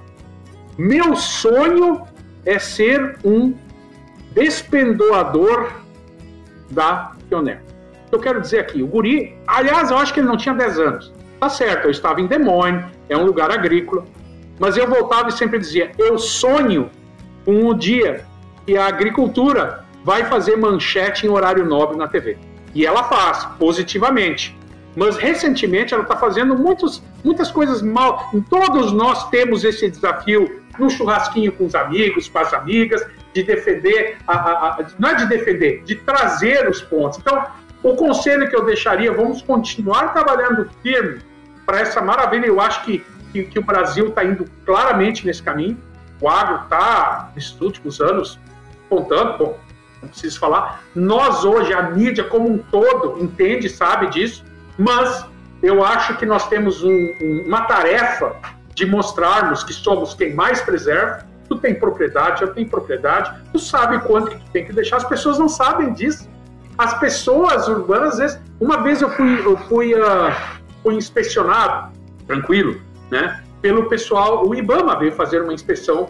Meu 0.79 1.17
sonho 1.17 2.07
é 2.45 2.59
ser 2.59 3.19
um 3.25 3.55
despendoador 4.33 5.73
da 6.71 7.13
Pioneer. 7.29 7.63
Eu 8.13 8.21
quero 8.21 8.41
dizer 8.41 8.61
aqui, 8.61 8.83
o 8.83 8.87
guri, 8.87 9.37
aliás, 9.47 9.91
eu 9.91 9.97
acho 9.97 10.13
que 10.13 10.21
ele 10.21 10.29
não 10.29 10.37
tinha 10.37 10.55
10 10.55 10.79
anos. 10.79 11.13
Tá 11.41 11.49
certo, 11.49 11.87
eu 11.87 11.91
estava 11.91 12.21
em 12.21 12.29
Moines, 12.39 12.85
é 13.09 13.17
um 13.17 13.25
lugar 13.25 13.51
agrícola, 13.51 14.05
mas 14.59 14.77
eu 14.77 14.89
voltava 14.89 15.29
e 15.29 15.33
sempre 15.33 15.59
dizia: 15.59 15.93
Eu 15.99 16.19
sonho 16.19 16.91
com 17.45 17.67
o 17.67 17.75
dia 17.75 18.25
que 18.67 18.77
a 18.77 18.87
agricultura 18.87 19.85
vai 20.05 20.25
fazer 20.25 20.57
manchete 20.57 21.27
em 21.27 21.31
horário 21.31 21.65
nobre 21.65 21.97
na 21.97 22.09
TV. 22.09 22.39
E 22.75 22.85
ela 22.85 23.05
faz, 23.05 23.45
positivamente. 23.59 24.57
Mas 24.97 25.17
recentemente 25.17 25.95
ela 25.95 26.03
está 26.03 26.17
fazendo 26.17 26.57
muitos, 26.57 27.03
muitas 27.23 27.51
coisas 27.51 27.83
mal. 27.83 28.31
Todos 28.51 28.93
nós 28.93 29.29
temos 29.29 29.63
esse 29.63 29.91
desafio 29.91 30.63
no 30.79 30.91
churrasquinho 30.91 31.53
com 31.53 31.67
os 31.67 31.75
amigos, 31.75 32.29
com 32.29 32.39
as 32.39 32.53
amigas, 32.53 33.07
de 33.33 33.43
defender, 33.43 34.17
a, 34.27 34.33
a, 34.33 34.69
a, 34.69 34.87
não 34.99 35.11
é 35.11 35.15
de 35.15 35.27
defender, 35.27 35.83
de 35.85 35.95
trazer 35.97 36.69
os 36.69 36.81
pontos. 36.81 37.19
Então, 37.19 37.45
o 37.83 37.95
conselho 37.95 38.49
que 38.49 38.57
eu 38.57 38.65
deixaria, 38.65 39.13
vamos 39.13 39.43
continuar 39.43 40.15
trabalhando 40.15 40.69
firme 40.83 41.21
para 41.67 41.81
essa 41.81 42.01
maravilha. 42.01 42.47
Eu 42.47 42.61
acho 42.61 42.83
que, 42.85 43.05
que, 43.33 43.45
que 43.45 43.59
o 43.59 43.63
Brasil 43.63 44.09
está 44.09 44.25
indo 44.25 44.47
claramente 44.65 45.27
nesse 45.27 45.43
caminho 45.43 45.77
o 46.21 46.29
agro 46.29 46.63
está, 46.63 47.31
nesses 47.35 47.61
últimos 47.61 48.01
anos, 48.01 48.39
contando, 48.89 49.39
bom, 49.39 49.59
não 50.01 50.09
preciso 50.09 50.39
falar. 50.39 50.83
Nós 50.95 51.45
hoje, 51.45 51.73
a 51.73 51.83
mídia 51.83 52.25
como 52.25 52.51
um 52.51 52.59
todo, 52.59 53.23
entende, 53.23 53.69
sabe 53.69 54.09
disso, 54.09 54.45
mas 54.79 55.27
eu 55.63 55.85
acho 55.85 56.17
que 56.17 56.27
nós 56.27 56.49
temos 56.49 56.83
um, 56.83 56.91
um, 56.91 57.45
uma 57.47 57.63
tarefa 57.63 58.37
de 58.75 58.87
mostrarmos 58.87 59.65
que 59.65 59.73
somos 59.73 60.15
quem 60.15 60.35
mais 60.35 60.61
preserva. 60.61 61.27
Tu 61.49 61.57
tem 61.59 61.75
propriedade, 61.75 62.43
eu 62.43 62.53
tenho 62.53 62.69
propriedade, 62.69 63.33
tu 63.53 63.59
sabe 63.59 63.99
quanto 64.01 64.31
que 64.31 64.37
tu 64.37 64.51
tem 64.51 64.65
que 64.65 64.73
deixar. 64.73 64.97
As 64.97 65.05
pessoas 65.05 65.39
não 65.39 65.49
sabem 65.49 65.93
disso. 65.93 66.29
As 66.77 66.99
pessoas 66.99 67.69
urbanas, 67.69 68.15
às 68.15 68.19
vezes, 68.19 68.41
uma 68.61 68.83
vez 68.83 69.01
eu 69.01 69.09
fui, 69.11 69.47
eu 69.47 69.57
fui, 69.57 69.95
uh, 69.95 70.35
fui 70.83 70.95
inspecionado, 70.95 71.91
tranquilo, 72.27 72.81
né? 73.11 73.43
pelo 73.67 73.89
pessoal, 73.89 74.47
o 74.47 74.55
IBAMA 74.55 74.97
veio 74.97 75.13
fazer 75.13 75.43
uma 75.43 75.53
inspeção 75.53 76.09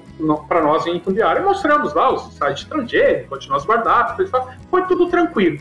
para 0.49 0.61
nós 0.61 0.87
em 0.87 0.97
e 0.97 1.41
mostramos 1.41 1.95
lá 1.95 2.13
os 2.13 2.35
sites 2.35 2.65
estrangeiros, 2.65 3.29
continuamos 3.29 3.65
guardados, 3.65 4.31
foi 4.71 4.83
tudo 4.83 5.09
tranquilo. 5.09 5.59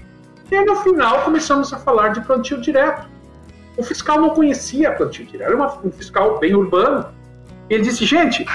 E 0.52 0.56
aí, 0.56 0.66
no 0.66 0.76
final, 0.78 1.22
começamos 1.22 1.74
a 1.74 1.78
falar 1.78 2.10
de 2.10 2.22
plantio 2.22 2.60
direto. 2.62 3.08
O 3.78 3.84
fiscal 3.84 4.22
não 4.22 4.30
conhecia 4.30 4.92
plantio 4.92 5.26
direto, 5.26 5.54
era 5.54 5.80
um 5.84 5.92
fiscal 5.92 6.40
bem 6.40 6.56
urbano. 6.56 7.06
Ele 7.70 7.84
disse, 7.84 8.06
gente, 8.06 8.46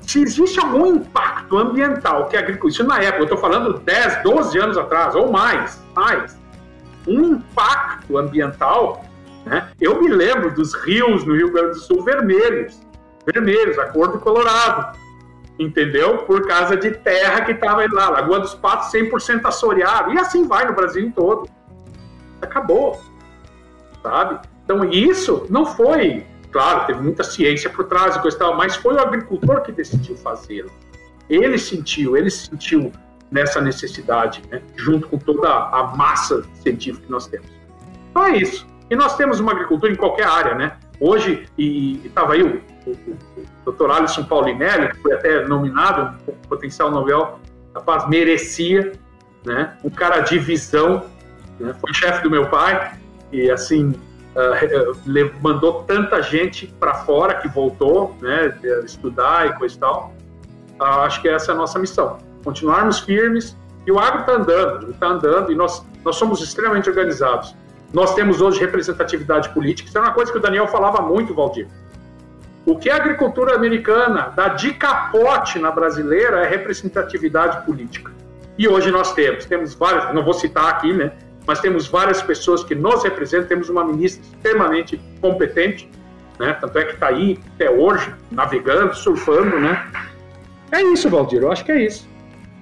se 0.00 0.22
existe 0.22 0.58
algum 0.58 0.86
impacto 0.86 1.58
ambiental 1.58 2.28
que 2.28 2.36
a 2.36 2.40
agricultura, 2.40 2.72
isso 2.72 2.84
na 2.84 2.98
época, 2.98 3.18
eu 3.18 3.24
estou 3.24 3.38
falando 3.38 3.78
10, 3.80 4.22
12 4.22 4.58
anos 4.58 4.78
atrás, 4.78 5.14
ou 5.14 5.30
mais, 5.30 5.82
mais, 5.94 6.38
um 7.06 7.32
impacto 7.34 8.16
ambiental 8.16 9.04
né? 9.44 9.68
Eu 9.80 10.00
me 10.00 10.08
lembro 10.08 10.54
dos 10.54 10.74
rios 10.84 11.24
no 11.24 11.34
Rio 11.34 11.52
Grande 11.52 11.70
do 11.70 11.80
Sul 11.80 12.02
vermelhos, 12.02 12.80
vermelhos, 13.26 13.78
a 13.78 13.86
cor 13.86 14.08
do 14.08 14.18
Colorado, 14.18 14.96
entendeu? 15.60 16.18
Por 16.18 16.46
causa 16.46 16.74
de 16.74 16.90
terra 16.90 17.42
que 17.42 17.52
estava 17.52 17.86
lá, 17.92 18.08
Lagoa 18.08 18.40
dos 18.40 18.54
Patos 18.54 18.90
100% 18.90 19.44
assoreado, 19.44 20.12
e 20.12 20.18
assim 20.18 20.48
vai 20.48 20.66
no 20.66 20.72
Brasil 20.72 21.12
todo. 21.14 21.48
Acabou, 22.40 22.98
sabe? 24.02 24.40
Então 24.64 24.88
isso 24.90 25.46
não 25.50 25.66
foi, 25.66 26.24
claro, 26.50 26.86
teve 26.86 27.02
muita 27.02 27.22
ciência 27.22 27.68
por 27.68 27.84
trás 27.84 28.16
e 28.16 28.20
coisa 28.20 28.38
tal, 28.38 28.56
mas 28.56 28.74
foi 28.76 28.94
o 28.94 29.00
agricultor 29.00 29.60
que 29.60 29.70
decidiu 29.70 30.16
fazê-lo. 30.16 30.70
Ele 31.28 31.58
sentiu, 31.58 32.16
ele 32.16 32.30
sentiu 32.30 32.90
nessa 33.30 33.60
necessidade, 33.60 34.42
né? 34.50 34.62
junto 34.74 35.06
com 35.08 35.18
toda 35.18 35.48
a 35.48 35.94
massa 35.94 36.42
científica 36.62 37.04
que 37.04 37.12
nós 37.12 37.26
temos. 37.26 37.46
Então 38.10 38.24
é 38.24 38.36
isso. 38.38 38.66
E 38.88 38.96
nós 38.96 39.16
temos 39.16 39.38
uma 39.38 39.52
agricultura 39.52 39.92
em 39.92 39.96
qualquer 39.96 40.26
área, 40.26 40.54
né? 40.54 40.76
Hoje, 41.00 41.46
e 41.56 41.98
estava 42.04 42.34
aí 42.34 42.42
o, 42.42 42.60
o, 42.86 42.90
o 43.64 43.72
Dr. 43.72 43.90
Alisson 43.90 44.24
Paulinelli, 44.24 44.90
que 44.90 44.98
foi 44.98 45.14
até 45.14 45.46
nominado, 45.46 46.18
um 46.28 46.32
potencial 46.48 46.90
Nobel, 46.90 47.40
rapaz, 47.74 48.06
merecia, 48.08 48.92
né? 49.44 49.78
Um 49.82 49.88
cara 49.88 50.20
de 50.20 50.38
visão, 50.38 51.06
né? 51.58 51.74
foi 51.80 51.94
chefe 51.94 52.22
do 52.22 52.30
meu 52.30 52.50
pai, 52.50 52.98
e 53.32 53.50
assim, 53.50 53.94
uh, 54.36 55.40
mandou 55.40 55.84
tanta 55.84 56.20
gente 56.22 56.66
para 56.78 56.94
fora 56.94 57.36
que 57.36 57.48
voltou, 57.48 58.14
né? 58.20 58.58
Estudar 58.84 59.48
e 59.48 59.52
coisa 59.54 59.74
e 59.74 59.78
tal. 59.78 60.14
Uh, 60.78 60.84
acho 60.84 61.22
que 61.22 61.28
essa 61.28 61.52
é 61.52 61.54
a 61.54 61.58
nossa 61.58 61.78
missão. 61.78 62.18
Continuarmos 62.44 63.00
firmes, 63.00 63.56
e 63.86 63.92
o 63.92 63.98
agro 63.98 64.20
está 64.20 64.32
andando, 64.34 64.90
está 64.90 65.06
andando, 65.06 65.50
e 65.50 65.54
nós, 65.54 65.82
nós 66.04 66.16
somos 66.16 66.42
extremamente 66.42 66.90
organizados. 66.90 67.54
Nós 67.92 68.14
temos 68.14 68.40
hoje 68.40 68.60
representatividade 68.60 69.48
política. 69.50 69.88
Isso 69.88 69.98
é 69.98 70.00
uma 70.00 70.12
coisa 70.12 70.30
que 70.30 70.38
o 70.38 70.40
Daniel 70.40 70.68
falava 70.68 71.02
muito, 71.02 71.34
Valdir. 71.34 71.66
O 72.64 72.76
que 72.76 72.88
a 72.88 72.96
agricultura 72.96 73.54
americana 73.54 74.32
dá 74.34 74.48
de 74.48 74.72
capote 74.74 75.58
na 75.58 75.70
brasileira 75.70 76.44
é 76.44 76.48
representatividade 76.48 77.64
política. 77.64 78.12
E 78.56 78.68
hoje 78.68 78.90
nós 78.90 79.12
temos, 79.14 79.44
temos 79.46 79.74
várias, 79.74 80.14
não 80.14 80.22
vou 80.22 80.34
citar 80.34 80.68
aqui, 80.68 80.92
né? 80.92 81.12
Mas 81.46 81.60
temos 81.60 81.88
várias 81.88 82.22
pessoas 82.22 82.62
que 82.62 82.74
nos 82.74 83.02
representam, 83.02 83.48
temos 83.48 83.68
uma 83.68 83.82
ministra 83.82 84.22
extremamente 84.22 85.00
competente, 85.20 85.90
né? 86.38 86.52
Tanto 86.60 86.78
é 86.78 86.84
que 86.84 86.92
está 86.94 87.08
aí 87.08 87.40
até 87.54 87.70
hoje, 87.70 88.14
navegando, 88.30 88.94
surfando, 88.94 89.58
né? 89.58 89.90
É 90.70 90.82
isso, 90.82 91.08
Valdir, 91.08 91.42
eu 91.42 91.50
acho 91.50 91.64
que 91.64 91.72
é 91.72 91.82
isso 91.82 92.09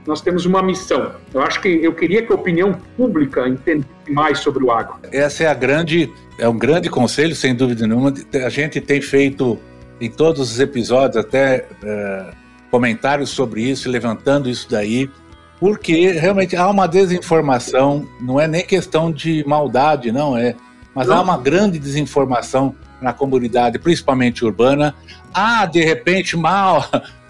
nós 0.09 0.23
temos 0.23 0.47
uma 0.47 0.63
missão. 0.63 1.13
Eu 1.35 1.43
acho 1.43 1.61
que 1.61 1.69
eu 1.69 1.95
queria 1.95 2.23
que 2.23 2.33
a 2.33 2.35
opinião 2.35 2.73
pública 2.97 3.47
entendesse 3.47 3.87
mais 4.09 4.39
sobre 4.39 4.65
o 4.65 4.73
agro. 4.73 4.97
Essa 5.13 5.45
é 5.45 5.47
a 5.49 5.53
grande, 5.53 6.11
é 6.39 6.49
um 6.49 6.57
grande 6.57 6.89
conselho, 6.89 7.37
sem 7.37 7.55
dúvida 7.55 7.87
nenhuma. 7.87 8.11
A 8.43 8.49
gente 8.49 8.81
tem 8.81 9.03
feito 9.03 9.59
em 10.01 10.09
todos 10.11 10.51
os 10.51 10.61
episódios 10.61 11.19
até 11.19 11.67
é, 11.85 12.25
comentários 12.71 13.29
sobre 13.29 13.61
isso, 13.61 13.91
levantando 13.91 14.49
isso 14.49 14.67
daí, 14.71 15.11
porque 15.61 16.13
realmente 16.13 16.57
há 16.57 16.71
uma 16.71 16.89
desinformação. 16.89 18.09
Não 18.19 18.41
é 18.41 18.49
nem 18.49 18.65
questão 18.65 19.13
de 19.13 19.45
maldade, 19.47 20.11
não 20.11 20.39
é, 20.39 20.57
mas 20.95 21.09
não. 21.09 21.19
há 21.19 21.21
uma 21.21 21.37
grande 21.37 21.79
desinformação 21.79 22.75
na 22.99 23.13
comunidade, 23.13 23.79
principalmente 23.79 24.43
urbana. 24.43 24.95
Há 25.35 25.67
de 25.67 25.85
repente 25.85 26.35
mal 26.35 26.83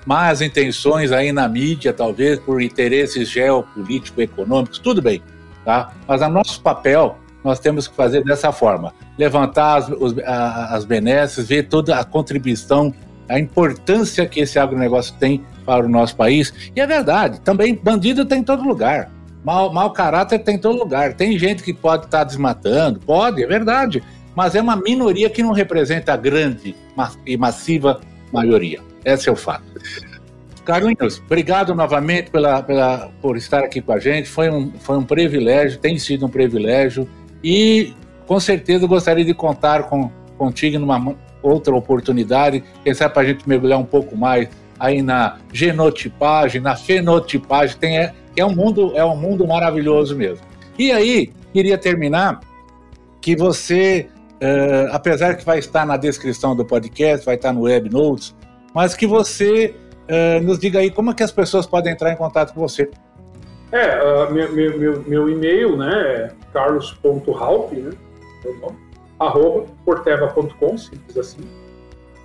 más 0.08 0.40
intenções 0.40 1.12
aí 1.12 1.32
na 1.32 1.46
mídia, 1.46 1.92
talvez 1.92 2.40
por 2.40 2.62
interesses 2.62 3.28
geopolíticos, 3.28 4.18
econômicos, 4.24 4.78
tudo 4.78 5.02
bem, 5.02 5.22
tá? 5.66 5.92
Mas 6.06 6.22
a 6.22 6.30
nosso 6.30 6.62
papel 6.62 7.18
nós 7.44 7.60
temos 7.60 7.86
que 7.86 7.94
fazer 7.94 8.24
dessa 8.24 8.50
forma: 8.50 8.94
levantar 9.18 9.76
as, 9.76 9.88
os, 9.90 10.14
as 10.24 10.86
benesses, 10.86 11.46
ver 11.46 11.64
toda 11.64 11.98
a 11.98 12.04
contribuição 12.04 12.94
a 13.28 13.38
importância 13.38 14.24
que 14.24 14.40
esse 14.40 14.58
agronegócio 14.58 15.14
tem 15.20 15.44
para 15.66 15.84
o 15.84 15.88
nosso 15.90 16.16
país. 16.16 16.54
E 16.74 16.80
é 16.80 16.86
verdade, 16.86 17.42
também 17.42 17.74
bandido 17.74 18.24
tem 18.24 18.38
em 18.38 18.42
todo 18.42 18.66
lugar. 18.66 19.10
Mal, 19.44 19.70
mau 19.70 19.92
caráter 19.92 20.38
tem 20.38 20.54
em 20.54 20.58
todo 20.58 20.78
lugar. 20.78 21.12
Tem 21.12 21.38
gente 21.38 21.62
que 21.62 21.74
pode 21.74 22.06
estar 22.06 22.20
tá 22.20 22.24
desmatando, 22.24 22.98
pode, 23.00 23.42
é 23.42 23.46
verdade, 23.46 24.02
mas 24.34 24.54
é 24.54 24.62
uma 24.62 24.74
minoria 24.74 25.28
que 25.28 25.42
não 25.42 25.52
representa 25.52 26.14
a 26.14 26.16
grande 26.16 26.74
e 27.26 27.36
massiva 27.36 28.00
maioria. 28.32 28.87
Esse 29.04 29.28
é 29.28 29.32
o 29.32 29.36
fato. 29.36 29.64
Carlinhos, 30.64 31.22
obrigado 31.24 31.74
novamente 31.74 32.30
pela, 32.30 32.62
pela, 32.62 33.10
por 33.22 33.36
estar 33.36 33.60
aqui 33.60 33.80
com 33.80 33.92
a 33.92 33.98
gente. 33.98 34.28
Foi 34.28 34.50
um, 34.50 34.70
foi 34.78 34.98
um 34.98 35.02
privilégio, 35.02 35.78
tem 35.78 35.98
sido 35.98 36.26
um 36.26 36.28
privilégio. 36.28 37.08
E 37.42 37.94
com 38.26 38.38
certeza 38.38 38.86
gostaria 38.86 39.24
de 39.24 39.32
contar 39.32 39.84
com, 39.84 40.10
contigo 40.36 40.78
numa 40.78 41.16
outra 41.42 41.74
oportunidade, 41.74 42.62
quem 42.84 42.92
sabe 42.92 43.14
para 43.14 43.22
a 43.22 43.26
gente 43.26 43.48
mergulhar 43.48 43.78
um 43.78 43.84
pouco 43.84 44.16
mais 44.16 44.48
aí 44.78 45.02
na 45.02 45.38
genotipagem, 45.52 46.60
na 46.60 46.76
fenotipagem, 46.76 47.76
tem, 47.78 47.98
é, 47.98 48.14
é, 48.36 48.44
um 48.44 48.54
mundo, 48.54 48.92
é 48.94 49.04
um 49.04 49.16
mundo 49.16 49.46
maravilhoso 49.46 50.16
mesmo. 50.16 50.44
E 50.78 50.92
aí, 50.92 51.32
queria 51.52 51.76
terminar 51.76 52.40
que 53.20 53.34
você, 53.34 54.08
uh, 54.34 54.92
apesar 54.92 55.34
que 55.34 55.44
vai 55.44 55.58
estar 55.58 55.84
na 55.84 55.96
descrição 55.96 56.54
do 56.54 56.64
podcast, 56.64 57.26
vai 57.26 57.34
estar 57.34 57.52
no 57.52 57.62
Web 57.62 57.90
Notes, 57.90 58.34
mas 58.74 58.94
que 58.94 59.06
você 59.06 59.74
uh, 60.08 60.42
nos 60.42 60.58
diga 60.58 60.78
aí 60.78 60.90
como 60.90 61.10
é 61.10 61.14
que 61.14 61.22
as 61.22 61.32
pessoas 61.32 61.66
podem 61.66 61.92
entrar 61.92 62.12
em 62.12 62.16
contato 62.16 62.52
com 62.54 62.60
você. 62.60 62.90
É, 63.70 64.02
uh, 64.02 64.32
meu, 64.32 64.52
meu, 64.52 65.02
meu, 65.02 65.28
e-mail, 65.28 65.76
né, 65.76 65.92
é 65.92 66.30
carlos.halp, 66.52 67.72
né, 67.72 67.90
arroba 69.18 69.66
porteva.com, 69.84 70.78
simples 70.78 71.16
assim. 71.16 71.42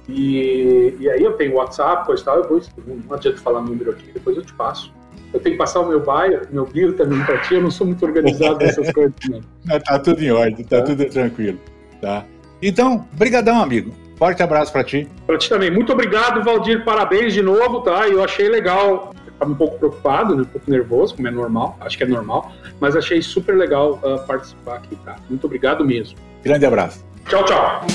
E, 0.07 0.95
e 0.99 1.09
aí 1.09 1.23
eu 1.23 1.33
tenho 1.33 1.55
WhatsApp, 1.55 2.05
coisa 2.05 2.21
e 2.21 2.25
tal, 2.25 2.37
eu 2.37 2.47
vou, 2.47 2.61
não 3.07 3.15
adianta 3.15 3.39
falar 3.39 3.61
número 3.61 3.91
aqui, 3.91 4.11
depois 4.13 4.37
eu 4.37 4.43
te 4.43 4.53
passo. 4.53 4.93
Eu 5.33 5.39
tenho 5.39 5.55
que 5.55 5.57
passar 5.57 5.79
o 5.79 5.87
meu 5.87 5.99
bio, 5.99 6.41
meu 6.51 6.65
bio 6.65 6.93
também 6.93 7.23
para 7.25 7.39
ti, 7.39 7.55
eu 7.55 7.61
não 7.61 7.71
sou 7.71 7.87
muito 7.87 8.05
organizado 8.05 8.57
nessas 8.59 8.91
coisas, 8.93 9.13
não. 9.29 9.41
não. 9.65 9.79
Tá 9.79 9.97
tudo 9.99 10.21
em 10.21 10.31
ordem, 10.31 10.63
tá, 10.63 10.79
tá 10.79 10.83
tudo 10.83 11.05
tranquilo, 11.05 11.59
tá? 11.99 12.25
Então, 12.61 13.07
brigadão, 13.13 13.61
amigo. 13.61 13.93
Forte 14.23 14.41
abraço 14.41 14.71
para 14.71 14.85
ti. 14.85 15.05
Para 15.27 15.37
ti 15.37 15.49
também. 15.49 15.69
Muito 15.69 15.91
obrigado, 15.91 16.41
Valdir. 16.41 16.85
Parabéns 16.85 17.33
de 17.33 17.41
novo, 17.41 17.81
tá? 17.81 18.07
Eu 18.07 18.23
achei 18.23 18.47
legal. 18.47 19.13
Estava 19.27 19.51
um 19.51 19.55
pouco 19.55 19.77
preocupado, 19.77 20.33
né? 20.33 20.43
um 20.43 20.45
pouco 20.45 20.71
nervoso, 20.71 21.13
como 21.13 21.27
é 21.27 21.31
normal. 21.31 21.77
Acho 21.81 21.97
que 21.97 22.05
é 22.05 22.07
normal. 22.07 22.49
Mas 22.79 22.95
achei 22.95 23.21
super 23.21 23.53
legal 23.53 23.99
uh, 24.01 24.25
participar 24.25 24.75
aqui, 24.75 24.95
tá? 25.03 25.17
Muito 25.29 25.45
obrigado 25.45 25.83
mesmo. 25.83 26.17
Grande 26.41 26.65
abraço. 26.65 27.03
Tchau, 27.27 27.43
tchau. 27.43 27.85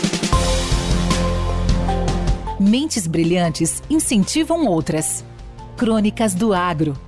Mentes 2.60 3.06
brilhantes 3.06 3.82
incentivam 3.88 4.66
outras. 4.66 5.24
Crônicas 5.78 6.34
do 6.34 6.52
Agro. 6.52 7.07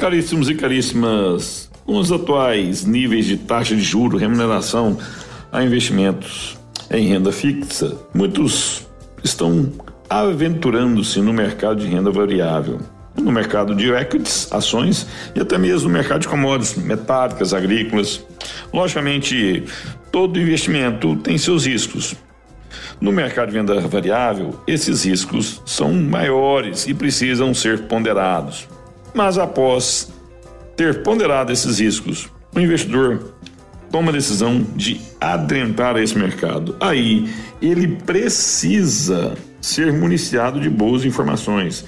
Caríssimos 0.00 0.48
e 0.48 0.54
caríssimas, 0.54 1.70
com 1.84 1.98
os 1.98 2.10
atuais 2.10 2.86
níveis 2.86 3.26
de 3.26 3.36
taxa 3.36 3.76
de 3.76 3.82
juro, 3.82 4.16
remuneração 4.16 4.96
a 5.52 5.62
investimentos 5.62 6.58
em 6.90 7.06
renda 7.06 7.30
fixa, 7.30 7.98
muitos 8.14 8.88
estão 9.22 9.70
aventurando-se 10.08 11.20
no 11.20 11.34
mercado 11.34 11.80
de 11.82 11.86
renda 11.86 12.10
variável, 12.10 12.80
no 13.14 13.30
mercado 13.30 13.74
de 13.74 13.92
equities, 13.92 14.50
ações 14.50 15.06
e 15.34 15.40
até 15.40 15.58
mesmo 15.58 15.90
no 15.90 15.94
mercado 15.94 16.22
de 16.22 16.28
commodities 16.28 16.82
metálicas, 16.82 17.52
agrícolas. 17.52 18.24
Logicamente, 18.72 19.64
todo 20.10 20.40
investimento 20.40 21.14
tem 21.16 21.36
seus 21.36 21.66
riscos. 21.66 22.16
No 22.98 23.12
mercado 23.12 23.50
de 23.50 23.58
renda 23.58 23.78
variável, 23.82 24.58
esses 24.66 25.04
riscos 25.04 25.60
são 25.66 25.92
maiores 25.92 26.86
e 26.86 26.94
precisam 26.94 27.52
ser 27.52 27.80
ponderados. 27.82 28.66
Mas 29.14 29.38
após 29.38 30.12
ter 30.76 31.02
ponderado 31.02 31.52
esses 31.52 31.78
riscos, 31.78 32.28
o 32.54 32.60
investidor 32.60 33.34
toma 33.90 34.10
a 34.10 34.12
decisão 34.12 34.64
de 34.74 35.00
adentrar 35.20 35.96
esse 35.96 36.16
mercado. 36.16 36.76
Aí 36.80 37.28
ele 37.60 37.88
precisa 37.88 39.36
ser 39.60 39.92
municiado 39.92 40.60
de 40.60 40.70
boas 40.70 41.04
informações. 41.04 41.84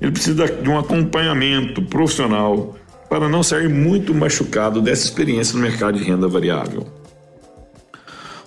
Ele 0.00 0.12
precisa 0.12 0.46
de 0.46 0.68
um 0.68 0.78
acompanhamento 0.78 1.82
profissional 1.82 2.76
para 3.08 3.28
não 3.28 3.42
sair 3.42 3.68
muito 3.68 4.14
machucado 4.14 4.80
dessa 4.80 5.04
experiência 5.04 5.56
no 5.56 5.62
mercado 5.62 5.98
de 5.98 6.04
renda 6.04 6.28
variável. 6.28 6.86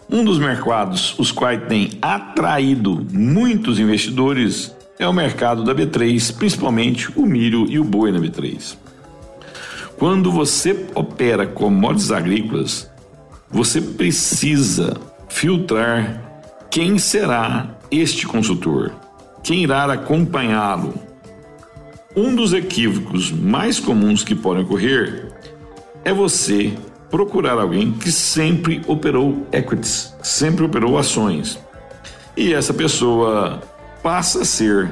Um 0.10 0.24
dos 0.24 0.40
mercados 0.40 1.18
os 1.20 1.32
quais 1.32 1.62
tem 1.68 1.98
atraído 2.02 3.06
muitos 3.12 3.80
investidores 3.80 4.74
é 5.04 5.08
o 5.08 5.14
mercado 5.14 5.64
da 5.64 5.76
B3, 5.76 6.36
principalmente 6.36 7.12
o 7.16 7.26
milho 7.26 7.66
e 7.70 7.78
o 7.78 7.84
boi 7.84 8.12
na 8.12 8.20
B3. 8.20 8.78
Quando 9.98 10.32
você 10.32 10.88
opera 10.96 11.46
commodities 11.46 12.12
agrícolas, 12.12 12.90
você 13.50 13.82
precisa 13.82 14.96
filtrar 15.28 16.22
quem 16.70 16.98
será 16.98 17.78
este 17.92 18.26
consultor, 18.26 18.94
quem 19.44 19.64
irá 19.64 19.92
acompanhá-lo. 19.92 20.94
Um 22.16 22.34
dos 22.34 22.54
equívocos 22.54 23.32
mais 23.32 23.80
comuns 23.80 24.24
que 24.24 24.36
podem 24.36 24.64
ocorrer 24.64 25.34
é 26.06 26.14
você 26.14 26.74
procurar 27.12 27.60
alguém 27.60 27.92
que 27.92 28.12
sempre 28.12 28.82
operou 28.88 29.46
equities, 29.52 30.16
sempre 30.24 30.64
operou 30.66 30.98
ações. 30.98 31.60
E 32.36 32.54
essa 32.54 32.74
pessoa 32.74 33.62
passa 34.04 34.42
a 34.42 34.46
ser 34.46 34.92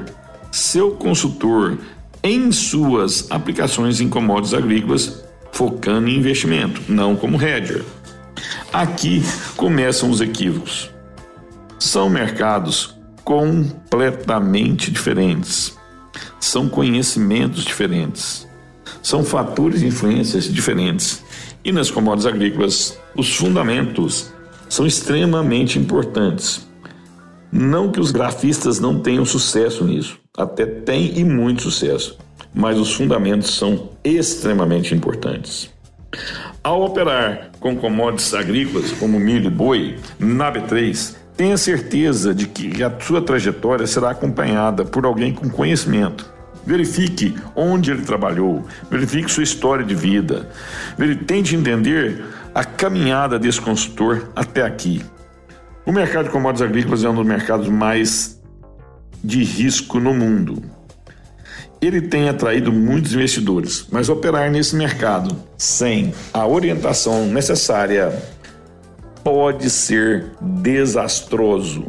seu 0.50 0.92
consultor 0.92 1.78
em 2.22 2.50
suas 2.50 3.30
aplicações 3.30 4.00
em 4.00 4.08
commodities 4.08 4.54
agrícolas, 4.54 5.22
focando 5.52 6.08
em 6.08 6.16
investimento, 6.16 6.80
não 6.88 7.14
como 7.14 7.40
hedger. 7.40 7.84
Aqui 8.72 9.22
começam 9.56 10.10
os 10.10 10.20
equívocos. 10.22 10.90
São 11.78 12.08
mercados 12.08 12.96
completamente 13.22 14.90
diferentes. 14.90 15.76
São 16.40 16.68
conhecimentos 16.68 17.64
diferentes. 17.64 18.48
São 19.02 19.24
fatores 19.24 19.82
e 19.82 19.86
influências 19.86 20.44
diferentes. 20.44 21.22
E 21.64 21.70
nas 21.70 21.90
commodities 21.90 22.26
agrícolas, 22.26 22.98
os 23.14 23.34
fundamentos 23.36 24.32
são 24.68 24.86
extremamente 24.86 25.78
importantes. 25.78 26.66
Não 27.52 27.92
que 27.92 28.00
os 28.00 28.10
grafistas 28.10 28.80
não 28.80 28.98
tenham 28.98 29.26
sucesso 29.26 29.84
nisso, 29.84 30.18
até 30.34 30.64
tem 30.64 31.18
e 31.18 31.22
muito 31.22 31.64
sucesso, 31.64 32.18
mas 32.54 32.78
os 32.78 32.94
fundamentos 32.94 33.54
são 33.54 33.90
extremamente 34.02 34.94
importantes. 34.94 35.70
Ao 36.64 36.82
operar 36.82 37.50
com 37.60 37.76
commodities 37.76 38.32
agrícolas 38.32 38.92
como 38.92 39.20
milho 39.20 39.48
e 39.48 39.50
boi 39.50 39.98
na 40.18 40.50
B3, 40.50 41.14
tenha 41.36 41.58
certeza 41.58 42.34
de 42.34 42.46
que 42.46 42.82
a 42.82 42.90
sua 42.98 43.20
trajetória 43.20 43.86
será 43.86 44.12
acompanhada 44.12 44.82
por 44.82 45.04
alguém 45.04 45.34
com 45.34 45.50
conhecimento. 45.50 46.32
Verifique 46.64 47.34
onde 47.54 47.90
ele 47.90 48.02
trabalhou, 48.02 48.64
verifique 48.90 49.30
sua 49.30 49.42
história 49.42 49.84
de 49.84 49.94
vida, 49.94 50.48
tente 51.26 51.54
entender 51.54 52.24
a 52.54 52.64
caminhada 52.64 53.38
desse 53.38 53.60
consultor 53.60 54.28
até 54.34 54.62
aqui. 54.62 55.02
O 55.84 55.90
mercado 55.90 56.26
de 56.26 56.30
commodities 56.30 56.62
agrícolas 56.62 57.02
é 57.02 57.08
um 57.08 57.14
dos 57.14 57.26
mercados 57.26 57.68
mais 57.68 58.40
de 59.22 59.42
risco 59.42 59.98
no 59.98 60.14
mundo. 60.14 60.62
Ele 61.80 62.00
tem 62.00 62.28
atraído 62.28 62.72
muitos 62.72 63.12
investidores, 63.12 63.88
mas 63.90 64.08
operar 64.08 64.48
nesse 64.48 64.76
mercado 64.76 65.36
sem 65.58 66.14
a 66.32 66.46
orientação 66.46 67.26
necessária 67.26 68.16
pode 69.24 69.68
ser 69.68 70.30
desastroso. 70.40 71.86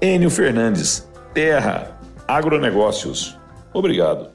Enio 0.00 0.30
Fernandes, 0.30 1.08
Terra, 1.34 1.98
Agronegócios. 2.28 3.36
Obrigado. 3.72 4.30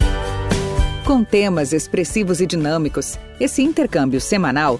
Com 1.06 1.24
temas 1.24 1.72
expressivos 1.72 2.42
e 2.42 2.46
dinâmicos, 2.46 3.18
esse 3.40 3.62
intercâmbio 3.62 4.20
semanal 4.20 4.80